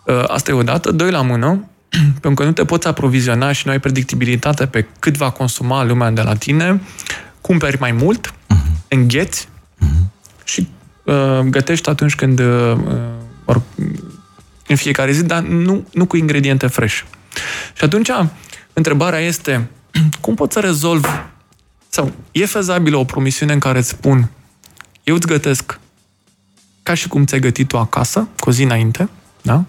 Uh, 0.04 0.24
asta 0.26 0.50
e 0.50 0.54
o 0.54 0.62
dată. 0.62 0.90
Doi 0.90 1.10
la 1.10 1.22
mână, 1.22 1.68
pentru 2.20 2.34
că 2.34 2.44
nu 2.44 2.52
te 2.52 2.64
poți 2.64 2.86
aproviziona 2.86 3.52
și 3.52 3.62
nu 3.66 3.72
ai 3.72 3.80
predictibilitate 3.80 4.66
pe 4.66 4.86
cât 4.98 5.16
va 5.16 5.30
consuma 5.30 5.84
lumea 5.84 6.10
de 6.10 6.22
la 6.22 6.34
tine, 6.34 6.80
cumperi 7.42 7.78
mai 7.80 7.92
mult, 7.92 8.30
uh-huh. 8.30 8.88
îngheți 8.88 9.48
uh-huh. 9.48 10.44
și 10.44 10.68
uh, 11.04 11.38
gătești 11.40 11.88
atunci 11.88 12.14
când 12.14 12.38
uh, 12.38 12.76
or, 13.44 13.62
în 14.66 14.76
fiecare 14.76 15.12
zi, 15.12 15.22
dar 15.22 15.42
nu, 15.42 15.86
nu 15.92 16.06
cu 16.06 16.16
ingrediente 16.16 16.66
fresh. 16.66 17.00
Și 17.72 17.84
atunci, 17.84 18.10
întrebarea 18.72 19.18
este, 19.18 19.68
cum 20.20 20.34
pot 20.34 20.52
să 20.52 20.60
rezolv 20.60 21.26
sau 21.88 22.12
e 22.32 22.46
fezabilă 22.46 22.96
o 22.96 23.04
promisiune 23.04 23.52
în 23.52 23.58
care 23.58 23.78
îți 23.78 23.88
spun 23.88 24.30
eu 25.04 25.14
îți 25.14 25.26
gătesc 25.26 25.78
ca 26.82 26.94
și 26.94 27.08
cum 27.08 27.24
ți-ai 27.24 27.40
gătit 27.40 27.68
tu 27.68 27.78
acasă, 27.78 28.28
cu 28.38 28.50
zi 28.50 28.62
înainte, 28.62 29.08
da? 29.42 29.64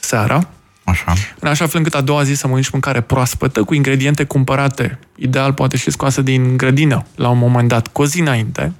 seara, 0.00 0.48
Așa. 0.84 1.14
în 1.38 1.48
așa 1.48 1.66
fel 1.66 1.76
încât 1.76 1.94
a 1.94 2.00
doua 2.00 2.22
zi 2.22 2.34
să 2.34 2.46
mănânci 2.46 2.70
mâncare 2.70 3.00
proaspătă 3.00 3.64
cu 3.64 3.74
ingrediente 3.74 4.24
cumpărate, 4.24 4.98
ideal 5.16 5.52
poate 5.52 5.76
și 5.76 5.90
scoase 5.90 6.22
din 6.22 6.56
grădină 6.56 7.06
la 7.14 7.28
un 7.28 7.38
moment 7.38 7.68
dat, 7.68 7.86
cu 7.86 8.02
o 8.02 8.06
zi 8.06 8.20
înainte. 8.20 8.72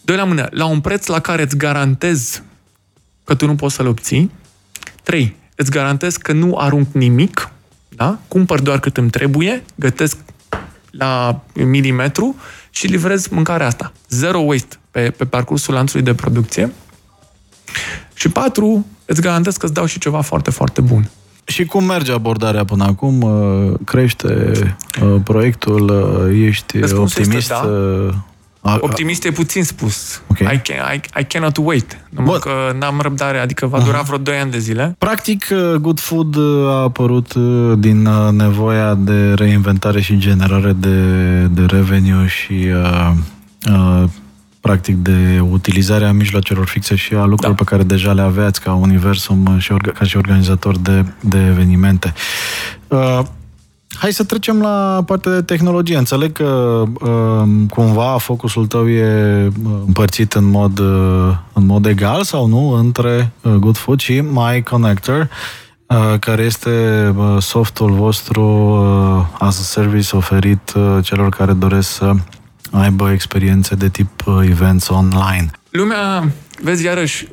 Doi 0.00 0.16
la 0.16 0.24
mână, 0.24 0.46
la 0.50 0.66
un 0.66 0.80
preț 0.80 1.06
la 1.06 1.20
care 1.20 1.42
îți 1.42 1.56
garantez 1.56 2.42
că 3.24 3.34
tu 3.34 3.46
nu 3.46 3.54
poți 3.54 3.74
să-l 3.74 3.86
obții. 3.86 4.30
Trei, 5.02 5.36
îți 5.54 5.70
garantez 5.70 6.16
că 6.16 6.32
nu 6.32 6.56
arunc 6.56 6.86
nimic, 6.92 7.50
da? 7.88 8.18
cumpăr 8.28 8.60
doar 8.60 8.80
cât 8.80 8.96
îmi 8.96 9.10
trebuie, 9.10 9.62
gătesc 9.74 10.16
la 10.90 11.40
milimetru 11.54 12.36
și 12.70 12.86
livrez 12.86 13.26
mâncarea 13.26 13.66
asta. 13.66 13.92
Zero 14.08 14.38
waste 14.38 14.76
pe, 14.90 15.10
pe 15.10 15.24
parcursul 15.24 15.74
lanțului 15.74 16.04
de 16.04 16.14
producție. 16.14 16.72
Și 18.14 18.28
patru, 18.28 18.86
îți 19.10 19.20
garantez 19.20 19.56
că 19.56 19.64
îți 19.64 19.74
dau 19.74 19.84
și 19.86 19.98
ceva 19.98 20.20
foarte, 20.20 20.50
foarte 20.50 20.80
bun. 20.80 21.10
Și 21.44 21.64
cum 21.64 21.84
merge 21.84 22.12
abordarea 22.12 22.64
până 22.64 22.84
acum? 22.84 23.22
Uh, 23.22 23.74
crește 23.84 24.52
uh, 25.02 25.20
proiectul? 25.24 25.90
Uh, 26.28 26.46
ești 26.46 26.78
Răspunsul 26.78 27.22
optimist? 27.22 27.50
Este 27.50 27.66
da. 28.62 28.78
Optimist 28.80 29.24
e 29.24 29.30
puțin 29.30 29.64
spus. 29.64 30.22
Okay. 30.26 30.54
I, 30.54 30.58
can, 30.58 30.94
I, 30.94 31.20
I 31.20 31.24
cannot 31.24 31.56
wait. 31.56 32.04
Numai 32.10 32.38
că 32.38 32.50
n-am 32.78 33.00
răbdare, 33.00 33.38
adică 33.38 33.66
va 33.66 33.80
dura 33.80 34.00
vreo 34.00 34.18
2 34.18 34.36
ani 34.36 34.50
de 34.50 34.58
zile. 34.58 34.94
Practic, 34.98 35.46
Good 35.80 36.00
Food 36.00 36.36
a 36.66 36.82
apărut 36.82 37.34
din 37.78 38.08
nevoia 38.30 38.94
de 38.94 39.32
reinventare 39.32 40.00
și 40.00 40.18
generare 40.18 40.72
de, 40.72 41.00
de 41.42 41.64
revenue 41.64 42.26
și 42.26 42.52
uh, 42.52 43.10
uh, 43.72 44.04
practic, 44.68 44.96
de 44.96 45.40
utilizarea 45.50 46.12
mijloacelor 46.12 46.66
fixe 46.66 46.94
și 46.94 47.14
a 47.14 47.24
lucrurilor 47.24 47.56
Da. 47.56 47.62
pe 47.64 47.70
care 47.70 47.82
deja 47.82 48.12
le 48.12 48.22
aveați 48.22 48.60
ca 48.60 48.74
Universum 48.74 49.58
și 49.58 49.72
orga- 49.72 49.92
ca 49.98 50.04
și 50.04 50.16
organizator 50.16 50.78
de, 50.78 51.04
de 51.20 51.38
evenimente. 51.46 52.12
Uh, 52.88 53.20
Hai 53.98 54.12
să 54.12 54.24
trecem 54.24 54.60
la 54.60 55.02
partea 55.06 55.32
de 55.32 55.42
tehnologie. 55.42 55.96
Înțeleg 55.96 56.32
că 56.32 56.82
uh, 57.00 57.42
cumva 57.70 58.16
focusul 58.18 58.66
tău 58.66 58.88
e 58.88 59.46
uh, 59.46 59.72
împărțit 59.86 60.32
în 60.32 60.44
mod, 60.44 60.78
uh, 60.78 61.36
în 61.52 61.66
mod 61.66 61.86
egal 61.86 62.22
sau 62.22 62.46
nu 62.46 62.70
între 62.70 63.32
uh, 63.42 63.52
Good 63.52 63.76
Food 63.76 64.00
și 64.00 64.20
My 64.20 64.62
Connector, 64.62 65.28
uh, 65.86 66.18
care 66.20 66.42
este 66.42 66.70
uh, 67.16 67.36
softul 67.42 67.90
vostru 67.90 68.42
uh, 68.42 69.26
as 69.38 69.58
a 69.60 69.62
service 69.62 70.16
oferit 70.16 70.72
uh, 70.76 70.98
celor 71.02 71.28
care 71.28 71.52
doresc 71.52 71.88
să 71.90 72.12
aibă 72.70 73.10
experiențe 73.10 73.74
de 73.74 73.88
tip 73.88 74.26
uh, 74.26 74.34
events 74.48 74.88
online. 74.88 75.50
Lumea, 75.70 76.30
vezi, 76.62 76.84
iarăși, 76.84 77.26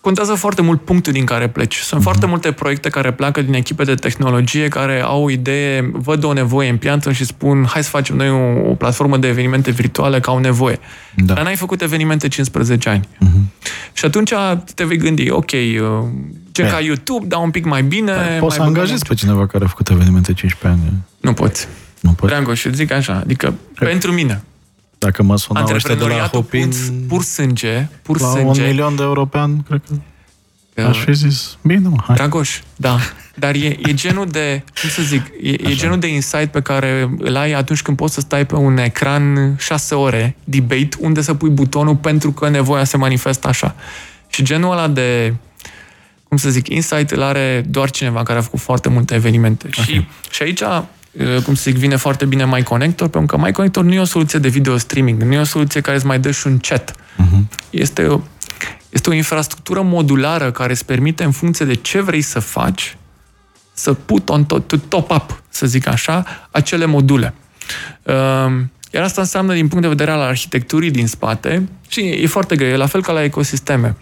contează 0.00 0.34
foarte 0.34 0.62
mult 0.62 0.80
punctul 0.84 1.12
din 1.12 1.24
care 1.24 1.48
pleci. 1.48 1.76
Sunt 1.76 2.02
foarte 2.02 2.26
multe 2.26 2.52
proiecte 2.52 2.88
care 2.88 3.12
pleacă 3.12 3.42
din 3.42 3.54
echipe 3.54 3.84
de 3.84 3.94
tehnologie 3.94 4.68
care 4.68 5.00
au 5.00 5.24
o 5.24 5.30
idee, 5.30 5.90
văd 5.92 6.24
o 6.24 6.32
nevoie 6.32 6.68
în 6.68 6.76
piață 6.76 7.12
și 7.12 7.24
spun 7.24 7.66
hai 7.68 7.82
să 7.82 7.88
facem 7.88 8.16
noi 8.16 8.30
o, 8.30 8.70
o 8.70 8.74
platformă 8.74 9.16
de 9.16 9.28
evenimente 9.28 9.70
virtuale 9.70 10.20
ca 10.20 10.30
au 10.30 10.38
nevoie. 10.38 10.78
Da. 11.14 11.34
Dar 11.34 11.44
n-ai 11.44 11.56
făcut 11.56 11.82
evenimente 11.82 12.28
15 12.28 12.88
ani. 12.88 13.08
Uh-huh. 13.24 13.62
Și 13.92 14.04
atunci 14.04 14.32
te 14.74 14.84
vei 14.84 14.96
gândi, 14.96 15.30
ok, 15.30 15.50
uh, 15.52 16.08
gen 16.52 16.66
E. 16.66 16.70
ca 16.70 16.80
YouTube, 16.80 17.26
dar 17.26 17.40
un 17.42 17.50
pic 17.50 17.64
mai 17.64 17.82
bine. 17.82 18.12
mai 18.12 18.38
Poți 18.38 18.54
să 18.54 18.60
băgăm 18.60 18.74
angajezi 18.74 19.02
un- 19.02 19.08
pe 19.08 19.14
cineva 19.14 19.46
care 19.46 19.64
a 19.64 19.68
făcut 19.68 19.88
evenimente 19.88 20.32
15 20.32 20.80
ani. 20.82 20.92
Nu 21.20 21.32
poți. 21.32 21.68
Nu 22.00 22.10
poți. 22.12 22.32
Drago, 22.32 22.54
și 22.54 22.74
zic 22.74 22.92
așa, 22.92 23.14
adică 23.14 23.54
pentru 23.74 24.12
mine, 24.12 24.42
Dacă 24.98 25.22
mă 25.22 25.36
sunau 25.36 25.62
ăștia 25.62 25.94
de 25.94 26.04
la 26.04 26.04
antreprenoriatul 26.04 26.40
Hopin 26.40 26.68
pur, 26.68 27.16
pur 27.16 27.22
sânge, 27.22 27.88
pur 28.02 28.20
la 28.20 28.26
un 28.26 28.34
sânge. 28.34 28.62
milion 28.62 28.96
de 28.96 29.02
european, 29.02 29.62
cred 29.62 29.80
că 30.74 30.82
uh, 30.82 30.88
aș 30.88 30.98
fi 30.98 31.12
zis, 31.12 31.56
bine 31.62 31.88
mă, 31.88 31.96
hai. 32.06 32.14
Dragoș, 32.14 32.60
da. 32.76 32.98
Dar 33.34 33.54
e, 33.54 33.66
e 33.66 33.94
genul 33.94 34.26
de, 34.26 34.62
cum 34.80 34.88
să 34.88 35.02
zic, 35.02 35.22
e, 35.42 35.50
e 35.50 35.74
genul 35.74 35.98
de 35.98 36.06
insight 36.06 36.50
pe 36.50 36.60
care 36.60 37.10
îl 37.18 37.36
ai 37.36 37.52
atunci 37.52 37.82
când 37.82 37.96
poți 37.96 38.14
să 38.14 38.20
stai 38.20 38.46
pe 38.46 38.54
un 38.54 38.76
ecran 38.78 39.54
șase 39.58 39.94
ore, 39.94 40.36
debate, 40.44 40.88
unde 40.98 41.20
să 41.22 41.34
pui 41.34 41.50
butonul 41.50 41.96
pentru 41.96 42.32
că 42.32 42.48
nevoia 42.48 42.84
se 42.84 42.96
manifestă 42.96 43.48
așa. 43.48 43.74
Și 44.28 44.42
genul 44.42 44.72
ăla 44.72 44.88
de, 44.88 45.34
cum 46.28 46.36
să 46.36 46.50
zic, 46.50 46.68
insight 46.68 47.10
îl 47.10 47.22
are 47.22 47.64
doar 47.68 47.90
cineva 47.90 48.22
care 48.22 48.38
a 48.38 48.42
făcut 48.42 48.60
foarte 48.60 48.88
multe 48.88 49.14
evenimente. 49.14 49.68
Și, 49.70 50.06
și 50.30 50.42
aici, 50.42 50.60
uh, 50.60 50.82
cum 51.44 51.54
să 51.54 51.62
zic, 51.70 51.76
vine 51.76 51.96
foarte 51.96 52.24
bine 52.24 52.44
My 52.46 52.62
Connector, 52.62 53.08
pentru 53.08 53.36
că 53.36 53.44
My 53.44 53.52
Connector 53.52 53.84
nu 53.84 53.92
e 53.92 54.00
o 54.00 54.04
soluție 54.04 54.38
de 54.38 54.48
video 54.48 54.76
streaming, 54.76 55.22
nu 55.22 55.32
e 55.32 55.38
o 55.38 55.44
soluție 55.44 55.80
care 55.80 55.96
îți 55.96 56.06
mai 56.06 56.18
dă 56.18 56.30
și 56.30 56.46
un 56.46 56.58
chat. 56.58 56.94
Este 57.70 58.06
o, 58.06 58.20
este 58.88 59.10
o 59.10 59.12
infrastructură 59.12 59.82
modulară 59.82 60.50
care 60.50 60.72
îți 60.72 60.84
permite, 60.84 61.24
în 61.24 61.30
funcție 61.30 61.66
de 61.66 61.74
ce 61.74 62.00
vrei 62.00 62.22
să 62.22 62.38
faci, 62.38 62.96
să 63.72 63.92
put 63.92 64.28
on 64.28 64.44
top, 64.44 64.68
to 64.68 64.76
top 64.76 65.10
up, 65.10 65.42
să 65.48 65.66
zic 65.66 65.86
așa, 65.86 66.24
acele 66.50 66.84
module. 66.84 67.34
Um, 68.02 68.70
Iar 68.92 69.02
asta 69.02 69.20
înseamnă, 69.20 69.54
din 69.54 69.68
punct 69.68 69.82
de 69.82 69.88
vedere 69.88 70.10
al 70.10 70.20
arhitecturii 70.20 70.90
din 70.90 71.06
spate, 71.06 71.68
și 71.88 72.00
e 72.00 72.26
foarte 72.26 72.56
greu, 72.56 72.68
e 72.68 72.76
la 72.76 72.86
fel 72.86 73.02
ca 73.02 73.12
la 73.12 73.24
ecosisteme. 73.24 73.96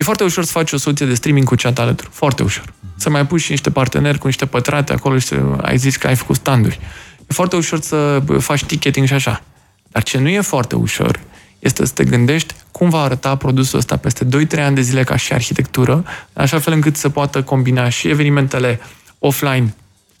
E 0.00 0.04
foarte 0.04 0.24
ușor 0.24 0.44
să 0.44 0.52
faci 0.52 0.72
o 0.72 0.76
soluție 0.76 1.06
de 1.06 1.14
streaming 1.14 1.46
cu 1.46 1.54
chat 1.54 1.78
alături. 1.78 2.08
Foarte 2.12 2.42
ușor. 2.42 2.72
Să 2.96 3.10
mai 3.10 3.26
pui 3.26 3.38
și 3.38 3.50
niște 3.50 3.70
parteneri 3.70 4.18
cu 4.18 4.26
niște 4.26 4.46
pătrate 4.46 4.92
acolo 4.92 5.18
și 5.18 5.26
să 5.26 5.42
ai 5.62 5.76
zis 5.76 5.96
că 5.96 6.06
ai 6.06 6.16
făcut 6.16 6.36
standuri. 6.36 6.80
E 7.18 7.32
foarte 7.32 7.56
ușor 7.56 7.80
să 7.80 8.22
bă, 8.24 8.38
faci 8.38 8.64
ticketing 8.64 9.06
și 9.06 9.12
așa. 9.12 9.42
Dar 9.88 10.02
ce 10.02 10.18
nu 10.18 10.28
e 10.28 10.40
foarte 10.40 10.76
ușor 10.76 11.20
este 11.58 11.86
să 11.86 11.92
te 11.92 12.04
gândești 12.04 12.54
cum 12.70 12.88
va 12.88 13.02
arăta 13.02 13.36
produsul 13.36 13.78
ăsta 13.78 13.96
peste 13.96 14.24
2-3 14.24 14.28
ani 14.58 14.74
de 14.74 14.80
zile 14.80 15.04
ca 15.04 15.16
și 15.16 15.32
arhitectură, 15.32 16.04
în 16.32 16.42
așa 16.42 16.58
fel 16.58 16.72
încât 16.72 16.96
să 16.96 17.08
poată 17.08 17.42
combina 17.42 17.88
și 17.88 18.08
evenimentele 18.08 18.80
offline 19.18 19.74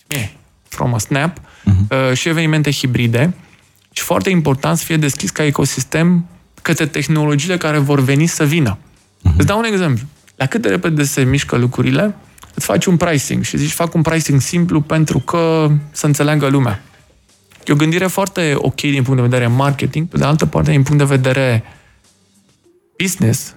eh, 0.06 0.30
from 0.68 0.94
a 0.94 0.98
snap 0.98 1.40
uh, 1.64 2.16
și 2.16 2.28
evenimente 2.28 2.70
hibride 2.70 3.34
și 3.92 4.02
foarte 4.02 4.30
important 4.30 4.78
să 4.78 4.84
fie 4.84 4.96
deschis 4.96 5.30
ca 5.30 5.44
ecosistem 5.44 6.26
către 6.62 6.86
tehnologiile 6.86 7.56
care 7.56 7.78
vor 7.78 8.00
veni 8.00 8.26
să 8.26 8.44
vină. 8.44 8.78
Îți 9.36 9.46
dau 9.46 9.58
un 9.58 9.64
exemplu. 9.64 10.04
La 10.36 10.46
cât 10.46 10.62
de 10.62 10.68
repede 10.68 11.02
se 11.02 11.22
mișcă 11.22 11.56
lucrurile, 11.56 12.14
îți 12.54 12.66
faci 12.66 12.84
un 12.84 12.96
pricing 12.96 13.42
și 13.42 13.56
zici, 13.56 13.72
fac 13.72 13.94
un 13.94 14.02
pricing 14.02 14.40
simplu 14.40 14.80
pentru 14.80 15.18
că 15.18 15.70
să 15.90 16.06
înțeleagă 16.06 16.48
lumea. 16.48 16.82
E 17.64 17.72
o 17.72 17.76
gândire 17.76 18.06
foarte 18.06 18.52
ok 18.56 18.80
din 18.80 19.02
punct 19.02 19.20
de 19.20 19.28
vedere 19.28 19.46
marketing, 19.46 20.06
pe 20.06 20.18
de 20.18 20.24
altă 20.24 20.46
parte, 20.46 20.70
din 20.70 20.82
punct 20.82 20.98
de 20.98 21.14
vedere 21.14 21.64
business, 23.02 23.54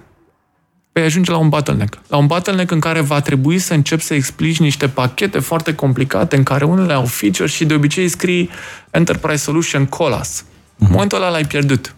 vei 0.92 1.04
ajunge 1.04 1.30
la 1.30 1.36
un 1.36 1.48
bottleneck. 1.48 1.98
La 2.08 2.16
un 2.16 2.26
bottleneck 2.26 2.70
în 2.70 2.80
care 2.80 3.00
va 3.00 3.20
trebui 3.20 3.58
să 3.58 3.74
începi 3.74 4.02
să 4.02 4.14
explici 4.14 4.58
niște 4.58 4.88
pachete 4.88 5.38
foarte 5.38 5.74
complicate, 5.74 6.36
în 6.36 6.42
care 6.42 6.64
unele 6.64 6.92
au 6.92 7.04
feature 7.04 7.48
și 7.48 7.64
de 7.64 7.74
obicei 7.74 8.08
scrii 8.08 8.50
Enterprise 8.90 9.42
Solution 9.42 9.86
Colas. 9.86 10.44
În 10.78 10.86
momentul 10.90 11.18
ăla 11.18 11.30
l-ai 11.30 11.44
pierdut. 11.44 11.94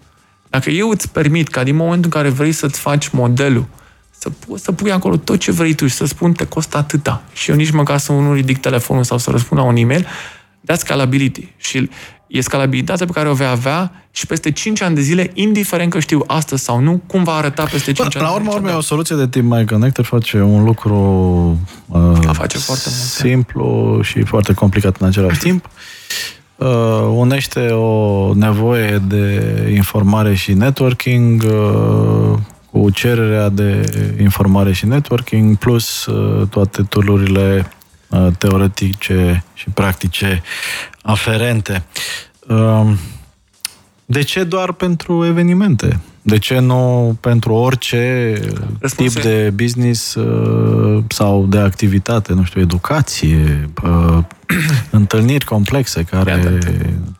Dacă 0.50 0.70
eu 0.70 0.88
îți 0.88 1.10
permit 1.10 1.48
ca 1.48 1.62
din 1.62 1.76
momentul 1.76 2.04
în 2.04 2.10
care 2.22 2.28
vrei 2.28 2.52
să-ți 2.52 2.80
faci 2.80 3.08
modelul, 3.08 3.66
să 4.18 4.30
poți 4.46 4.62
să 4.64 4.72
pui 4.72 4.92
acolo 4.92 5.16
tot 5.16 5.38
ce 5.38 5.50
vrei 5.52 5.74
tu 5.74 5.86
și 5.86 5.94
să 5.94 6.04
spun 6.04 6.32
te 6.32 6.46
costă 6.46 6.76
atâta 6.76 7.22
și 7.32 7.50
eu 7.50 7.56
nici 7.56 7.70
măcar 7.70 7.98
să 7.98 8.12
nu 8.12 8.32
ridic 8.32 8.58
telefonul 8.58 9.04
sau 9.04 9.18
să 9.18 9.30
răspund 9.30 9.60
la 9.60 9.66
un 9.66 9.76
e-mail, 9.76 10.06
that's 10.72 10.76
scalability. 10.78 11.52
Și 11.56 11.90
e 12.26 12.40
scalabilitatea 12.40 13.06
pe 13.06 13.12
care 13.12 13.28
o 13.28 13.32
vei 13.34 13.46
avea 13.46 13.92
și 14.10 14.26
peste 14.26 14.50
5 14.52 14.80
ani 14.82 14.94
de 14.94 15.00
zile, 15.00 15.30
indiferent 15.34 15.90
că 15.90 15.98
știu 16.00 16.24
astăzi 16.26 16.64
sau 16.64 16.80
nu, 16.80 17.02
cum 17.06 17.24
va 17.24 17.32
arăta 17.32 17.62
peste 17.64 17.92
5 17.92 17.96
Bă, 17.98 18.18
ani. 18.18 18.28
la 18.28 18.34
urmă, 18.34 18.48
de 18.48 18.54
urmă, 18.54 18.66
zile. 18.66 18.78
o 18.78 18.82
soluție 18.82 19.16
de 19.16 19.28
tip 19.28 19.42
My 19.42 19.64
Connector 19.66 20.04
face 20.04 20.40
un 20.40 20.64
lucru 20.64 20.94
uh, 21.86 21.98
A 22.26 22.32
face 22.32 22.58
foarte 22.58 22.84
mult, 22.88 23.00
simplu 23.00 23.98
și 24.02 24.22
foarte 24.22 24.52
complicat 24.52 24.96
în 25.00 25.06
același 25.06 25.38
timp. 25.46 25.68
Uh, 26.56 26.66
unește 27.14 27.68
o 27.68 28.34
nevoie 28.34 28.98
de 28.98 29.72
informare 29.74 30.34
și 30.34 30.52
networking 30.52 31.42
uh, 31.42 32.38
cu 32.70 32.90
cererea 32.90 33.48
de 33.48 33.90
informare 34.20 34.72
și 34.72 34.86
networking 34.86 35.56
plus 35.56 36.06
uh, 36.06 36.48
toate 36.48 36.82
tulurile 36.82 37.70
uh, 38.08 38.26
teoretice 38.38 39.44
și 39.54 39.70
practice 39.70 40.42
aferente. 41.02 41.84
Uh, 42.48 42.90
de 44.06 44.22
ce 44.22 44.44
doar 44.44 44.72
pentru 44.72 45.24
evenimente? 45.26 46.00
De 46.22 46.38
ce 46.38 46.58
nu 46.58 47.16
pentru 47.20 47.52
orice 47.52 48.34
Răspunsul 48.78 49.20
tip 49.20 49.30
de 49.30 49.50
business 49.50 50.14
uh, 50.14 51.04
sau 51.08 51.46
de 51.46 51.58
activitate, 51.58 52.32
nu 52.32 52.44
știu, 52.44 52.60
educație, 52.60 53.70
uh, 53.84 54.18
întâlniri 54.90 55.44
complexe 55.44 56.02
care 56.02 56.58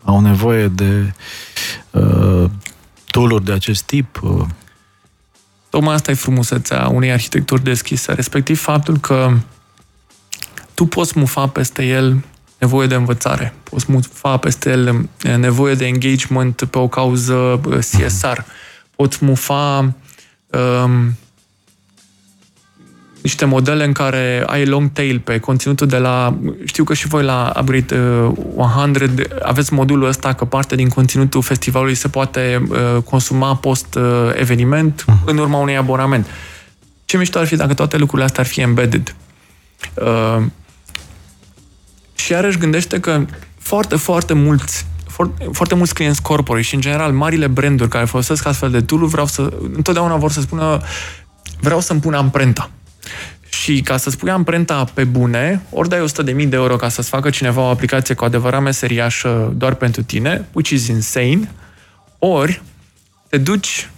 au 0.03 0.21
nevoie 0.21 0.69
de 0.69 1.13
uh, 1.91 2.51
tool 3.07 3.41
de 3.45 3.53
acest 3.53 3.83
tip? 3.83 4.21
Uh, 4.23 4.47
Tocmai 5.71 5.95
asta 5.95 6.11
e 6.11 6.15
frumusețea 6.15 6.89
unei 6.93 7.13
arhitecturi 7.13 7.65
deschise, 7.65 8.13
respectiv 8.13 8.61
faptul 8.61 8.99
că 8.99 9.33
tu 10.75 10.87
poți 10.87 11.19
mufa 11.19 11.47
peste 11.47 11.85
el 11.85 12.25
nevoie 12.59 12.87
de 12.87 12.95
învățare, 12.95 13.55
poți 13.63 13.85
mufa 13.89 14.37
peste 14.37 14.71
el 14.71 15.09
eh, 15.23 15.37
nevoie 15.37 15.75
de 15.75 15.87
engagement 15.87 16.65
pe 16.71 16.79
o 16.79 16.89
cauză 16.89 17.61
eh, 17.71 17.79
CSR, 17.79 18.39
poți 18.97 19.25
mufa 19.25 19.95
um, 20.51 21.17
niște 23.27 23.45
modele 23.45 23.85
în 23.85 23.93
care 23.93 24.43
ai 24.47 24.67
long 24.67 24.93
tail 24.93 25.19
pe 25.19 25.39
conținutul 25.39 25.87
de 25.87 25.99
la... 25.99 26.39
Știu 26.65 26.85
că 26.85 26.95
și 26.95 27.07
voi 27.07 27.23
la 27.23 27.53
Upgrade 27.61 27.99
uh, 27.99 28.33
100 28.57 29.11
aveți 29.43 29.73
modulul 29.73 30.09
ăsta 30.09 30.33
că 30.33 30.45
parte 30.45 30.75
din 30.75 30.89
conținutul 30.89 31.43
festivalului 31.43 31.95
se 31.95 32.09
poate 32.09 32.67
uh, 32.69 33.03
consuma 33.03 33.55
post-eveniment 33.55 35.05
uh, 35.09 35.15
în 35.25 35.39
urma 35.39 35.59
unui 35.59 35.77
abonament. 35.77 36.27
Ce 37.05 37.17
mișto 37.17 37.39
ar 37.39 37.47
fi 37.47 37.57
dacă 37.57 37.75
toate 37.75 37.97
lucrurile 37.97 38.25
astea 38.25 38.43
ar 38.43 38.49
fi 38.49 38.61
embedded? 38.61 39.15
Uh, 42.17 42.23
și 42.23 42.33
iarăși 42.33 42.59
gândește 42.59 43.01
că 43.01 43.25
foarte, 43.59 43.97
foarte 43.97 44.33
mulți 44.33 44.87
foarte, 45.09 45.49
foarte 45.53 45.75
mulți 45.75 45.95
clienți 45.95 46.23
corporate 46.23 46.65
și, 46.65 46.75
în 46.75 46.81
general, 46.81 47.13
marile 47.13 47.47
branduri 47.47 47.91
care 47.91 48.05
folosesc 48.05 48.47
astfel 48.47 48.71
de 48.71 48.81
tool 48.81 49.07
vreau 49.07 49.27
să, 49.27 49.53
întotdeauna 49.75 50.17
vor 50.17 50.31
să 50.31 50.41
spună 50.41 50.81
vreau 51.61 51.81
să-mi 51.81 52.01
pun 52.01 52.15
amprenta. 52.15 52.71
Și 53.49 53.81
ca 53.81 53.97
să 53.97 54.11
spui 54.11 54.31
amprenta 54.31 54.85
pe 54.95 55.05
bune, 55.05 55.63
ori 55.71 55.89
dai 55.89 56.05
100.000 56.37 56.49
de 56.49 56.57
euro 56.57 56.77
ca 56.77 56.89
să-ți 56.89 57.09
facă 57.09 57.31
cineva 57.31 57.61
o 57.61 57.69
aplicație 57.69 58.15
cu 58.15 58.25
adevărat 58.25 58.63
meseriașă 58.63 59.53
doar 59.57 59.75
pentru 59.75 60.03
tine, 60.03 60.49
which 60.53 60.71
is 60.71 60.87
insane, 60.87 61.51
ori 62.19 62.63
te 63.29 63.39
duci 63.39 63.91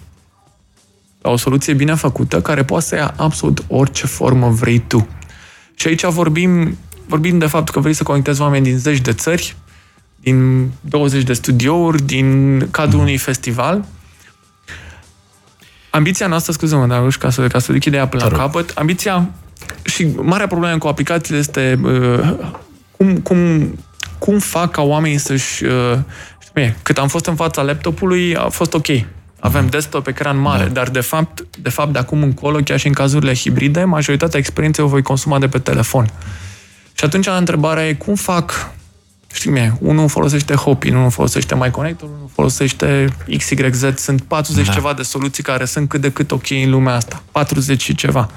la 1.23 1.31
o 1.31 1.37
soluție 1.37 1.73
bine 1.73 1.95
făcută 1.95 2.41
care 2.41 2.65
poate 2.65 2.85
să 2.85 2.95
ia 2.95 3.15
absolut 3.17 3.65
orice 3.69 4.07
formă 4.07 4.49
vrei 4.49 4.79
tu. 4.79 5.09
Și 5.75 5.87
aici 5.87 6.05
vorbim, 6.05 6.79
vorbim 7.09 7.39
de 7.39 7.47
faptul 7.47 7.75
că 7.75 7.81
vrei 7.81 7.95
să 7.95 8.03
conectezi 8.03 8.41
oameni 8.41 8.65
din 8.65 8.79
zeci 8.79 9.01
de 9.01 9.13
țări, 9.13 9.57
din 10.21 10.71
20 10.81 11.23
de 11.23 11.33
studiouri, 11.33 12.03
din 12.03 12.59
cadrul 12.71 13.01
unui 13.01 13.17
festival 13.17 13.85
ambiția 15.91 16.27
noastră, 16.27 16.53
scuze-mă, 16.53 16.87
dar 16.87 17.09
ca 17.19 17.31
să, 17.31 17.47
ca 17.47 17.59
să 17.59 17.73
duc 17.73 17.85
ideea 17.85 18.09
până 18.09 18.29
la 18.31 18.37
capăt, 18.37 18.71
ambiția 18.75 19.31
și 19.85 20.07
marea 20.17 20.47
problemă 20.47 20.79
cu 20.79 20.87
aplicațiile 20.87 21.39
este 21.39 21.81
uh, 21.83 22.35
cum, 22.97 23.17
cum, 23.17 23.39
cum 24.19 24.39
fac 24.39 24.71
ca 24.71 24.83
oamenii 24.83 25.19
să-și... 25.19 25.65
Uh, 25.65 25.99
știu, 26.39 26.75
cât 26.83 26.99
am 26.99 27.09
fost 27.09 27.27
în 27.27 27.35
fața 27.35 27.63
laptopului, 27.63 28.37
a 28.37 28.49
fost 28.49 28.75
ok. 28.75 28.87
Avem 29.41 29.63
mhm. 29.63 29.71
desktop, 29.71 30.07
ecran 30.07 30.39
mare, 30.39 30.65
da. 30.65 30.71
dar 30.71 30.89
de 30.89 31.01
fapt, 31.01 31.45
de 31.63 31.69
fapt, 31.69 31.93
de 31.93 31.99
acum 31.99 32.23
încolo, 32.23 32.59
chiar 32.59 32.79
și 32.79 32.87
în 32.87 32.93
cazurile 32.93 33.35
hibride, 33.35 33.85
majoritatea 33.85 34.39
experienței 34.39 34.85
o 34.85 34.89
voi 34.89 35.03
consuma 35.03 35.39
de 35.39 35.49
pe 35.49 35.59
telefon. 35.59 36.11
Și 36.99 37.05
atunci 37.05 37.27
întrebarea 37.27 37.89
e 37.89 37.95
cum 37.95 38.15
fac 38.15 38.73
știi 39.33 39.51
mie, 39.51 39.77
unul 39.81 40.09
folosește 40.09 40.55
Hopin, 40.55 40.95
unul 40.95 41.11
folosește 41.11 41.55
MyConnector, 41.55 42.09
unul 42.09 42.31
folosește 42.35 43.15
XYZ. 43.37 43.85
Sunt 43.97 44.23
40 44.23 44.67
da. 44.67 44.73
ceva 44.73 44.93
de 44.93 45.03
soluții 45.03 45.43
care 45.43 45.65
sunt 45.65 45.89
cât 45.89 46.01
de 46.01 46.11
cât 46.11 46.31
ok 46.31 46.51
în 46.51 46.71
lumea 46.71 46.95
asta. 46.95 47.23
40 47.33 47.83
și 47.83 47.95
ceva. 47.95 48.31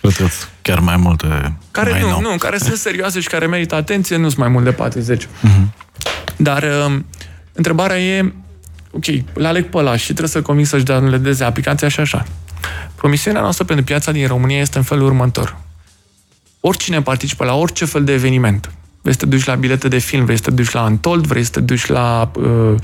Cred 0.00 0.16
că 0.16 0.24
chiar 0.62 0.78
mai 0.78 0.96
multe. 0.96 1.56
Care 1.70 1.90
mai 1.90 2.00
nu, 2.00 2.08
nou. 2.08 2.20
nu, 2.20 2.36
care 2.36 2.58
sunt 2.58 2.76
serioase 2.76 3.20
și 3.20 3.28
care 3.28 3.46
merită 3.46 3.74
atenție, 3.74 4.16
nu 4.16 4.26
sunt 4.26 4.38
mai 4.38 4.48
mult 4.48 4.64
de 4.64 4.72
40. 4.72 5.24
Uh-huh. 5.24 5.62
Dar 6.36 6.62
uh, 6.62 6.98
întrebarea 7.52 8.00
e, 8.00 8.32
ok, 8.90 9.04
le 9.34 9.46
aleg 9.46 9.64
pe 9.64 9.76
ăla 9.76 9.96
și 9.96 10.04
trebuie 10.04 10.28
să 10.28 10.42
conving 10.42 10.66
să-și 10.66 10.84
downloadeze 10.84 11.44
aplicația 11.44 11.88
și 11.88 12.00
așa. 12.00 12.24
Promisiunea 12.94 13.40
noastră 13.40 13.64
pentru 13.64 13.84
piața 13.84 14.12
din 14.12 14.26
România 14.26 14.60
este 14.60 14.78
în 14.78 14.84
felul 14.84 15.04
următor. 15.04 15.56
Oricine 16.64 17.02
participă 17.02 17.44
la 17.44 17.54
orice 17.54 17.84
fel 17.84 18.04
de 18.04 18.12
eveniment, 18.12 18.70
vrei 19.00 19.14
să 19.14 19.18
te 19.18 19.26
duci 19.26 19.44
la 19.44 19.54
bilete 19.54 19.88
de 19.88 19.98
film, 19.98 20.24
vrei 20.24 20.36
să 20.36 20.42
te 20.42 20.50
duci 20.50 20.70
la 20.70 20.82
Untold, 20.82 21.26
vrei 21.26 21.44
să 21.44 21.50
te 21.50 21.60
duci 21.60 21.86
la 21.86 22.30
uh, 22.34 22.74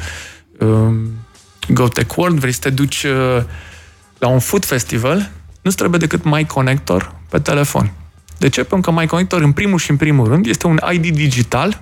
uh, 0.59 0.95
GoTech 1.69 2.17
World, 2.17 2.39
vrei 2.39 2.53
să 2.53 2.61
te 2.61 2.71
duci 2.71 3.03
uh, 3.03 3.43
la 4.19 4.29
un 4.29 4.39
food 4.39 4.65
festival, 4.65 5.31
nu 5.63 5.71
trebuie 5.71 5.99
decât 5.99 6.25
My 6.25 6.47
Connector 6.47 7.15
pe 7.29 7.39
telefon. 7.39 7.93
De 8.39 8.49
ce? 8.49 8.65
Pentru 8.65 8.91
că 8.91 9.01
My 9.01 9.07
Connector, 9.07 9.43
în 9.43 9.53
primul 9.53 9.79
și 9.79 9.91
în 9.91 9.97
primul 9.97 10.29
rând, 10.29 10.47
este 10.47 10.67
un 10.67 10.79
ID 10.93 11.15
digital 11.15 11.81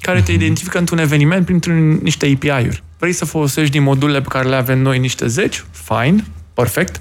care 0.00 0.22
te 0.22 0.32
mhm. 0.32 0.40
identifică 0.40 0.78
într-un 0.78 0.98
eveniment 0.98 1.44
printr-un 1.44 1.98
niște 2.02 2.26
API-uri. 2.34 2.82
Vrei 2.98 3.12
să 3.12 3.24
folosești 3.24 3.72
din 3.72 3.82
modulele 3.82 4.20
pe 4.20 4.28
care 4.28 4.48
le 4.48 4.56
avem 4.56 4.78
noi 4.78 4.98
niște 4.98 5.26
zeci? 5.26 5.64
Fine, 5.70 6.24
perfect. 6.54 7.00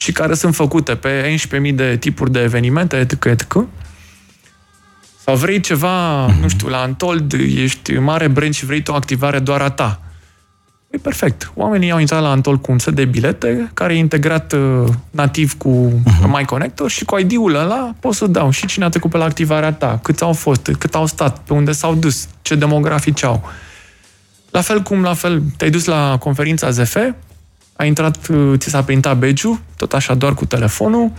Și 0.00 0.12
care 0.12 0.34
sunt 0.34 0.54
făcute 0.54 0.94
pe 0.94 1.38
11.000 1.68 1.74
de 1.74 1.96
tipuri 1.96 2.32
de 2.32 2.40
evenimente, 2.40 2.96
etc., 2.96 3.24
etc. 3.24 3.66
Sau 5.24 5.36
vrei 5.36 5.60
ceva, 5.60 6.26
mm-hmm. 6.26 6.40
nu 6.40 6.48
știu, 6.48 6.68
la 6.68 6.80
Antold, 6.80 7.32
ești 7.32 7.92
mare 7.92 8.28
brand 8.28 8.54
și 8.54 8.64
vrei 8.64 8.82
o 8.86 8.94
activare 8.94 9.38
doar 9.38 9.60
a 9.60 9.70
ta. 9.70 10.00
E 10.90 10.98
perfect. 10.98 11.52
Oamenii 11.54 11.90
au 11.90 11.98
intrat 11.98 12.22
la 12.22 12.30
Antol 12.30 12.58
cu 12.58 12.72
un 12.72 12.78
set 12.78 12.94
de 12.94 13.04
bilete 13.04 13.70
care 13.74 13.94
e 13.94 13.98
integrat 13.98 14.52
uh, 14.52 14.88
nativ 15.10 15.56
cu 15.56 15.92
uh-huh. 16.04 16.26
My 16.26 16.44
Connector 16.44 16.90
și 16.90 17.04
cu 17.04 17.18
ID-ul 17.18 17.54
ăla 17.54 17.94
pot 18.00 18.14
să 18.14 18.26
dau 18.26 18.50
și 18.50 18.66
cine 18.66 18.84
a 18.84 18.88
trecut 18.88 19.10
pe 19.10 19.16
la 19.16 19.24
activarea 19.24 19.72
ta, 19.72 19.98
câți 20.02 20.22
au 20.22 20.32
fost, 20.32 20.70
cât 20.78 20.94
au 20.94 21.06
stat, 21.06 21.38
pe 21.38 21.52
unde 21.52 21.72
s-au 21.72 21.94
dus, 21.94 22.28
ce 22.42 22.54
demografici 22.54 23.22
au. 23.22 23.50
La 24.50 24.60
fel 24.60 24.82
cum, 24.82 25.02
la 25.02 25.14
fel, 25.14 25.42
te-ai 25.56 25.70
dus 25.70 25.84
la 25.84 26.16
conferința 26.18 26.70
ZF, 26.70 26.96
ai 27.80 27.86
intrat, 27.86 28.26
uh, 28.26 28.52
ți 28.58 28.68
s-a 28.68 28.82
printat 28.82 29.18
badge 29.18 29.48
tot 29.76 29.92
așa 29.92 30.14
doar 30.14 30.34
cu 30.34 30.44
telefonul, 30.44 31.12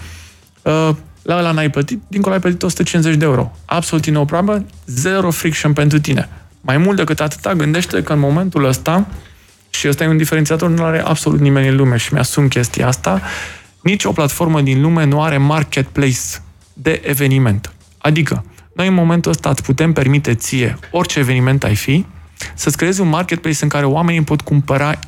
uh, 0.62 0.90
la 1.22 1.38
ăla 1.38 1.52
n-ai 1.52 1.70
plătit, 1.70 2.02
dincolo 2.08 2.34
ai 2.34 2.40
plătit 2.40 2.64
150 2.64 3.16
de 3.16 3.26
euro. 3.26 3.52
Absolut 3.66 4.08
no 4.08 4.26
problem, 4.26 4.66
zero 4.86 5.32
friction 5.32 5.74
pentru 5.74 6.00
tine. 6.00 6.30
Mai 6.62 6.78
mult 6.78 6.98
decât 6.98 7.20
atâta, 7.20 7.54
gândește 7.54 8.04
că 8.04 8.14
în 8.14 8.20
momentul 8.20 8.66
ăsta, 8.66 9.08
și 9.70 9.88
ăsta 9.88 10.04
e 10.04 10.08
un 10.08 10.18
diferențiator, 10.18 10.70
nu 10.70 10.84
are 10.84 11.02
absolut 11.06 11.40
nimeni 11.40 11.68
în 11.68 11.76
lume 11.76 11.98
și 11.98 12.14
mi-asum 12.14 12.48
chestia 12.48 12.88
asta, 12.88 13.22
nici 13.82 14.04
o 14.04 14.12
platformă 14.12 14.62
din 14.62 14.82
lume 14.82 15.06
nu 15.06 15.24
are 15.24 15.38
marketplace 15.38 16.42
de 16.74 17.02
eveniment. 17.04 17.74
Adică, 17.98 18.46
noi 18.74 18.88
în 18.88 18.94
momentul 18.94 19.32
ăsta 19.32 19.50
îți 19.50 19.64
putem 19.64 19.94
permite 19.94 20.34
ție, 20.34 20.78
orice 20.92 21.20
eveniment 21.20 21.64
ai 21.64 21.76
fi, 21.76 22.06
să-ți 22.54 22.78
creezi 22.78 23.02
un 23.02 23.08
marketplace 23.08 23.58
în 23.62 23.70
care 23.70 23.86
oamenii 23.86 24.22
pot 24.22 24.42
cumpăra 24.42 25.00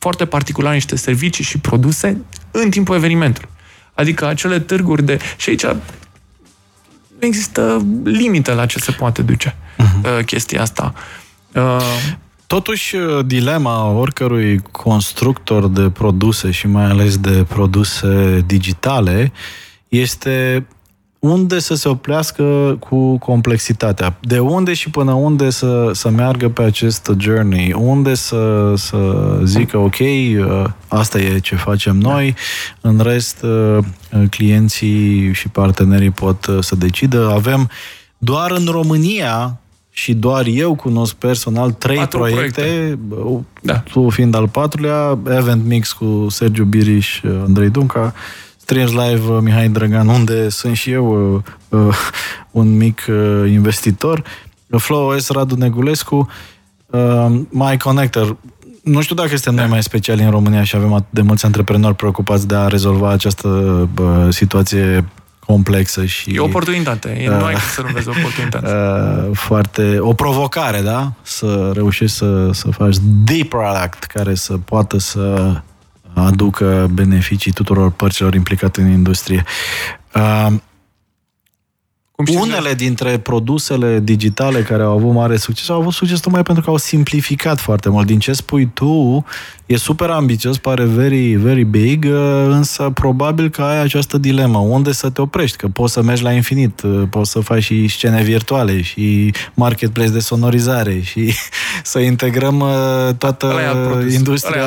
foarte 0.00 0.24
particular 0.26 0.72
niște 0.72 0.96
servicii 0.96 1.44
și 1.44 1.58
produse 1.58 2.20
în 2.50 2.70
timpul 2.70 2.96
evenimentului. 2.96 3.48
Adică 3.94 4.26
acele 4.26 4.60
târguri 4.60 5.02
de... 5.02 5.18
Și 5.36 5.48
aici 5.48 5.64
nu 5.64 7.26
există 7.26 7.86
limite 8.04 8.52
la 8.52 8.66
ce 8.66 8.78
se 8.78 8.92
poate 8.92 9.22
duce 9.22 9.56
uh-huh. 9.78 10.24
chestia 10.24 10.62
asta. 10.62 10.94
Uh, 11.54 11.78
Totuși, 12.50 12.96
uh, 12.96 13.26
dilema 13.26 13.90
oricărui 13.90 14.62
constructor 14.70 15.68
de 15.68 15.90
produse 15.90 16.50
și 16.50 16.66
mai 16.66 16.84
ales 16.84 17.18
de 17.18 17.44
produse 17.48 18.42
digitale 18.46 19.32
este 19.88 20.66
unde 21.20 21.58
să 21.58 21.74
se 21.74 21.88
oplească 21.88 22.76
cu 22.88 23.18
complexitatea. 23.18 24.16
De 24.20 24.38
unde 24.38 24.72
și 24.72 24.90
până 24.90 25.12
unde 25.12 25.50
să, 25.50 25.90
să 25.92 26.10
meargă 26.10 26.48
pe 26.48 26.62
acest 26.62 27.10
journey. 27.18 27.72
Unde 27.72 28.14
să, 28.14 28.72
să 28.76 28.98
zică, 29.44 29.78
ok, 29.78 29.98
uh, 29.98 30.64
asta 30.88 31.18
e 31.18 31.38
ce 31.38 31.56
facem 31.56 31.96
noi, 31.96 32.34
în 32.80 33.00
rest 33.02 33.42
uh, 33.42 33.84
clienții 34.30 35.32
și 35.32 35.48
partenerii 35.48 36.10
pot 36.10 36.46
să 36.60 36.76
decidă. 36.76 37.30
Avem 37.34 37.70
doar 38.18 38.50
în 38.50 38.66
România 38.70 39.60
și 39.90 40.14
doar 40.14 40.46
eu 40.46 40.74
cunosc 40.74 41.14
personal 41.14 41.70
trei 41.70 41.96
Patru 41.96 42.18
proiecte, 42.18 42.60
proiecte. 43.08 43.44
Da. 43.62 43.78
tu 43.78 44.08
fiind 44.08 44.34
al 44.34 44.48
patrulea, 44.48 45.18
Event 45.28 45.64
Mix 45.64 45.92
cu 45.92 46.26
Sergiu 46.30 46.64
Biriș, 46.64 47.20
Andrei 47.46 47.68
Dunca, 47.68 48.14
Strange 48.70 48.92
Live 48.92 49.40
Mihai 49.40 49.68
Drăgan, 49.68 50.08
unde 50.08 50.48
sunt 50.48 50.76
și 50.76 50.90
eu 50.90 51.34
uh, 51.34 51.42
uh, 51.68 51.96
un 52.50 52.76
mic 52.76 53.04
uh, 53.08 53.50
investitor, 53.50 54.22
Flow 54.76 55.08
OS 55.08 55.28
Radu 55.28 55.54
Negulescu, 55.54 56.28
uh, 56.86 57.26
My 57.48 57.76
Connector. 57.78 58.36
Nu 58.82 59.00
știu 59.00 59.14
dacă 59.14 59.28
suntem 59.28 59.54
da. 59.54 59.60
noi 59.60 59.70
mai 59.70 59.82
speciali 59.82 60.22
în 60.22 60.30
România 60.30 60.64
și 60.64 60.76
avem 60.76 60.92
atât 60.92 61.10
de 61.10 61.20
mulți 61.20 61.44
antreprenori 61.44 61.94
preocupați 61.94 62.46
de 62.46 62.54
a 62.54 62.66
rezolva 62.66 63.10
această 63.10 63.48
uh, 64.00 64.26
situație 64.28 65.04
complexă 65.46 66.04
și... 66.04 66.34
E 66.34 66.38
o 66.38 66.44
oportunitate. 66.44 67.26
Uh, 67.30 67.36
nu 67.36 67.44
ai 67.44 67.52
cum 67.52 67.62
să 67.74 67.82
nu 67.82 67.88
vezi 67.92 68.08
o 68.08 68.12
oportunitate. 68.18 68.66
Uh, 69.30 69.36
foarte... 69.36 69.96
O 69.98 70.12
provocare, 70.12 70.80
da? 70.80 71.12
Să 71.22 71.70
reușești 71.74 72.16
să, 72.16 72.48
să 72.52 72.68
faci 72.70 72.96
the 73.24 73.44
product 73.44 74.04
care 74.04 74.34
să 74.34 74.58
poată 74.64 74.98
să 74.98 75.52
aducă 76.14 76.90
beneficii 76.92 77.52
tuturor 77.52 77.90
părților 77.90 78.34
implicate 78.34 78.80
în 78.80 78.90
industrie. 78.90 79.44
Uh, 82.20 82.34
cum 82.34 82.40
Unele 82.40 82.74
dintre 82.74 83.18
produsele 83.18 84.00
digitale 84.02 84.62
care 84.62 84.82
au 84.82 84.92
avut 84.92 85.12
mare 85.12 85.36
succes 85.36 85.68
au 85.68 85.80
avut 85.80 85.92
succes 85.92 86.20
tocmai 86.20 86.42
pentru 86.42 86.62
că 86.62 86.70
au 86.70 86.76
simplificat 86.76 87.58
foarte 87.58 87.88
mult. 87.88 88.06
Din 88.06 88.18
ce 88.18 88.32
spui 88.32 88.70
tu, 88.74 89.24
e 89.66 89.76
super 89.76 90.08
ambițios, 90.10 90.58
pare 90.58 90.84
very, 90.84 91.34
very 91.34 91.64
big, 91.64 92.04
uh, 92.04 92.46
însă 92.48 92.90
probabil 92.94 93.48
că 93.48 93.62
ai 93.62 93.82
această 93.82 94.18
dilemă. 94.18 94.58
Unde 94.58 94.92
să 94.92 95.10
te 95.10 95.20
oprești? 95.20 95.56
Că 95.56 95.68
poți 95.68 95.92
să 95.92 96.02
mergi 96.02 96.22
la 96.22 96.32
infinit, 96.32 96.82
uh, 96.82 97.02
poți 97.10 97.30
să 97.30 97.40
faci 97.40 97.62
și 97.62 97.88
scene 97.88 98.22
virtuale 98.22 98.82
și 98.82 99.34
marketplace 99.54 100.10
de 100.10 100.18
sonorizare 100.18 101.00
și 101.00 101.32
să 101.82 101.98
integrăm 101.98 102.60
uh, 102.60 103.14
toată 103.18 103.54
industria, 104.12 104.66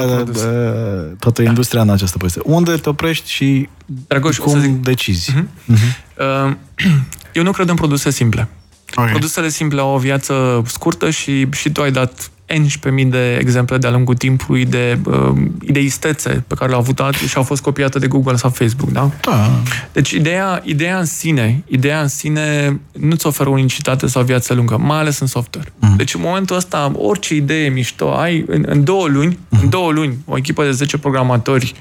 toată 1.19 1.41
da. 1.41 1.49
industria 1.49 1.81
în 1.81 1.89
această 1.89 2.17
poveste. 2.17 2.39
Unde 2.43 2.71
te 2.71 2.89
oprești 2.89 3.29
și 3.29 3.69
Dragoș, 4.07 4.37
cum 4.37 4.59
zic... 4.59 4.71
decizi? 4.71 5.31
Uh-huh. 5.31 5.73
Uh-huh. 5.73 6.47
Uh, 6.47 6.55
eu 7.33 7.43
nu 7.43 7.51
cred 7.51 7.69
în 7.69 7.75
produse 7.75 8.09
simple. 8.09 8.47
Okay. 8.95 9.09
Produsele 9.09 9.49
simple 9.49 9.79
au 9.79 9.93
o 9.93 9.97
viață 9.97 10.61
scurtă 10.65 11.09
și, 11.09 11.47
și 11.51 11.71
tu 11.71 11.81
ai 11.81 11.91
dat 11.91 12.31
11.000 12.53 13.07
de 13.07 13.37
exemple 13.39 13.77
de-a 13.77 13.91
lungul 13.91 14.15
timpului 14.15 14.65
de 14.65 14.99
uh, 15.05 15.31
idei 15.61 15.85
istețe 15.85 16.43
pe 16.47 16.55
care 16.55 16.69
le-au 16.69 16.81
avut 16.81 16.99
alții 16.99 17.27
și 17.27 17.37
au 17.37 17.43
fost 17.43 17.61
copiate 17.61 17.99
de 17.99 18.07
Google 18.07 18.35
sau 18.35 18.49
Facebook, 18.49 18.91
da? 18.91 19.11
Da. 19.21 19.49
Deci 19.91 20.11
ideea, 20.11 20.61
ideea 20.65 20.99
în 20.99 21.05
sine, 21.05 21.63
ideea 21.67 22.01
în 22.01 22.07
sine 22.07 22.79
nu-ți 22.91 23.27
oferă 23.27 23.49
unicitate 23.49 24.07
sau 24.07 24.23
viață 24.23 24.53
lungă, 24.53 24.77
mai 24.77 24.99
ales 24.99 25.19
în 25.19 25.27
software. 25.27 25.73
Mm. 25.79 25.95
Deci 25.95 26.13
în 26.13 26.21
momentul 26.23 26.55
ăsta, 26.55 26.91
orice 26.95 27.35
idee 27.35 27.69
mișto 27.69 28.13
ai, 28.13 28.43
în, 28.47 28.63
în 28.67 28.83
două 28.83 29.07
luni, 29.07 29.37
mm. 29.49 29.59
în 29.61 29.69
două 29.69 29.91
luni, 29.91 30.17
o 30.25 30.37
echipă 30.37 30.63
de 30.63 30.71
10 30.71 30.97
programatori 30.97 31.73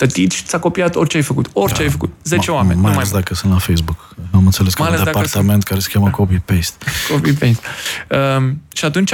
tătici, 0.00 0.42
ți-a 0.46 0.58
copiat 0.58 0.94
orice 0.94 1.16
ai 1.16 1.22
făcut. 1.22 1.50
Orice 1.52 1.78
da. 1.78 1.82
ai 1.84 1.90
făcut. 1.90 2.12
10 2.22 2.50
Ma, 2.50 2.56
oameni. 2.56 2.80
Mai 2.80 2.92
ales 2.92 3.10
dacă 3.10 3.34
sunt 3.34 3.52
la 3.52 3.58
Facebook. 3.58 4.14
Am 4.32 4.44
înțeles 4.44 4.74
că 4.74 4.82
un 4.82 5.04
departament 5.04 5.50
sunt... 5.50 5.64
care 5.64 5.80
se 5.80 5.88
cheamă 5.92 6.08
da. 6.08 6.16
copy-paste. 6.22 6.84
Copy-paste. 7.12 7.66
Uh, 8.08 8.52
și 8.72 8.84
atunci, 8.84 9.12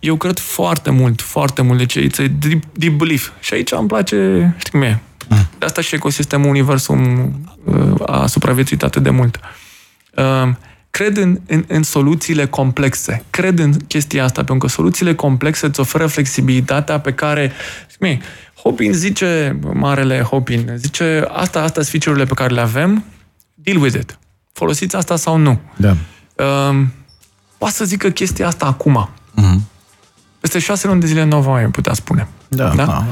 eu 0.00 0.16
cred 0.16 0.38
foarte 0.38 0.90
mult, 0.90 1.20
foarte 1.20 1.62
mult 1.62 1.78
de 1.78 1.86
ce 1.86 2.06
it's 2.06 2.18
a 2.18 2.26
deep, 2.38 2.62
deep 2.72 2.92
belief. 2.92 3.30
Și 3.40 3.54
aici 3.54 3.70
îmi 3.72 3.88
place, 3.88 4.54
știi 4.58 4.70
cum 4.70 4.82
e, 4.82 5.02
mm. 5.28 5.48
de 5.58 5.64
asta 5.64 5.80
și 5.80 5.94
ecosistemul 5.94 6.48
universum 6.48 7.30
uh, 7.64 8.06
a 8.06 8.26
supraviețuit 8.26 8.82
atât 8.82 9.02
de 9.02 9.10
mult. 9.10 9.40
Uh, 10.16 10.48
Cred 10.90 11.16
în, 11.16 11.40
în, 11.46 11.64
în 11.66 11.82
soluțiile 11.82 12.46
complexe. 12.46 13.24
Cred 13.30 13.58
în 13.58 13.72
chestia 13.72 14.24
asta, 14.24 14.44
pentru 14.44 14.66
că 14.66 14.72
soluțiile 14.72 15.14
complexe 15.14 15.66
îți 15.66 15.80
oferă 15.80 16.06
flexibilitatea 16.06 17.00
pe 17.00 17.12
care... 17.12 17.52
Mie, 18.00 18.20
Hopin 18.62 18.92
zice, 18.92 19.58
marele 19.74 20.20
Hopin, 20.20 20.72
zice, 20.76 21.24
asta, 21.28 21.60
asta 21.60 21.80
sunt 21.80 21.86
feature-urile 21.86 22.24
pe 22.24 22.34
care 22.34 22.54
le 22.54 22.60
avem, 22.60 23.04
deal 23.54 23.78
with 23.78 23.96
it. 23.96 24.18
Folosiți 24.52 24.96
asta 24.96 25.16
sau 25.16 25.36
nu. 25.36 25.60
Da. 25.76 25.96
Um, 26.68 26.92
poate 27.58 27.74
să 27.74 27.84
zică 27.84 28.10
chestia 28.10 28.46
asta 28.46 28.66
acum. 28.66 29.08
Mhm. 29.34 29.68
Peste 30.40 30.58
șase 30.58 30.86
luni 30.86 31.00
de 31.00 31.06
zile 31.06 31.24
nu 31.24 31.38
o 31.38 31.50
mai 31.50 31.66
putea 31.66 31.94
spune. 31.94 32.28
Da, 32.48 32.68
da? 32.74 32.84
da. 32.84 33.04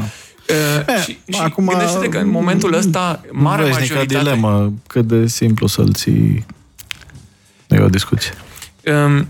Uh, 0.49 1.03
și, 1.03 1.19
și 1.27 1.41
acum, 1.41 1.67
gândește 1.67 2.09
că 2.09 2.19
în 2.19 2.29
momentul 2.29 2.75
ăsta, 2.75 3.21
mare 3.33 3.63
veșnică 3.63 3.95
majoritate... 3.95 4.25
dilemă, 4.25 4.73
cât 4.87 5.07
de 5.07 5.27
simplu 5.27 5.67
să-l 5.67 5.93
ții... 5.93 6.47
E 7.69 7.79
o 7.79 7.89
discuție. 7.89 8.33
Um, 8.85 9.27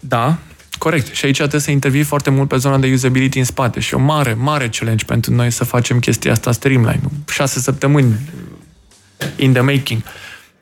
da, 0.00 0.36
corect. 0.84 1.14
Și 1.14 1.24
aici 1.24 1.36
trebuie 1.36 1.60
să 1.60 1.70
intervii 1.70 2.02
foarte 2.02 2.30
mult 2.30 2.48
pe 2.48 2.56
zona 2.56 2.78
de 2.78 2.92
usability 2.92 3.38
în 3.38 3.44
spate. 3.44 3.80
Și 3.80 3.94
o 3.94 3.98
mare, 3.98 4.34
mare 4.34 4.68
challenge 4.68 5.04
pentru 5.04 5.34
noi 5.34 5.50
să 5.50 5.64
facem 5.64 5.98
chestia 5.98 6.32
asta 6.32 6.52
streamline. 6.52 7.00
Șase 7.28 7.60
săptămâni 7.60 8.14
in 9.36 9.52
the 9.52 9.62
making. 9.62 10.02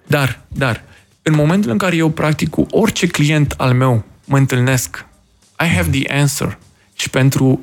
Dar, 0.07 0.41
dar, 0.49 0.85
în 1.23 1.35
momentul 1.35 1.71
în 1.71 1.79
care 1.79 1.97
eu 1.97 2.11
practic 2.11 2.51
cu 2.51 2.67
orice 2.71 3.07
client 3.07 3.55
al 3.57 3.75
meu 3.75 4.05
mă 4.25 4.37
întâlnesc, 4.37 5.07
I 5.59 5.67
have 5.67 5.99
the 5.99 6.19
answer. 6.19 6.59
Și 6.95 7.11
pentru 7.11 7.61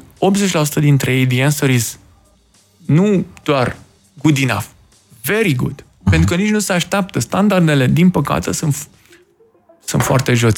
80% 0.77 0.79
dintre 0.79 1.13
ei, 1.15 1.27
the 1.27 1.43
answer 1.43 1.69
is 1.69 1.97
nu 2.85 3.25
doar 3.43 3.75
good 4.21 4.37
enough, 4.37 4.65
very 5.23 5.55
good. 5.55 5.85
Pentru 6.09 6.35
că 6.35 6.41
nici 6.41 6.51
nu 6.51 6.59
se 6.59 6.73
așteaptă. 6.73 7.19
Standardele, 7.19 7.87
din 7.87 8.09
păcate, 8.09 8.51
sunt, 8.51 8.87
sunt 9.85 10.01
foarte 10.01 10.33
jos. 10.33 10.53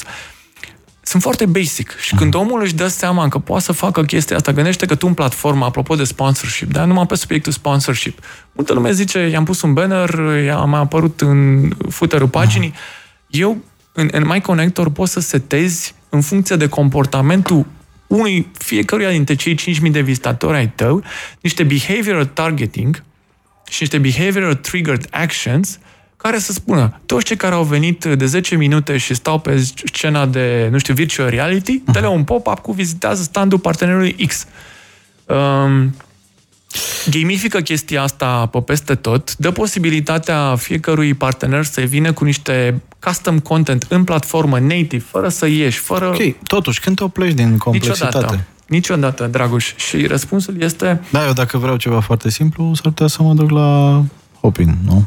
Sunt 1.11 1.23
foarte 1.23 1.45
basic. 1.45 1.97
Și 1.99 2.15
când 2.15 2.33
omul 2.33 2.61
își 2.61 2.73
dă 2.73 2.87
seama 2.87 3.27
că 3.27 3.39
poate 3.39 3.63
să 3.63 3.71
facă 3.71 4.03
chestia 4.03 4.35
asta, 4.35 4.51
gândește 4.51 4.85
că 4.85 4.95
tu 4.95 5.07
în 5.07 5.13
platformă, 5.13 5.65
apropo 5.65 5.95
de 5.95 6.03
sponsorship, 6.03 6.71
da? 6.71 6.85
numai 6.85 7.05
pe 7.05 7.15
subiectul 7.15 7.51
sponsorship, 7.51 8.19
multă 8.51 8.73
lume 8.73 8.91
zice, 8.91 9.19
i-am 9.19 9.43
pus 9.43 9.61
un 9.61 9.73
banner, 9.73 10.09
i-a 10.43 10.57
mai 10.57 10.79
apărut 10.79 11.21
în 11.21 11.69
footerul 11.89 12.27
paginii. 12.27 12.73
Eu, 13.27 13.57
în, 13.91 14.09
în 14.11 14.23
My 14.27 14.41
Connector, 14.41 14.89
poți 14.89 15.11
să 15.11 15.19
setezi 15.19 15.95
în 16.09 16.21
funcție 16.21 16.55
de 16.55 16.67
comportamentul 16.67 17.65
unui, 18.07 18.47
fiecăruia 18.57 19.09
dintre 19.09 19.35
cei 19.35 19.57
5.000 19.57 19.91
de 19.91 20.01
vizitatori 20.01 20.57
ai 20.57 20.69
tău, 20.69 21.03
niște 21.41 21.63
behavioral 21.63 22.25
targeting 22.25 23.03
și 23.69 23.77
niște 23.79 23.97
behavioral 23.97 24.55
triggered 24.55 25.07
actions 25.09 25.79
care 26.21 26.39
să 26.39 26.51
spună, 26.51 26.99
toți 27.05 27.25
cei 27.25 27.35
care 27.35 27.55
au 27.55 27.63
venit 27.63 28.05
de 28.05 28.25
10 28.25 28.55
minute 28.55 28.97
și 28.97 29.13
stau 29.13 29.39
pe 29.39 29.67
scena 29.93 30.25
de, 30.25 30.67
nu 30.71 30.77
știu, 30.77 30.93
virtual 30.93 31.29
reality, 31.29 31.81
dă-le 31.91 32.07
un 32.07 32.23
pop-up 32.23 32.59
cu 32.59 32.71
vizitează 32.71 33.23
standul 33.23 33.59
partenerului 33.59 34.15
X. 34.27 34.45
Um, 35.25 35.95
gamifică 37.09 37.59
chestia 37.59 38.01
asta 38.01 38.45
pe 38.45 38.59
peste 38.59 38.95
tot, 38.95 39.35
dă 39.37 39.51
posibilitatea 39.51 40.55
fiecărui 40.55 41.13
partener 41.13 41.63
să 41.63 41.81
vină 41.81 42.13
cu 42.13 42.23
niște 42.23 42.81
custom 42.99 43.39
content 43.39 43.85
în 43.89 44.03
platformă 44.03 44.59
native, 44.59 45.03
fără 45.09 45.29
să 45.29 45.47
ieși, 45.47 45.79
fără... 45.79 46.07
Ok, 46.07 46.43
totuși, 46.43 46.79
când 46.79 46.95
te 46.95 47.03
oplegi 47.03 47.33
din 47.33 47.57
complexitate? 47.57 48.17
Niciodată. 48.17 48.45
Niciodată, 48.67 49.27
Dragoș. 49.27 49.75
Și 49.75 50.05
răspunsul 50.05 50.61
este... 50.61 51.01
Da, 51.11 51.25
eu 51.25 51.33
dacă 51.33 51.57
vreau 51.57 51.77
ceva 51.77 51.99
foarte 51.99 52.29
simplu, 52.29 52.71
s-ar 52.73 52.91
putea 52.91 53.07
să 53.07 53.23
mă 53.23 53.33
duc 53.33 53.49
la 53.49 54.01
Hopin, 54.41 54.77
nu? 54.85 55.05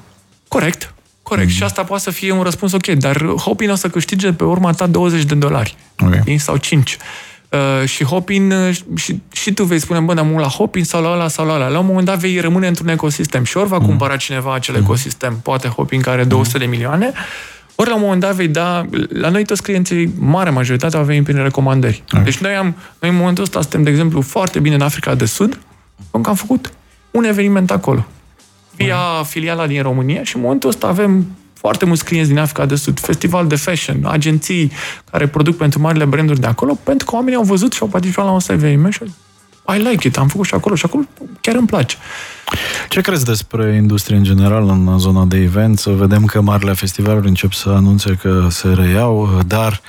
Corect. 0.48 0.94
Corect. 1.25 1.49
Mm. 1.49 1.55
Și 1.55 1.62
asta 1.62 1.85
poate 1.85 2.03
să 2.03 2.11
fie 2.11 2.33
un 2.33 2.43
răspuns 2.43 2.72
ok, 2.72 2.87
dar 2.87 3.27
Hopin 3.27 3.70
o 3.70 3.75
să 3.75 3.89
câștige 3.89 4.33
pe 4.33 4.45
urma 4.45 4.72
ta 4.72 4.87
20 4.87 5.25
de 5.25 5.35
dolari. 5.35 5.77
Ok. 5.99 6.39
Sau 6.39 6.57
5. 6.57 6.97
Uh, 7.49 7.89
și 7.89 8.05
Hopin, 8.05 8.51
uh, 8.51 8.77
și, 8.95 9.20
și 9.33 9.53
tu 9.53 9.64
vei 9.64 9.79
spune, 9.79 10.01
bă, 10.01 10.14
am 10.18 10.37
la 10.37 10.47
Hopin 10.49 10.85
sau 10.85 11.03
la 11.03 11.12
ăla 11.12 11.29
sau 11.29 11.47
la 11.47 11.55
ăla. 11.55 11.68
La 11.68 11.79
un 11.79 11.87
moment 11.87 12.07
dat 12.07 12.18
vei 12.18 12.41
rămâne 12.41 12.66
într-un 12.66 12.89
ecosistem 12.89 13.45
și 13.45 13.57
ori 13.57 13.68
va 13.68 13.81
cumpăra 13.81 14.16
cineva 14.16 14.55
acel 14.55 14.75
ecosistem, 14.75 15.41
poate 15.43 15.68
Hopin 15.68 16.01
care 16.01 16.16
are 16.16 16.25
200 16.25 16.59
de 16.59 16.64
milioane, 16.64 17.12
ori 17.75 17.89
la 17.89 17.95
un 17.95 18.01
moment 18.01 18.20
dat 18.20 18.35
vei 18.35 18.49
da, 18.49 18.87
la 19.09 19.29
noi 19.29 19.45
toți 19.45 19.62
clienții, 19.62 20.14
mare 20.18 20.51
majoritate, 20.51 20.97
au 20.97 21.05
venit 21.05 21.25
prin 21.25 21.43
recomandări. 21.43 22.03
Deci 22.25 22.39
noi 22.39 22.55
am, 22.55 22.77
noi 23.01 23.11
în 23.11 23.16
momentul 23.16 23.43
ăsta 23.43 23.61
suntem, 23.61 23.83
de 23.83 23.91
exemplu, 23.91 24.20
foarte 24.20 24.61
bine 24.61 24.75
în 24.75 24.81
Africa 24.81 25.14
de 25.14 25.25
Sud, 25.25 25.59
pentru 25.97 26.20
că 26.20 26.29
am 26.29 26.35
făcut 26.35 26.72
un 27.11 27.25
eveniment 27.25 27.70
acolo. 27.70 28.07
Via 28.77 29.22
filiala 29.25 29.66
din 29.66 29.83
România 29.83 30.22
și 30.22 30.37
în 30.37 30.43
momentul 30.43 30.68
ăsta 30.68 30.87
avem 30.87 31.27
foarte 31.53 31.85
mulți 31.85 32.05
clienți 32.05 32.29
din 32.29 32.39
Africa 32.39 32.66
de 32.66 32.75
Sud, 32.75 33.01
festival 33.01 33.47
de 33.47 33.57
fashion, 33.57 34.05
agenții 34.05 34.72
care 35.11 35.27
produc 35.27 35.57
pentru 35.57 35.81
marile 35.81 36.05
branduri 36.05 36.41
de 36.41 36.47
acolo, 36.47 36.79
pentru 36.83 37.07
că 37.07 37.14
oamenii 37.14 37.37
au 37.37 37.45
văzut 37.45 37.72
și 37.72 37.79
au 37.83 37.89
participat 37.89 38.25
la 38.25 38.31
un 38.31 38.41
eveniment 38.49 38.93
și 38.93 39.01
I 39.68 39.79
like 39.79 40.07
it, 40.07 40.16
am 40.16 40.29
făcut 40.29 40.47
și 40.47 40.55
acolo 40.55 40.75
și 40.75 40.85
acolo 40.85 41.05
chiar 41.41 41.55
îmi 41.55 41.66
place. 41.66 41.97
Ce 42.89 43.01
crezi 43.01 43.25
despre 43.25 43.75
industrie 43.75 44.16
în 44.16 44.22
general 44.22 44.68
în 44.68 44.99
zona 44.99 45.25
de 45.25 45.37
event? 45.37 45.79
Să 45.79 45.91
vedem 45.91 46.25
că 46.25 46.41
marile 46.41 46.72
festivaluri 46.72 47.29
încep 47.29 47.53
să 47.53 47.68
anunțe 47.68 48.18
că 48.22 48.47
se 48.51 48.68
reiau, 48.68 49.41
dar 49.47 49.81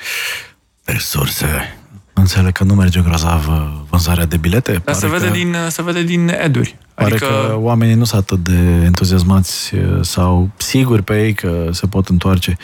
resurse. 0.84 1.78
Înțeleg 2.14 2.52
că 2.52 2.64
nu 2.64 2.74
merge 2.74 3.02
grozav 3.02 3.48
uh, 3.48 3.68
vânzarea 3.90 4.26
de 4.26 4.38
bilete. 4.38 4.82
Dar 4.84 4.96
se 4.96 5.08
vede, 5.08 5.26
că, 5.26 5.32
din, 5.32 5.56
se 5.68 5.84
vede 5.84 6.04
din 6.04 6.28
eduri. 6.44 6.78
Pare 6.96 7.10
Adică 7.10 7.26
că 7.26 7.56
oamenii 7.60 7.96
nu 7.96 8.04
sunt 8.04 8.22
atât 8.22 8.44
de 8.44 8.82
entuziasmați 8.86 9.76
uh, 9.76 9.82
sau 10.02 10.50
siguri 10.58 11.04
pe 11.04 11.24
ei 11.24 11.34
că 11.34 11.68
se 11.72 11.88
pot 11.88 12.08
întoarce. 12.08 12.58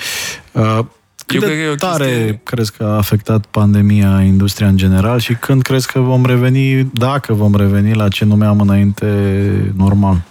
Uh, 0.51 0.79
Cât 1.25 1.41
Eu 1.41 1.47
de 1.49 1.55
cred 1.55 1.57
că 1.57 1.63
e 1.63 1.69
o 1.69 1.75
tare 1.75 2.05
chestie- 2.05 2.41
crezi 2.43 2.71
că 2.71 2.83
a 2.83 2.95
afectat 2.95 3.45
pandemia 3.45 4.21
industria 4.21 4.67
în 4.67 4.77
general 4.77 5.19
și 5.19 5.33
când 5.33 5.61
crezi 5.61 5.91
că 5.91 5.99
vom 5.99 6.25
reveni, 6.25 6.89
dacă 6.93 7.33
vom 7.33 7.55
reveni 7.55 7.93
la 7.93 8.07
ce 8.07 8.25
numeam 8.25 8.59
înainte 8.59 9.05
normal? 9.75 10.21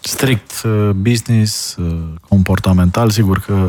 Strict 0.00 0.62
uh, 0.64 0.90
business, 0.94 1.76
uh, 1.76 1.96
comportamental, 2.28 3.10
sigur 3.10 3.38
că 3.38 3.68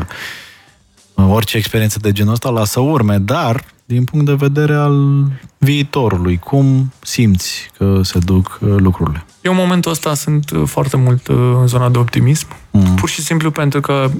uh, 1.14 1.26
orice 1.28 1.56
experiență 1.56 1.98
de 1.98 2.12
genul 2.12 2.32
ăsta 2.32 2.48
lasă 2.50 2.80
urme, 2.80 3.18
dar 3.18 3.64
din 3.92 4.04
punct 4.04 4.26
de 4.26 4.34
vedere 4.34 4.74
al 4.74 5.26
viitorului, 5.58 6.38
cum 6.38 6.92
simți 7.00 7.70
că 7.78 8.00
se 8.02 8.18
duc 8.18 8.58
uh, 8.60 8.74
lucrurile? 8.76 9.24
Eu 9.40 9.52
în 9.52 9.58
momentul 9.58 9.90
ăsta 9.90 10.14
sunt 10.14 10.50
uh, 10.50 10.62
foarte 10.66 10.96
mult 10.96 11.28
uh, 11.28 11.36
în 11.60 11.66
zona 11.66 11.88
de 11.88 11.98
optimism. 11.98 12.46
Mm. 12.70 12.94
Pur 12.94 13.08
și 13.08 13.20
simplu 13.22 13.50
pentru 13.50 13.80
că 13.80 14.10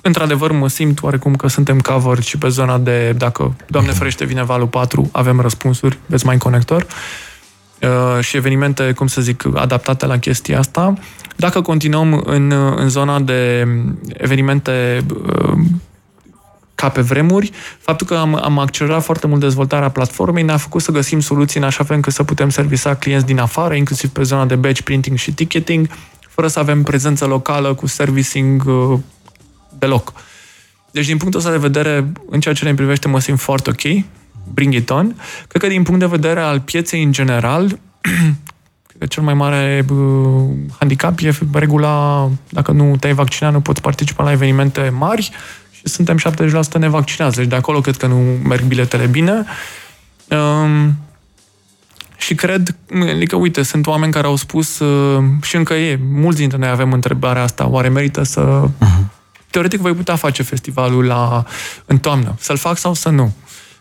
într-adevăr 0.00 0.52
mă 0.52 0.68
simt 0.68 1.02
oarecum 1.02 1.34
că 1.36 1.48
suntem 1.48 1.80
covered 1.80 2.22
și 2.22 2.38
pe 2.38 2.48
zona 2.48 2.78
de 2.78 3.12
dacă, 3.12 3.56
Doamne 3.66 3.92
ferește, 3.92 4.24
vine 4.24 4.44
valul 4.44 4.66
4, 4.66 5.08
avem 5.12 5.40
răspunsuri, 5.40 5.98
veți 6.06 6.26
mai 6.26 6.38
conector 6.38 6.86
uh, 7.82 8.24
și 8.24 8.36
evenimente, 8.36 8.92
cum 8.92 9.06
să 9.06 9.20
zic, 9.20 9.44
adaptate 9.54 10.06
la 10.06 10.18
chestia 10.18 10.58
asta. 10.58 10.94
Dacă 11.36 11.60
continuăm 11.60 12.22
în, 12.26 12.50
uh, 12.50 12.72
în 12.76 12.88
zona 12.88 13.20
de 13.20 13.68
evenimente 14.06 15.04
uh, 15.26 15.58
ca 16.80 16.88
pe 16.88 17.00
vremuri, 17.00 17.50
faptul 17.78 18.06
că 18.06 18.14
am, 18.14 18.34
am 18.42 18.58
accelerat 18.58 19.02
foarte 19.02 19.26
mult 19.26 19.40
dezvoltarea 19.40 19.90
platformei 19.90 20.42
ne-a 20.42 20.56
făcut 20.56 20.82
să 20.82 20.92
găsim 20.92 21.20
soluții 21.20 21.60
în 21.60 21.66
așa 21.66 21.84
fel 21.84 21.96
încât 21.96 22.12
să 22.12 22.24
putem 22.24 22.48
servisa 22.48 22.94
clienți 22.94 23.26
din 23.26 23.38
afară, 23.38 23.74
inclusiv 23.74 24.10
pe 24.10 24.22
zona 24.22 24.46
de 24.46 24.54
batch 24.54 24.80
printing 24.80 25.16
și 25.16 25.32
ticketing, 25.32 25.88
fără 26.28 26.48
să 26.48 26.58
avem 26.58 26.82
prezență 26.82 27.24
locală 27.24 27.74
cu 27.74 27.86
servicing 27.86 28.64
uh, 28.66 28.98
deloc. 29.78 30.12
Deci, 30.90 31.06
din 31.06 31.16
punctul 31.16 31.40
ăsta 31.40 31.52
de 31.52 31.58
vedere, 31.58 32.12
în 32.30 32.40
ceea 32.40 32.54
ce 32.54 32.64
ne 32.64 32.74
privește, 32.74 33.08
mă 33.08 33.20
simt 33.20 33.38
foarte 33.38 33.70
ok, 33.70 34.04
bring 34.54 34.74
it 34.74 34.90
on. 34.90 35.14
Cred 35.48 35.62
că 35.62 35.68
din 35.68 35.82
punct 35.82 36.00
de 36.00 36.06
vedere 36.06 36.40
al 36.40 36.60
pieței 36.60 37.02
în 37.02 37.12
general, 37.12 37.78
cred 38.86 38.98
că 38.98 39.06
cel 39.06 39.22
mai 39.22 39.34
mare 39.34 39.84
uh, 39.90 40.48
handicap 40.78 41.18
e 41.18 41.30
regula, 41.52 42.28
dacă 42.48 42.72
nu 42.72 42.96
te-ai 42.96 43.14
vaccinat, 43.14 43.52
nu 43.52 43.60
poți 43.60 43.80
participa 43.80 44.24
la 44.24 44.32
evenimente 44.32 44.92
mari 44.98 45.30
și 45.88 45.94
suntem 45.94 46.18
70% 46.18 46.78
nevaccinați. 46.78 47.36
Deci 47.36 47.46
de 47.46 47.54
acolo 47.54 47.80
cred 47.80 47.96
că 47.96 48.06
nu 48.06 48.16
merg 48.48 48.62
biletele 48.62 49.06
bine. 49.06 49.44
Um, 50.28 50.96
și 52.16 52.34
cred, 52.34 52.76
adică 53.14 53.36
uite, 53.36 53.62
sunt 53.62 53.86
oameni 53.86 54.12
care 54.12 54.26
au 54.26 54.36
spus 54.36 54.78
uh, 54.78 55.24
și 55.42 55.56
încă 55.56 55.74
e, 55.74 55.98
mulți 56.12 56.38
dintre 56.38 56.58
noi 56.58 56.68
avem 56.68 56.92
întrebarea 56.92 57.42
asta, 57.42 57.68
oare 57.68 57.88
merită 57.88 58.22
să... 58.22 58.62
Uh-huh. 58.68 59.16
Teoretic 59.50 59.80
voi 59.80 59.94
putea 59.94 60.16
face 60.16 60.42
festivalul 60.42 61.04
la, 61.04 61.44
în 61.86 61.98
toamnă, 61.98 62.34
să-l 62.38 62.56
fac 62.56 62.78
sau 62.78 62.94
să 62.94 63.08
nu. 63.08 63.32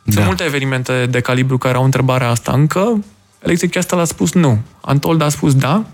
Sunt 0.03 0.15
Da. 0.15 0.25
multe 0.25 0.43
evenimente 0.43 1.05
de 1.05 1.19
calibru 1.19 1.57
care 1.57 1.77
au 1.77 1.83
întrebarea 1.83 2.29
asta 2.29 2.51
încă. 2.51 3.03
Electric 3.39 3.71
Castle 3.71 3.99
a 3.99 4.03
spus 4.03 4.33
nu. 4.33 4.61
Antold 4.81 5.21
a 5.21 5.29
spus 5.29 5.55
da. 5.55 5.85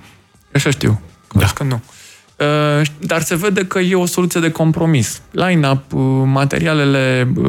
Așa 0.54 0.70
știu. 0.70 1.02
Da. 1.34 1.46
că 1.46 1.64
nu. 1.64 1.82
Uh, 2.80 2.82
Dar 3.00 3.22
se 3.22 3.36
vede 3.36 3.66
că 3.66 3.80
e 3.80 3.96
o 3.96 4.06
soluție 4.06 4.40
de 4.40 4.52
compromis. 4.52 5.22
Line-up, 5.32 5.94
uh, 5.94 6.02
materialele, 6.26 7.34
uh, 7.38 7.46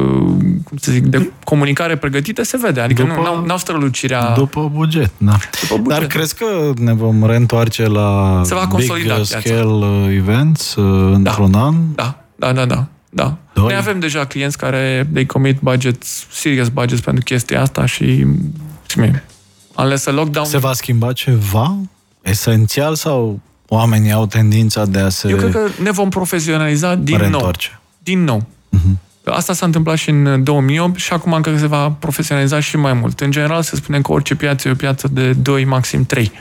cum 0.63 0.77
să 0.77 0.91
zic, 0.91 1.03
de 1.03 1.29
comunicare 1.43 1.95
pregătite, 1.95 2.43
se 2.43 2.57
vede. 2.61 2.79
Adică 2.81 3.01
După- 3.01 3.13
nu, 3.15 3.21
n-au, 3.23 3.45
n-au 3.45 3.57
strălucirea... 3.57 4.33
După 4.35 4.71
buget, 4.73 5.11
da. 5.17 5.37
După 5.61 5.81
buget. 5.81 5.99
Dar 5.99 6.07
crezi 6.07 6.35
că 6.35 6.45
ne 6.77 6.93
vom 6.93 7.25
reîntoarce 7.25 7.87
la 7.87 8.41
Se 8.43 8.53
va 8.53 8.59
big 8.59 8.69
consolida 8.69 9.13
uh, 9.15 9.21
piața. 9.27 9.39
scale 9.39 9.63
uh, 9.63 10.15
events 10.15 10.75
uh, 10.75 11.11
într-un 11.13 11.53
an? 11.53 11.75
Da, 11.95 12.23
da, 12.35 12.53
da, 12.53 12.65
da. 12.65 12.85
Da. 13.09 13.37
Doi. 13.53 13.63
Noi 13.63 13.75
avem 13.75 13.99
deja 13.99 14.25
clienți 14.25 14.57
care 14.57 15.07
they 15.13 15.25
commit 15.25 15.59
budgets, 15.59 16.27
serious 16.31 16.69
budgets 16.69 17.01
pentru 17.01 17.23
chestia 17.23 17.61
asta 17.61 17.85
și 17.85 18.25
și 18.87 18.99
unless 19.77 20.05
a 20.05 20.11
lockdown... 20.11 20.45
Se 20.45 20.57
va 20.57 20.73
schimba 20.73 21.11
ceva? 21.13 21.77
Esențial 22.21 22.95
sau 22.95 23.39
oamenii 23.75 24.11
au 24.11 24.25
tendința 24.25 24.85
de 24.85 24.99
a 24.99 25.09
se 25.09 25.29
Eu 25.29 25.37
cred 25.37 25.51
că 25.51 25.67
ne 25.83 25.91
vom 25.91 26.09
profesionaliza 26.09 26.95
din 26.95 27.15
nou. 27.15 27.17
reîntoarce? 27.17 27.79
Din 28.03 28.23
nou. 28.23 28.45
Asta 29.25 29.53
s-a 29.53 29.65
întâmplat 29.65 29.97
și 29.97 30.09
în 30.09 30.43
2008 30.43 30.99
și 30.99 31.13
acum 31.13 31.41
cred 31.41 31.53
că 31.53 31.59
se 31.59 31.67
va 31.67 31.89
profesionaliza 31.89 32.59
și 32.59 32.77
mai 32.77 32.93
mult. 32.93 33.19
În 33.19 33.31
general 33.31 33.61
se 33.61 33.75
spune 33.75 34.01
că 34.01 34.11
orice 34.11 34.35
piață 34.35 34.67
e 34.67 34.71
o 34.71 34.75
piață 34.75 35.07
de 35.11 35.33
2, 35.33 35.65
maxim 35.65 36.05
3. 36.05 36.31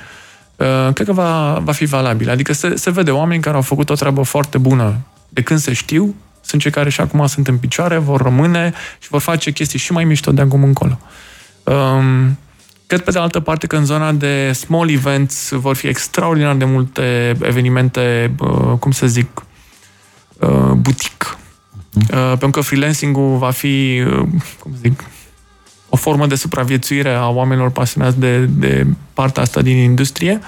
Uh, 0.56 0.92
Cred 0.92 1.06
că 1.06 1.12
va, 1.12 1.58
va 1.64 1.72
fi 1.72 1.84
valabil. 1.84 2.30
Adică 2.30 2.52
se, 2.52 2.76
se 2.76 2.90
vede 2.90 3.10
oameni 3.10 3.42
care 3.42 3.56
au 3.56 3.62
făcut 3.62 3.90
o 3.90 3.94
treabă 3.94 4.22
foarte 4.22 4.58
bună 4.58 4.96
de 5.28 5.42
când 5.42 5.60
se 5.60 5.72
știu, 5.72 6.14
sunt 6.40 6.60
cei 6.60 6.70
care 6.70 6.90
și 6.90 7.00
acum 7.00 7.26
sunt 7.26 7.48
în 7.48 7.58
picioare, 7.58 7.98
vor 7.98 8.20
rămâne 8.20 8.72
și 8.98 9.08
vor 9.08 9.20
face 9.20 9.50
chestii 9.50 9.78
și 9.78 9.92
mai 9.92 10.04
mișto 10.04 10.32
de 10.32 10.40
acum 10.40 10.64
încolo. 10.64 10.98
Um, 11.64 12.38
Cred 12.94 13.06
pe 13.06 13.12
de 13.12 13.18
altă 13.18 13.40
parte 13.40 13.66
că 13.66 13.76
în 13.76 13.84
zona 13.84 14.12
de 14.12 14.52
small 14.52 14.90
events 14.90 15.50
vor 15.50 15.76
fi 15.76 15.86
extraordinar 15.86 16.54
de 16.54 16.64
multe 16.64 17.36
evenimente, 17.42 18.34
uh, 18.38 18.78
cum 18.78 18.90
să 18.90 19.06
zic, 19.06 19.44
uh, 20.38 20.70
butic. 20.70 21.38
Uh, 21.94 22.26
pentru 22.28 22.50
că 22.50 22.60
freelancing-ul 22.60 23.36
va 23.36 23.50
fi, 23.50 24.02
uh, 24.06 24.18
cum 24.58 24.72
să 24.72 24.78
zic, 24.82 25.04
o 25.88 25.96
formă 25.96 26.26
de 26.26 26.34
supraviețuire 26.34 27.14
a 27.14 27.28
oamenilor 27.28 27.70
pasionați 27.70 28.18
de, 28.18 28.44
de 28.44 28.86
partea 29.12 29.42
asta 29.42 29.62
din 29.62 29.76
industrie. 29.76 30.40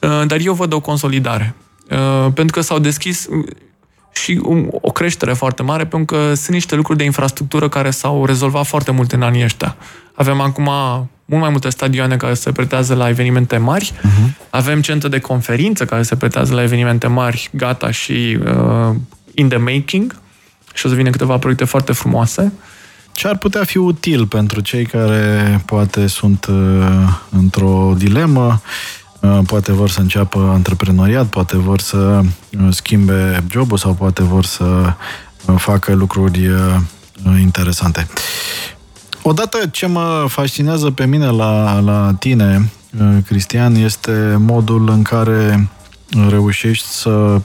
Uh, 0.00 0.22
Dar 0.26 0.38
eu 0.40 0.54
văd 0.54 0.72
o 0.72 0.80
consolidare. 0.80 1.54
Uh, 1.90 2.32
Pentru 2.34 2.56
că 2.56 2.60
s-au 2.60 2.78
deschis 2.78 3.26
uh, 3.26 3.46
și 4.16 4.40
um, 4.42 4.68
o 4.80 4.90
creștere 4.90 5.32
foarte 5.32 5.62
mare, 5.62 5.86
pentru 5.86 6.16
că 6.16 6.34
sunt 6.34 6.50
niște 6.50 6.74
lucruri 6.74 6.98
de 6.98 7.04
infrastructură 7.04 7.68
care 7.68 7.90
s-au 7.90 8.26
rezolvat 8.26 8.66
foarte 8.66 8.90
mult 8.90 9.12
în 9.12 9.22
anii 9.22 9.44
ăștia. 9.44 9.76
Avem 10.14 10.40
acum 10.40 10.70
mult 11.24 11.40
mai 11.40 11.50
multe 11.50 11.68
stadioane 11.68 12.16
care 12.16 12.34
se 12.34 12.52
pretează 12.52 12.94
la 12.94 13.08
evenimente 13.08 13.56
mari, 13.56 13.92
uh-huh. 13.92 14.48
avem 14.50 14.80
centre 14.80 15.08
de 15.08 15.18
conferință 15.18 15.84
care 15.84 16.02
se 16.02 16.16
pretează 16.16 16.54
la 16.54 16.62
evenimente 16.62 17.06
mari, 17.06 17.48
gata 17.52 17.90
și 17.90 18.38
uh, 18.44 18.94
in 19.34 19.48
the 19.48 19.58
making, 19.58 20.16
și 20.74 20.86
o 20.86 20.88
să 20.88 20.94
vină 20.94 21.10
câteva 21.10 21.38
proiecte 21.38 21.64
foarte 21.64 21.92
frumoase. 21.92 22.52
Ce 23.12 23.28
ar 23.28 23.38
putea 23.38 23.64
fi 23.64 23.78
util 23.78 24.26
pentru 24.26 24.60
cei 24.60 24.84
care 24.84 25.62
poate 25.66 26.06
sunt 26.06 26.46
uh, 26.46 26.54
într-o 27.30 27.94
dilemă, 27.98 28.46
uh, 28.46 28.95
poate 29.46 29.72
vor 29.72 29.90
să 29.90 30.00
înceapă 30.00 30.38
antreprenoriat, 30.38 31.26
poate 31.26 31.56
vor 31.56 31.80
să 31.80 31.96
uh, 31.96 32.68
schimbe 32.70 33.44
jobul 33.50 33.78
sau 33.78 33.92
poate 33.92 34.22
vor 34.22 34.44
să 34.44 34.64
uh, 34.64 35.54
facă 35.58 35.94
lucruri 35.94 36.48
uh, 36.48 36.76
interesante. 37.40 38.06
Odată 39.22 39.58
ce 39.70 39.86
mă 39.86 40.24
fascinează 40.28 40.90
pe 40.90 41.06
mine 41.06 41.26
la, 41.26 41.80
la 41.80 42.14
tine, 42.18 42.70
uh, 43.00 43.16
Cristian, 43.26 43.74
este 43.74 44.36
modul 44.38 44.88
în 44.90 45.02
care 45.02 45.68
reușești 46.28 46.86
să 46.86 47.40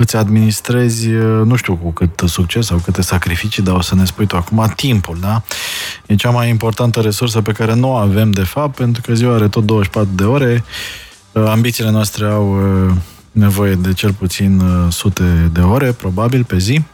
îți 0.00 0.16
administrezi, 0.16 1.08
uh, 1.08 1.46
nu 1.46 1.56
știu 1.56 1.76
cu 1.76 1.90
cât 1.90 2.22
succes 2.26 2.66
sau 2.66 2.78
câte 2.78 3.02
sacrificii, 3.02 3.62
dar 3.62 3.74
o 3.74 3.80
să 3.80 3.94
ne 3.94 4.04
spui 4.04 4.26
tu 4.26 4.36
acum, 4.36 4.72
timpul, 4.76 5.16
da? 5.20 5.42
E 6.06 6.14
cea 6.14 6.30
mai 6.30 6.48
importantă 6.48 7.00
resursă 7.00 7.42
pe 7.42 7.52
care 7.52 7.74
nu 7.74 7.90
o 7.90 7.94
avem, 7.94 8.30
de 8.30 8.44
fapt, 8.44 8.76
pentru 8.76 9.02
că 9.02 9.14
ziua 9.14 9.34
are 9.34 9.48
tot 9.48 9.64
24 9.64 10.10
de 10.14 10.24
ore, 10.24 10.64
Uh, 11.32 11.44
ambițiile 11.46 11.90
noastre 11.90 12.26
au 12.26 12.56
uh, 12.86 12.92
nevoie 13.32 13.74
de 13.74 13.92
cel 13.92 14.12
puțin 14.12 14.60
uh, 14.60 14.92
sute 14.92 15.50
de 15.52 15.60
ore, 15.60 15.92
probabil, 15.92 16.44
pe 16.44 16.58
zi. 16.58 16.84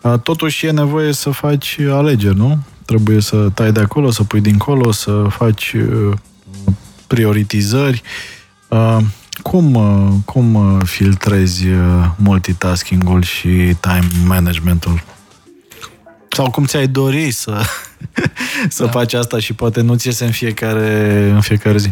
Uh, 0.00 0.18
Totuși 0.20 0.66
e 0.66 0.70
nevoie 0.70 1.12
să 1.12 1.30
faci 1.30 1.78
alegeri, 1.90 2.36
nu? 2.36 2.58
Trebuie 2.84 3.20
să 3.20 3.48
tai 3.54 3.72
de 3.72 3.80
acolo, 3.80 4.10
să 4.10 4.24
pui 4.24 4.40
dincolo, 4.40 4.92
să 4.92 5.26
faci 5.28 5.72
uh, 5.72 6.12
prioritizări. 7.06 8.02
Uh, 9.36 9.42
Cum, 9.42 9.74
uh, 9.74 10.12
cum 10.24 10.54
uh, 10.54 10.80
filtrezi 10.84 11.66
uh, 11.68 12.06
multitasking-ul 12.16 13.22
și 13.22 13.76
time 13.80 14.06
managementul? 14.26 15.02
Sau 16.28 16.50
cum 16.50 16.64
ți-ai 16.64 16.86
dori 16.86 17.30
să, 17.30 17.60
să 18.68 18.84
da. 18.84 18.90
faci 18.90 19.12
asta 19.12 19.38
și 19.38 19.52
poate 19.52 19.80
nu 19.80 19.94
ți 19.94 20.06
iese 20.06 20.24
în 20.24 20.30
fiecare, 20.30 21.30
în 21.34 21.40
fiecare 21.40 21.78
zi? 21.78 21.90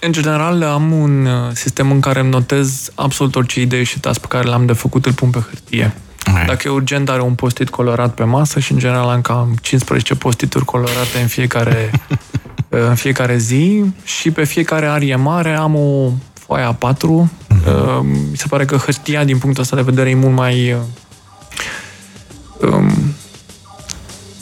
În 0.00 0.12
general, 0.12 0.62
am 0.62 0.92
un 0.92 1.26
uh, 1.26 1.50
sistem 1.52 1.90
în 1.90 2.00
care 2.00 2.20
îmi 2.20 2.30
notez 2.30 2.90
absolut 2.94 3.34
orice 3.34 3.60
idee 3.60 3.82
și 3.82 4.00
task 4.00 4.20
pe 4.20 4.26
care 4.26 4.48
l-am 4.48 4.66
de 4.66 4.72
făcut, 4.72 5.06
îl 5.06 5.12
pun 5.12 5.30
pe 5.30 5.38
hârtie. 5.38 5.94
Ok. 6.26 6.46
Dacă 6.46 6.68
e 6.68 6.70
urgent, 6.70 7.08
are 7.08 7.22
un 7.22 7.34
post-it 7.34 7.68
colorat 7.70 8.14
pe 8.14 8.24
masă 8.24 8.60
și, 8.60 8.72
în 8.72 8.78
general, 8.78 9.08
am 9.08 9.20
cam 9.20 9.56
15 9.60 10.14
post-it-uri 10.14 10.64
colorate 10.64 11.20
în 11.20 11.26
fiecare, 11.26 11.90
în 12.78 12.94
fiecare 12.94 13.36
zi 13.36 13.84
și 14.04 14.30
pe 14.30 14.44
fiecare 14.44 14.86
arie 14.86 15.16
mare 15.16 15.54
am 15.54 15.74
o 15.74 16.12
foaie 16.34 16.76
A4. 16.76 17.02
Uh, 17.02 17.28
Mi 18.02 18.36
se 18.36 18.46
pare 18.48 18.64
că 18.64 18.76
hârtia, 18.76 19.24
din 19.24 19.38
punctul 19.38 19.62
ăsta 19.62 19.76
de 19.76 19.82
vedere, 19.82 20.10
e 20.10 20.14
mult 20.14 20.34
mai 20.34 20.72
uh, 20.72 20.78
um, 22.70 23.14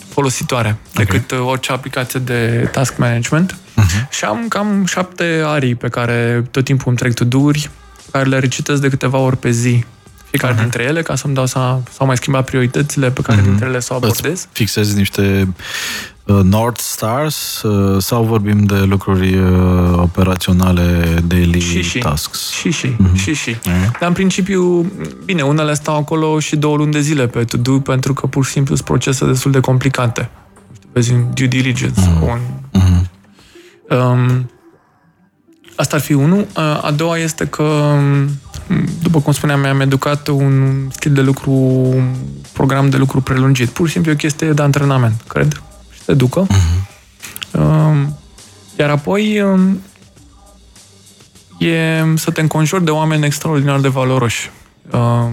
folositoare 0.09 0.77
decât 0.95 1.31
uh, 1.31 1.39
orice 1.39 1.73
aplicație 1.73 2.21
de 2.21 2.69
task 2.73 2.97
management. 2.97 3.55
Uh-huh. 3.55 4.09
Și 4.11 4.25
am 4.25 4.49
cam 4.49 4.85
șapte 4.85 5.43
arii 5.45 5.75
pe 5.75 5.89
care 5.89 6.45
tot 6.51 6.65
timpul 6.65 6.89
îmi 6.89 6.97
trec 6.97 7.15
to-do-uri, 7.15 7.71
pe 8.05 8.09
care 8.11 8.29
le 8.29 8.39
recitez 8.39 8.79
de 8.79 8.89
câteva 8.89 9.19
ori 9.19 9.37
pe 9.37 9.51
zi. 9.51 9.85
Fiecare 10.31 10.55
uh-huh. 10.55 10.61
dintre 10.61 10.83
ele, 10.83 11.03
ca 11.03 11.15
să-mi 11.15 11.35
dau 11.35 11.47
seama, 11.47 11.83
sau 11.93 12.07
mai 12.07 12.17
schimba 12.17 12.43
prioritățile 12.43 13.11
pe 13.11 13.21
care 13.21 13.41
uh-huh. 13.41 13.45
dintre 13.45 13.67
ele 13.67 13.81
să 13.81 13.93
o 13.93 13.97
abordez. 13.97 14.31
Îți 14.31 14.49
fixezi 14.53 14.97
niște 14.97 15.49
uh, 15.49 15.49
North 16.43 16.81
Stars 16.81 17.63
uh, 17.63 18.03
sau 18.03 18.25
vorbim 18.25 18.65
de 18.65 18.79
lucruri 18.79 19.35
uh, 19.35 19.93
operaționale, 19.97 21.19
daily 21.27 21.61
Și 21.61 21.83
și. 21.83 21.99
tasks? 21.99 22.51
Și 22.51 22.71
și, 22.71 22.97
și 23.15 23.35
și. 23.35 23.57
Dar 24.01 24.09
în 24.09 24.13
principiu, 24.13 24.93
bine, 25.25 25.43
unele 25.43 25.75
stau 25.75 25.97
acolo 25.97 26.39
și 26.39 26.57
două 26.57 26.77
luni 26.77 26.93
de 26.93 27.01
zile 27.01 27.27
pe 27.27 27.45
to-do 27.45 27.81
pentru 27.81 28.13
că 28.15 28.27
pur 28.27 28.45
și 28.45 28.51
simplu 28.51 28.75
sunt 28.75 28.87
procese 28.87 29.27
destul 29.27 29.51
de 29.51 29.61
complicate. 29.61 30.31
Nu 30.69 30.75
știu, 30.75 30.89
Vezi 30.93 31.13
în 31.13 31.25
due 31.35 31.47
diligence. 31.47 32.01
Mm. 32.01 32.23
Un, 32.23 32.39
um, 33.99 34.51
asta 35.75 35.97
ar 35.97 36.03
fi 36.03 36.13
unul. 36.13 36.47
A 36.53 36.79
a 36.81 36.91
doua 36.91 37.19
este 37.19 37.47
că, 37.47 37.63
um, 37.63 38.29
după 39.03 39.21
cum 39.21 39.33
spuneam, 39.33 39.61
mi-am 39.61 39.81
educat 39.81 40.29
un 40.29 40.87
stil 40.91 41.13
de 41.13 41.21
lucru, 41.21 41.51
un 41.51 42.15
program 42.53 42.91
de 42.91 42.97
lucru 42.97 43.21
prelungit. 43.21 43.69
Pur 43.69 43.87
și 43.87 43.93
simplu 43.93 44.11
e 44.11 44.15
o 44.15 44.17
chestie 44.17 44.53
de 44.53 44.63
antrenament, 44.63 45.21
cred. 45.27 45.63
Și 46.11 46.17
te 46.17 46.25
educă. 46.25 46.47
Um, 47.53 48.19
iar 48.79 48.91
apoi 48.91 49.41
um, 49.41 49.81
e 51.59 52.05
să 52.17 52.31
te 52.31 52.41
înconjori 52.41 52.85
de 52.85 52.91
oameni 52.91 53.25
extraordinar 53.25 53.81
de 53.81 53.89
valoroși. 53.89 54.51
Um, 54.91 55.33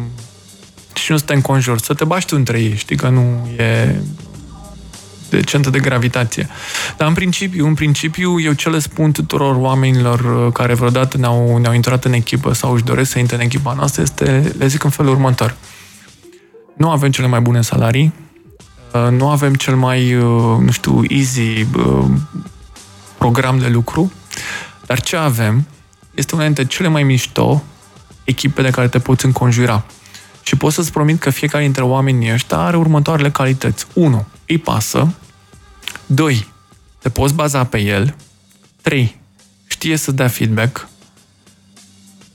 și 0.94 1.12
nu 1.12 1.18
să 1.18 1.24
te 1.26 1.34
înconjori, 1.34 1.84
să 1.84 1.94
te 1.94 2.04
bași 2.04 2.26
tu 2.26 2.36
între 2.38 2.60
ei, 2.60 2.76
știi 2.76 2.96
că 2.96 3.10
nu 3.10 3.48
e 3.58 3.96
de 5.30 5.42
centru 5.42 5.72
de 5.72 5.80
gravitație. 5.80 6.48
Dar 6.98 7.08
în 7.08 7.14
principiu, 7.14 7.68
în 7.68 7.74
principiu, 7.74 8.40
eu 8.40 8.54
ce 8.54 8.70
le 8.70 8.80
spun 8.80 9.12
tuturor 9.12 9.56
oamenilor 9.56 10.20
uh, 10.20 10.52
care 10.54 10.74
vreodată 10.74 11.18
ne-au, 11.18 11.58
ne-au 11.58 11.74
intrat 11.74 12.06
în 12.06 12.14
echipă 12.14 12.54
sau 12.54 12.74
își 12.74 12.84
doresc 12.84 13.12
să 13.12 13.20
intre 13.20 13.36
în 13.36 13.42
echipa 13.42 13.74
noastră, 13.74 14.02
este, 14.02 14.54
le 14.58 14.68
zic 14.68 14.84
în 14.84 14.90
felul 14.90 15.12
următor. 15.12 15.56
Nu 16.78 16.90
avem 16.90 17.12
cele 17.12 17.28
mai 17.28 17.40
bune 17.40 17.62
salarii, 17.62 18.14
uh, 18.18 18.27
nu 19.10 19.30
avem 19.30 19.54
cel 19.54 19.76
mai, 19.76 20.16
uh, 20.16 20.60
nu 20.60 20.72
știu, 20.72 21.02
easy 21.08 21.62
uh, 21.76 22.06
program 23.18 23.60
de 23.60 23.68
lucru, 23.68 24.12
dar 24.86 25.02
ce 25.02 25.16
avem 25.16 25.68
este 26.18 26.36
una 26.36 26.44
dintre 26.44 26.66
cele 26.66 26.88
mai 26.88 27.04
mișto 27.04 27.64
echipe 28.24 28.62
de 28.62 28.70
care 28.70 28.88
te 28.88 29.00
poți 29.00 29.26
înconjura. 29.26 29.86
Și 30.42 30.56
pot 30.56 30.74
să-ți 30.74 30.92
promit 30.92 31.20
că 31.20 31.30
fiecare 31.30 31.64
dintre 31.64 31.84
oamenii 31.84 32.34
ăștia 32.34 32.58
are 32.58 32.78
următoarele 32.78 33.32
calități. 33.32 33.86
1. 33.94 34.26
Îi 34.48 34.58
pasă. 34.58 35.14
2. 36.06 36.48
Te 37.00 37.10
poți 37.10 37.34
baza 37.34 37.64
pe 37.64 37.80
el. 37.80 38.16
3. 38.82 39.20
Știe 39.68 39.98
să 39.98 40.12
dea 40.12 40.28
feedback. 40.28 40.88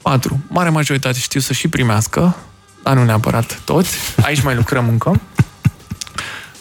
4. 0.03 0.41
Mare 0.49 0.69
majoritate 0.69 1.19
știu 1.19 1.41
să 1.41 1.53
și 1.53 1.69
primească, 1.69 2.37
dar 2.83 2.97
nu 2.97 3.05
neapărat 3.05 3.61
toți. 3.65 3.97
Aici 4.23 4.43
mai 4.43 4.55
lucrăm 4.55 4.89
încă. 4.89 5.21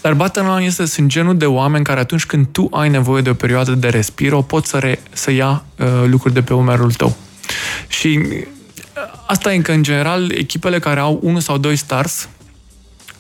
Dar 0.02 0.14
bottom 0.14 0.46
line 0.46 0.66
este, 0.66 0.86
sunt 0.86 1.08
genul 1.08 1.38
de 1.38 1.46
oameni 1.46 1.84
care 1.84 2.00
atunci 2.00 2.26
când 2.26 2.48
tu 2.52 2.68
ai 2.72 2.90
nevoie 2.90 3.22
de 3.22 3.30
o 3.30 3.34
perioadă 3.34 3.72
de 3.72 3.90
respiro, 3.90 4.42
pot 4.42 4.66
să, 4.66 4.78
re, 4.78 5.00
să 5.12 5.32
ia 5.32 5.64
uh, 5.80 5.88
lucruri 6.06 6.34
de 6.34 6.42
pe 6.42 6.54
umerul 6.54 6.92
tău. 6.92 7.16
Și 7.88 8.20
uh, 8.26 8.44
asta 9.28 9.54
e 9.54 9.58
că, 9.58 9.72
în 9.72 9.84
general, 9.84 10.32
echipele 10.32 10.80
care 10.80 11.00
au 11.00 11.20
unul 11.22 11.40
sau 11.40 11.58
doi 11.58 11.76
stars 11.76 12.30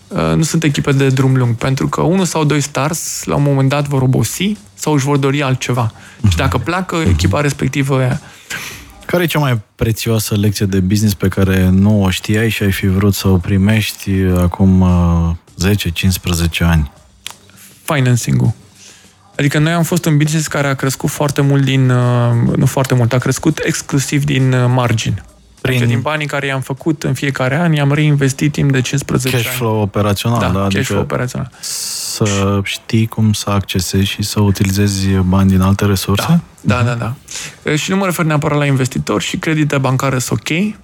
uh, 0.07 0.34
nu 0.36 0.43
sunt 0.43 0.63
echipe 0.63 0.91
de 0.91 1.07
drum 1.07 1.36
lung, 1.36 1.55
pentru 1.55 1.88
că 1.88 2.01
unul 2.01 2.25
sau 2.25 2.43
doi 2.43 2.61
stars, 2.61 3.23
la 3.23 3.36
un 3.36 3.43
moment 3.43 3.69
dat, 3.69 3.88
vor 3.88 4.01
obosi 4.01 4.57
sau 4.73 4.93
își 4.93 5.05
vor 5.05 5.17
dori 5.17 5.41
altceva. 5.41 5.91
Și 6.29 6.36
dacă 6.36 6.57
pleacă, 6.57 6.95
echipa 6.95 7.41
respectivă 7.41 8.19
Care 9.12 9.24
e 9.24 9.28
cea 9.28 9.39
mai 9.39 9.62
prețioasă 9.76 10.36
lecție 10.36 10.66
de 10.66 10.80
business 10.80 11.14
pe 11.14 11.28
care 11.28 11.70
nu 11.70 12.03
o 12.03 12.09
știai 12.09 12.49
și 12.49 12.64
ai 12.64 12.72
fi 12.72 12.88
vrut 12.88 13.14
să 13.14 13.28
o 13.28 13.38
primești 13.38 14.12
acum 14.38 14.82
uh, 14.82 15.36
10-15 16.57 16.59
ani? 16.59 16.91
Financing-ul. 17.84 18.53
Adică 19.38 19.57
noi 19.59 19.72
am 19.72 19.84
fost 19.84 20.05
un 20.05 20.18
business 20.18 20.47
care 20.47 20.68
a 20.68 20.74
crescut 20.74 21.09
foarte 21.09 21.41
mult 21.41 21.64
din, 21.64 21.89
uh, 21.89 22.55
nu 22.55 22.66
foarte 22.66 22.93
mult, 22.93 23.14
a 23.14 23.18
crescut 23.18 23.59
exclusiv 23.64 24.24
din 24.24 24.53
uh, 24.53 24.66
margin. 24.68 25.24
Prin... 25.62 25.76
Adică 25.76 25.89
din 25.89 26.01
banii 26.01 26.28
care 26.28 26.45
i-am 26.45 26.62
făcut 26.62 27.03
în 27.03 27.14
fiecare 27.14 27.55
an, 27.55 27.74
i-am 27.74 27.93
reinvestit 27.93 28.51
timp 28.51 28.72
de 28.72 28.82
15 28.82 29.30
cash 29.30 29.45
ani. 29.47 29.55
flow 29.55 29.82
operațional, 29.82 30.39
Da, 30.39 30.47
da? 30.47 30.53
cash 30.53 30.66
Adică 30.66 30.84
flow 30.84 31.01
operațional. 31.01 31.51
să 31.59 32.59
știi 32.64 33.07
cum 33.07 33.34
să 33.34 33.49
accesezi 33.49 34.05
și 34.05 34.22
să 34.24 34.39
utilizezi 34.39 35.07
bani 35.07 35.49
din 35.49 35.62
alte 35.62 35.86
resurse? 35.86 36.41
Da, 36.62 36.82
da, 36.84 36.93
da. 36.93 37.14
E, 37.64 37.76
Și 37.76 37.89
nu 37.89 37.95
mă 37.97 38.05
refer 38.05 38.26
neapărat 38.26 38.57
la 38.57 38.66
investitori 38.66 39.24
și 39.24 39.38
credite 39.38 39.78
bancare 39.78 40.20
sunt 40.20 40.39
ok. 40.39 40.76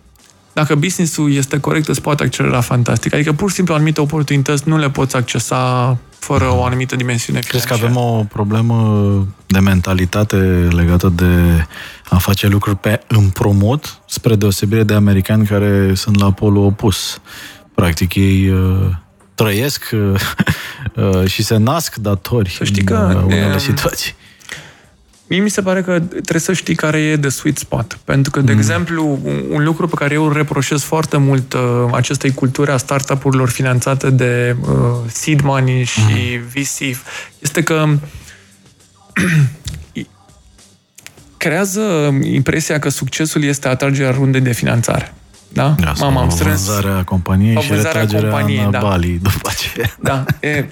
Dacă 0.57 0.75
business-ul 0.75 1.33
este 1.33 1.59
corect, 1.59 1.87
îți 1.87 2.01
poate 2.01 2.23
accelera 2.23 2.61
fantastic. 2.61 3.13
Adică 3.13 3.33
pur 3.33 3.49
și 3.49 3.55
simplu 3.55 3.73
anumite 3.73 4.01
oportunități 4.01 4.69
nu 4.69 4.77
le 4.77 4.89
poți 4.89 5.15
accesa 5.15 5.97
fără 6.19 6.45
o 6.53 6.63
anumită 6.63 6.95
dimensiune 6.95 7.39
Crezi 7.39 7.67
că 7.67 7.73
financiară. 7.73 7.99
avem 7.99 8.19
o 8.19 8.23
problemă 8.23 9.27
de 9.47 9.59
mentalitate 9.59 10.35
legată 10.69 11.13
de 11.15 11.65
a 12.09 12.17
face 12.17 12.47
lucruri 12.47 12.77
pe 12.77 13.01
împrumut, 13.07 13.99
spre 14.05 14.35
deosebire 14.35 14.83
de 14.83 14.93
americani 14.93 15.45
care 15.45 15.93
sunt 15.93 16.19
la 16.19 16.31
polul 16.31 16.65
opus. 16.65 17.21
Practic, 17.75 18.15
ei 18.15 18.49
uh, 18.49 18.89
trăiesc 19.35 19.89
uh, 19.93 20.19
uh, 21.21 21.27
și 21.29 21.43
se 21.43 21.57
nasc 21.57 21.95
datori 21.95 22.49
Să 22.49 22.63
știi 22.63 22.81
în 22.81 22.85
că, 22.85 23.13
uh, 23.17 23.23
unele 23.23 23.51
um, 23.53 23.57
situații. 23.57 24.15
Mie 25.29 25.39
mi 25.39 25.49
se 25.49 25.61
pare 25.61 25.81
că 25.81 25.99
trebuie 25.99 26.39
să 26.41 26.53
știi 26.53 26.75
care 26.75 26.99
e 26.99 27.15
de 27.15 27.29
sweet 27.29 27.57
spot. 27.57 27.99
Pentru 28.03 28.31
că, 28.31 28.41
de 28.41 28.51
Mm. 28.51 28.57
exemplu, 28.57 29.19
un, 29.23 29.43
un 29.49 29.63
lucru 29.63 29.87
pe 29.87 29.95
care 29.95 30.13
eu 30.13 30.25
îl 30.25 30.33
reproșez 30.33 30.81
foarte 30.81 31.17
mult 31.17 31.53
uh, 31.53 31.61
acestei 31.91 32.33
culturi 32.33 32.71
a 32.71 32.77
startup-urilor 32.77 33.49
finanțate 33.49 34.09
de 34.09 34.55
uh, 34.61 34.67
seed 35.07 35.41
money 35.41 35.83
și 35.83 35.99
Mm. 35.99 36.41
VC 36.53 36.97
este 37.39 37.63
că 37.63 37.85
creează 41.37 41.81
impresia 42.23 42.79
că 42.79 42.89
succesul 42.89 43.43
este 43.43 43.67
atragerea 43.67 44.11
rundei 44.11 44.41
de 44.41 44.51
finanțare. 44.51 45.13
Da? 45.53 45.75
Da, 45.79 45.93
sau 45.95 46.11
Mama, 46.11 46.21
am 46.21 46.29
strâns... 46.29 46.65
vânzarea 46.65 47.03
companiei 47.03 47.53
sau 47.53 47.61
și 47.61 47.67
vânzarea 47.67 48.01
retragerea 48.01 48.29
companiei, 48.29 48.63
în 48.63 48.71
da. 48.71 48.79
Bali 48.79 49.19
după 49.21 49.49
aceea. 49.49 49.95
Da. 49.99 50.25
E, 50.39 50.65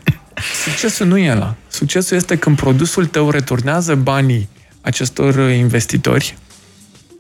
succesul 0.64 1.08
nu 1.08 1.18
e 1.18 1.32
ăla. 1.32 1.56
Succesul 1.68 2.18
este 2.18 2.36
când 2.36 2.56
produsul 2.56 3.06
tău 3.06 3.30
returnează 3.30 3.96
banii 3.96 4.50
acestor 4.82 5.36
uh, 5.36 5.56
investitori 5.56 6.38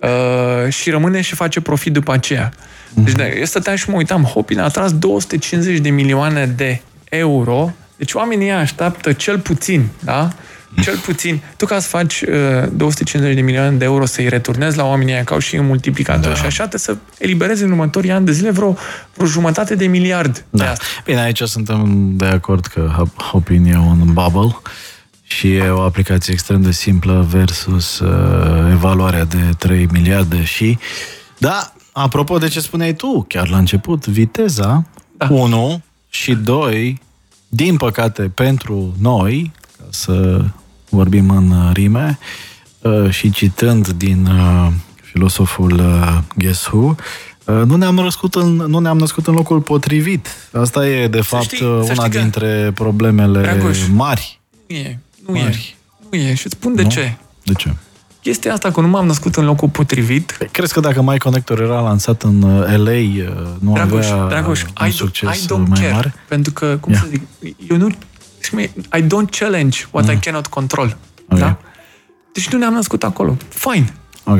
uh, 0.01 0.73
și 0.73 0.89
rămâne 0.89 1.21
și 1.21 1.35
face 1.35 1.61
profit 1.61 1.93
după 1.93 2.13
aceea. 2.13 2.53
Deci, 2.93 3.13
da, 3.13 3.27
eu 3.27 3.45
stăteam 3.45 3.75
și 3.75 3.89
mă 3.89 3.95
uitam, 3.95 4.23
Hopin 4.23 4.59
a 4.59 4.63
atras 4.63 4.93
250 4.93 5.79
de 5.79 5.89
milioane 5.89 6.45
de 6.45 6.81
euro, 7.09 7.73
deci 7.97 8.13
oamenii 8.13 8.45
ăia 8.45 8.59
așteaptă 8.59 9.13
cel 9.13 9.39
puțin, 9.39 9.87
da? 9.99 10.33
Cel 10.81 10.97
puțin. 10.97 11.41
Tu 11.57 11.65
ca 11.65 11.79
să 11.79 11.87
faci 11.87 12.21
uh, 12.21 12.67
250 12.71 13.35
de 13.35 13.41
milioane 13.41 13.77
de 13.77 13.85
euro 13.85 14.05
să-i 14.05 14.29
returnezi 14.29 14.77
la 14.77 14.85
oamenii 14.85 15.13
ăia, 15.13 15.23
că 15.23 15.33
au 15.33 15.39
și 15.39 15.55
un 15.55 15.65
multiplicator 15.65 16.31
Da. 16.31 16.35
și 16.35 16.45
așa, 16.45 16.67
trebuie 16.67 16.79
să 16.79 16.97
eliberezi 17.17 17.63
în 17.63 17.69
următorii 17.71 18.11
ani 18.11 18.25
de 18.25 18.31
zile 18.31 18.51
vreo, 18.51 18.77
vreo 19.13 19.27
jumătate 19.27 19.75
de 19.75 19.85
miliard 19.87 20.33
de 20.49 20.63
Da. 20.63 20.69
asta. 20.71 20.83
Bine, 21.05 21.21
aici 21.21 21.41
suntem 21.41 22.09
de 22.15 22.25
acord 22.25 22.65
că 22.65 22.91
Hop- 22.99 23.23
Hopin 23.31 23.65
e 23.65 23.77
un 23.77 24.13
bubble 24.13 24.57
și 25.23 25.53
e 25.53 25.69
o 25.69 25.81
aplicație 25.81 26.33
extrem 26.33 26.61
de 26.61 26.71
simplă 26.71 27.25
versus 27.29 27.99
uh, 27.99 28.69
evaluarea 28.71 29.23
de 29.23 29.37
3 29.57 29.87
miliarde 29.91 30.43
și... 30.43 30.77
Da, 31.37 31.73
apropo 31.91 32.37
de 32.37 32.47
ce 32.47 32.59
spuneai 32.59 32.93
tu, 32.93 33.25
chiar 33.29 33.49
la 33.49 33.57
început, 33.57 34.05
viteza, 34.07 34.85
Da. 35.17 35.27
1 35.31 35.81
și 36.09 36.33
2, 36.33 37.01
din 37.47 37.77
păcate 37.77 38.21
pentru 38.21 38.95
noi, 39.01 39.51
ca 39.77 39.83
să 39.89 40.43
vorbim 40.95 41.29
în 41.29 41.71
rime, 41.73 42.19
uh, 42.81 43.09
și 43.09 43.29
citând 43.31 43.87
din 43.89 44.25
uh, 44.25 44.67
filosoful 45.01 45.71
uh, 45.73 46.17
Guess 46.35 46.65
Who, 46.65 46.95
uh, 47.45 47.61
nu 47.65 47.75
ne-am 47.75 47.95
născut 47.95 48.35
în, 48.35 48.55
nu 48.55 48.79
ne-am 48.79 48.97
născut 48.97 49.27
în 49.27 49.33
locul 49.33 49.59
potrivit. 49.61 50.27
Asta 50.53 50.87
e, 50.87 51.07
de 51.07 51.21
fapt, 51.21 51.43
știi- 51.43 51.65
uh, 51.65 51.79
să 51.85 51.91
una 51.91 51.93
știi 51.93 52.09
că- 52.09 52.19
dintre 52.19 52.71
problemele 52.75 53.41
Dragoș, 53.41 53.77
mari. 53.93 54.39
Nu 54.67 54.75
e, 54.75 54.99
nu 55.27 55.33
Mari. 55.39 55.75
e. 56.01 56.07
Nu 56.09 56.17
e. 56.17 56.33
Și 56.35 56.45
îți 56.45 56.55
spun 56.55 56.75
de 56.75 56.81
nu? 56.81 56.89
ce. 56.89 57.15
De 57.43 57.53
ce? 57.53 57.73
Chestia 58.21 58.53
asta 58.53 58.71
că 58.71 58.81
nu 58.81 58.87
m-am 58.87 59.05
născut 59.05 59.35
în 59.35 59.45
locul 59.45 59.69
potrivit, 59.69 60.37
Crezi 60.51 60.73
că 60.73 60.79
dacă 60.79 61.01
My 61.01 61.17
Connector 61.17 61.61
era 61.61 61.79
lansat 61.79 62.21
în 62.23 62.41
uh, 62.41 62.73
LA, 62.77 62.91
uh, 62.91 63.29
nu 63.59 63.73
Dragoș, 63.73 64.09
avea 64.09 64.27
Dragoș, 64.27 64.61
un 64.63 64.69
I, 64.87 64.89
do, 64.89 64.95
succes 64.95 65.43
I 65.43 65.45
don't 65.45 65.67
mai 65.67 65.79
care. 65.79 65.91
mare? 65.93 66.13
Pentru 66.27 66.53
că, 66.53 66.77
cum 66.79 66.93
Ia. 66.93 66.99
să 66.99 67.05
zic, 67.09 67.21
eu 67.69 67.77
nu... 67.77 67.87
I 68.97 69.01
don't 69.01 69.37
challenge 69.39 69.87
what 69.91 70.09
I 70.09 70.17
cannot 70.17 70.47
control. 70.47 70.97
Ok. 71.29 71.39
Da? 71.39 71.57
Deci 72.33 72.49
nu 72.49 72.57
ne-am 72.57 72.73
născut 72.73 73.03
acolo. 73.03 73.37
Fine. 73.49 73.93
Ok. 74.23 74.39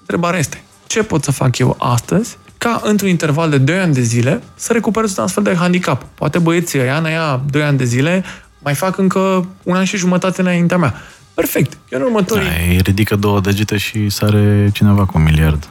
Întrebarea 0.00 0.38
este, 0.38 0.62
ce 0.86 1.02
pot 1.02 1.24
să 1.24 1.32
fac 1.32 1.58
eu 1.58 1.76
astăzi 1.78 2.36
ca 2.58 2.80
într-un 2.84 3.08
interval 3.08 3.50
de 3.50 3.58
2 3.58 3.78
ani 3.78 3.94
de 3.94 4.00
zile 4.00 4.42
să 4.54 4.72
recuperez 4.72 5.16
un 5.16 5.24
astfel 5.24 5.42
de 5.42 5.54
handicap? 5.54 6.06
Poate 6.14 6.38
băieții 6.38 6.80
ăia, 6.80 6.96
în 6.96 7.04
aia 7.04 7.42
2 7.50 7.62
ani 7.62 7.78
de 7.78 7.84
zile, 7.84 8.24
mai 8.58 8.74
fac 8.74 8.98
încă 8.98 9.46
un 9.62 9.76
an 9.76 9.84
și 9.84 9.96
jumătate 9.96 10.40
înaintea 10.40 10.76
mea. 10.76 10.94
Perfect. 11.34 11.78
Eu 11.88 11.98
în 11.98 12.04
următorii... 12.04 12.48
Da, 12.48 12.54
îi 12.68 12.78
ridică 12.82 13.16
două 13.16 13.40
degete 13.40 13.76
și 13.76 14.08
sare 14.08 14.70
cineva 14.72 15.04
cu 15.06 15.18
un 15.18 15.22
miliard. 15.22 15.68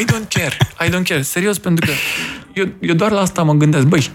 I 0.00 0.04
don't 0.04 0.28
care. 0.28 0.56
I 0.86 0.88
don't 0.88 1.08
care. 1.08 1.22
Serios, 1.22 1.58
pentru 1.58 1.86
că 1.86 1.92
eu, 2.52 2.68
eu 2.80 2.94
doar 2.94 3.10
la 3.10 3.20
asta 3.20 3.42
mă 3.42 3.52
gândesc. 3.52 3.86
Băi, 3.86 4.10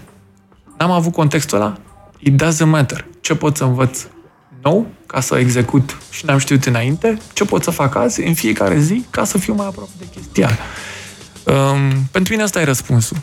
n-am 0.80 0.90
avut 0.90 1.12
contextul 1.12 1.58
ăla? 1.58 1.76
It 2.18 2.42
doesn't 2.42 2.66
matter. 2.66 3.04
Ce 3.20 3.34
pot 3.34 3.56
să 3.56 3.64
învăț 3.64 4.06
nou 4.62 4.86
ca 5.06 5.20
să 5.20 5.36
execut 5.38 5.96
și 6.10 6.24
n-am 6.24 6.38
știut 6.38 6.64
înainte? 6.64 7.18
Ce 7.32 7.44
pot 7.44 7.62
să 7.62 7.70
fac 7.70 7.94
azi, 7.94 8.22
în 8.22 8.34
fiecare 8.34 8.78
zi, 8.78 9.04
ca 9.10 9.24
să 9.24 9.38
fiu 9.38 9.54
mai 9.54 9.66
aproape 9.66 9.90
de 9.98 10.04
chestia 10.14 10.46
aia? 10.46 10.58
Um, 11.56 11.90
pentru 12.10 12.32
mine 12.32 12.44
asta 12.44 12.60
e 12.60 12.64
răspunsul. 12.64 13.16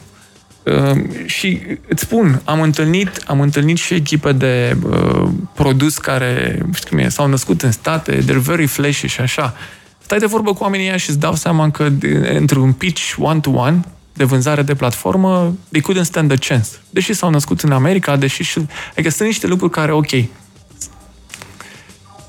Um, 0.64 1.26
și 1.26 1.62
îți 1.88 2.02
spun, 2.04 2.42
am 2.44 2.62
întâlnit, 2.62 3.24
am 3.28 3.42
întâlnit 3.42 3.78
și 3.78 3.94
echipe 3.94 4.32
de 4.32 4.78
uh, 4.84 5.30
produs 5.54 5.98
care, 5.98 6.62
știu 6.74 6.90
cum 6.90 6.98
e, 6.98 7.10
s-au 7.10 7.28
născut 7.28 7.62
în 7.62 7.72
state, 7.72 8.18
they're 8.18 8.42
very 8.42 8.66
flashy 8.66 9.08
și 9.08 9.22
așa. 9.22 9.54
Stai 10.00 10.18
de 10.18 10.26
vorbă 10.26 10.54
cu 10.54 10.64
oamenii 10.64 10.88
ăia 10.88 10.98
și 10.98 11.10
îți 11.10 11.20
dau 11.20 11.36
seama 11.36 11.72
că 11.72 11.90
de- 11.90 12.36
într-un 12.40 12.74
pitch 12.74 13.16
one-to-one 13.20 13.86
de 14.18 14.24
vânzare 14.24 14.62
de 14.62 14.76
platformă, 14.76 15.54
they 15.70 15.82
couldn't 15.82 16.06
stand 16.06 16.32
a 16.32 16.36
chance. 16.36 16.70
Deși 16.90 17.14
s-au 17.14 17.30
născut 17.30 17.62
în 17.62 17.72
America, 17.72 18.16
deși 18.16 18.44
și... 18.44 18.60
Adică 18.92 19.10
sunt 19.10 19.28
niște 19.28 19.48
lucruri 19.48 19.72
care, 19.72 19.92
ok, 19.92 20.10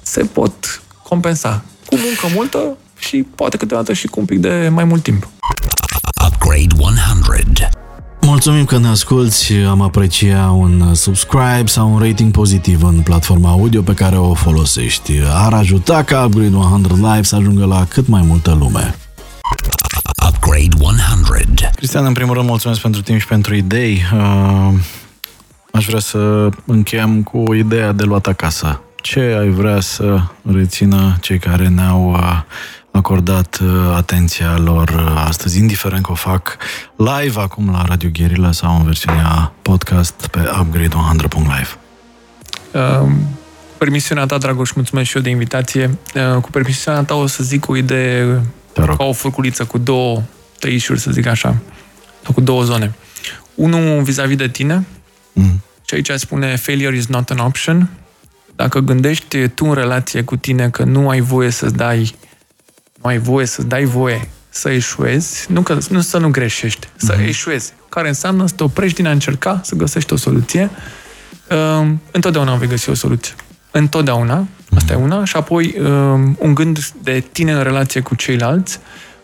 se 0.03 0.22
pot 0.22 0.82
compensa 1.03 1.64
cu 1.86 1.97
muncă 1.97 2.34
multă 2.34 2.76
și 2.99 3.26
poate 3.34 3.57
câteodată 3.57 3.93
și 3.93 4.07
cu 4.07 4.20
un 4.20 4.26
pic 4.26 4.39
de 4.39 4.68
mai 4.72 4.84
mult 4.84 5.03
timp. 5.03 5.28
Upgrade 6.26 6.74
100. 6.78 7.68
Mulțumim 8.20 8.64
că 8.64 8.78
ne 8.78 8.89
asculti, 8.89 9.53
am 9.53 9.80
aprecia 9.80 10.51
un 10.51 10.95
subscribe 10.95 11.66
sau 11.66 11.93
un 11.93 11.99
rating 11.99 12.32
pozitiv 12.32 12.82
în 12.82 13.01
platforma 13.01 13.51
audio 13.51 13.82
pe 13.82 13.95
care 13.95 14.16
o 14.16 14.34
folosești. 14.34 15.12
Ar 15.32 15.53
ajuta 15.53 16.03
ca 16.03 16.24
Upgrade 16.24 16.57
100 16.57 16.95
Live 16.95 17.22
să 17.22 17.36
ajungă 17.36 17.64
la 17.64 17.84
cât 17.84 18.09
mai 18.09 18.22
multă 18.22 18.57
lume. 18.61 18.95
Upgrade 20.59 20.77
100. 20.81 21.71
Cristian, 21.77 22.05
în 22.05 22.13
primul 22.13 22.35
rând, 22.35 22.49
mulțumesc 22.49 22.81
pentru 22.81 23.03
timp 23.03 23.21
și 23.21 23.27
pentru 23.27 23.55
idei. 23.55 24.03
Uh, 24.15 24.73
Aș 25.73 25.87
vrea 25.87 26.01
să 26.01 26.49
încheiem 26.65 27.23
cu 27.23 27.55
ideea 27.55 27.93
de 27.93 28.03
luat 28.05 28.27
acasă. 28.27 28.81
Ce 28.97 29.21
ai 29.21 29.49
vrea 29.49 29.81
să 29.81 30.21
rețină 30.53 31.17
cei 31.21 31.39
care 31.39 31.69
ne-au 31.69 32.11
uh, 32.11 32.41
acordat 32.91 33.59
uh, 33.63 33.69
atenția 33.97 34.57
lor 34.57 34.89
uh, 34.89 35.25
astăzi, 35.27 35.59
indiferent 35.59 36.03
că 36.05 36.13
o 36.13 36.15
fac 36.15 36.57
live 36.97 37.41
acum 37.41 37.71
la 37.71 37.83
Radio 37.87 38.09
Guerilla 38.13 38.53
sau 38.53 38.77
în 38.77 38.85
versiunea 38.85 39.53
podcast 39.63 40.27
pe 40.27 40.39
upgrade100.live. 40.39 41.79
Uh, 42.73 43.11
permisiunea 43.79 44.27
ta, 44.27 44.39
Dragoș, 44.39 44.73
mulțumesc 44.73 45.09
și 45.09 45.17
eu 45.17 45.23
de 45.23 45.31
invitație. 45.31 45.99
Uh, 46.15 46.41
cu 46.41 46.51
permisiunea 46.51 47.03
ta 47.03 47.15
o 47.15 47.27
să 47.27 47.43
zic 47.43 47.69
o 47.69 47.77
idee 47.77 48.43
Te 48.73 48.83
rog. 48.85 48.97
ca 48.97 49.05
o 49.05 49.13
furculiță 49.13 49.65
cu 49.65 49.79
două 49.79 50.23
tăișuri, 50.59 51.01
să 51.01 51.11
zic 51.11 51.27
așa, 51.27 51.57
sau 52.25 52.33
cu 52.35 52.41
două 52.41 52.63
zone. 52.63 52.93
Unul 53.55 54.03
vis-a-vis 54.03 54.37
de 54.37 54.49
tine, 54.49 54.87
Mm. 55.33 55.61
și 55.87 55.95
aici 55.95 56.11
spune 56.11 56.57
failure 56.57 56.97
is 56.97 57.07
not 57.07 57.31
an 57.31 57.39
option. 57.39 57.89
Dacă 58.57 58.79
gândești 58.79 59.49
tu 59.49 59.65
în 59.67 59.75
relație 59.75 60.23
cu 60.23 60.37
tine 60.37 60.71
că 60.71 60.85
nu 60.85 61.09
ai 61.09 61.21
voie 61.21 61.51
să 61.51 61.71
dai 61.71 62.15
nu 63.03 63.09
ai 63.09 63.19
voie 63.19 63.47
să 63.47 63.63
dai 63.63 63.85
voie 63.85 64.29
să 64.49 64.71
eșuezi, 64.71 65.47
nu, 65.53 65.63
că, 65.63 65.79
nu 65.89 66.01
să 66.01 66.19
nu 66.19 66.31
greșești, 66.31 66.89
să 66.97 67.13
Mhm. 67.13 67.23
mm-hmm. 67.23 67.29
eșuezi, 67.29 67.73
care 67.89 68.09
înseamnă 68.09 68.47
să 68.47 68.55
te 68.55 68.63
oprești 68.63 68.97
din 68.97 69.07
a 69.07 69.11
încerca 69.11 69.61
să 69.65 69.75
găsești 69.75 70.13
o 70.13 70.17
soluție. 70.17 70.71
Uh, 71.51 71.87
întotdeauna 72.11 72.55
vei 72.55 72.69
găsi 72.69 72.91
o 72.91 72.95
soluție. 72.95 73.35
Întotdeauna. 73.71 74.47
Asta 74.77 74.93
e 74.93 74.97
una. 74.97 75.25
Și 75.25 75.37
apoi 75.37 75.75
um, 75.81 76.37
un 76.39 76.55
gând 76.55 76.87
de 77.03 77.25
tine 77.33 77.53
în 77.53 77.63
relație 77.63 78.01
cu 78.01 78.15
ceilalți. 78.15 78.79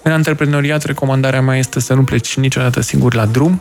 În 0.06 0.12
antreprenoriat, 0.12 0.82
recomandarea 0.82 1.40
mea 1.40 1.56
este 1.56 1.80
să 1.80 1.94
nu 1.94 2.04
pleci 2.04 2.36
niciodată 2.36 2.80
singur 2.80 3.14
la 3.14 3.26
drum. 3.26 3.60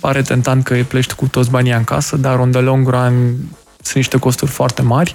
Pare 0.00 0.22
tentant 0.22 0.64
că 0.64 0.74
pleci 0.88 1.12
cu 1.12 1.26
toți 1.26 1.50
banii 1.50 1.72
în 1.72 1.84
casă, 1.84 2.16
dar 2.16 2.38
on 2.38 2.50
the 2.50 2.60
long 2.60 2.88
run 2.88 3.34
sunt 3.80 3.94
niște 3.94 4.18
costuri 4.18 4.50
foarte 4.50 4.82
mari. 4.82 5.14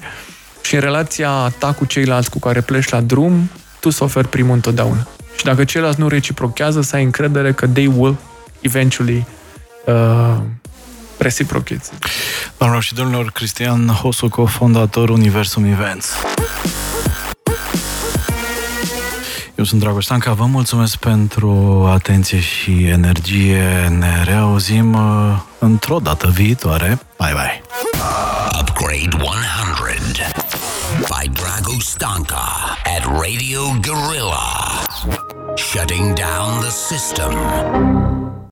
Și 0.61 0.75
în 0.75 0.81
relația 0.81 1.53
ta 1.57 1.71
cu 1.71 1.85
ceilalți 1.85 2.29
cu 2.29 2.39
care 2.39 2.61
pleci 2.61 2.89
la 2.89 3.01
drum, 3.01 3.49
tu 3.79 3.89
să 3.89 4.03
oferi 4.03 4.27
primul 4.27 4.53
întotdeauna. 4.53 5.07
Și 5.37 5.43
dacă 5.43 5.63
ceilalți 5.63 5.99
nu 5.99 6.07
reciprochează, 6.07 6.81
să 6.81 6.95
ai 6.95 7.03
încredere 7.03 7.53
că 7.53 7.67
they 7.67 7.91
will 7.95 8.17
eventually 8.61 9.25
uh, 9.85 10.37
reciprocate. 11.17 11.83
Doamnelor 12.57 12.83
și 12.83 12.93
domnilor, 12.93 13.31
Cristian 13.31 13.87
Hosu, 13.87 14.29
cofondator 14.29 15.09
Universum 15.09 15.63
Events. 15.65 16.13
Eu 19.59 19.65
sunt 19.65 19.81
Dragoș 19.81 20.03
Stanca, 20.03 20.33
vă 20.33 20.45
mulțumesc 20.45 20.95
pentru 20.95 21.85
atenție 21.93 22.39
și 22.39 22.83
energie. 22.83 23.87
Ne 23.97 24.23
reauzim 24.23 24.93
uh, 24.93 25.39
într-o 25.59 25.97
dată 25.97 26.27
viitoare. 26.27 26.99
Bye, 27.17 27.33
bye! 27.33 27.61
Upgrade 28.59 29.09
100 29.15 29.29
by 31.07 31.29
Drago 31.29 31.79
Stanka 31.79 32.77
at 32.97 33.05
Radio 33.05 33.61
Gorilla. 33.81 34.47
Shutting 35.55 36.13
down 36.13 36.59
the 36.59 36.69
system. 36.69 38.18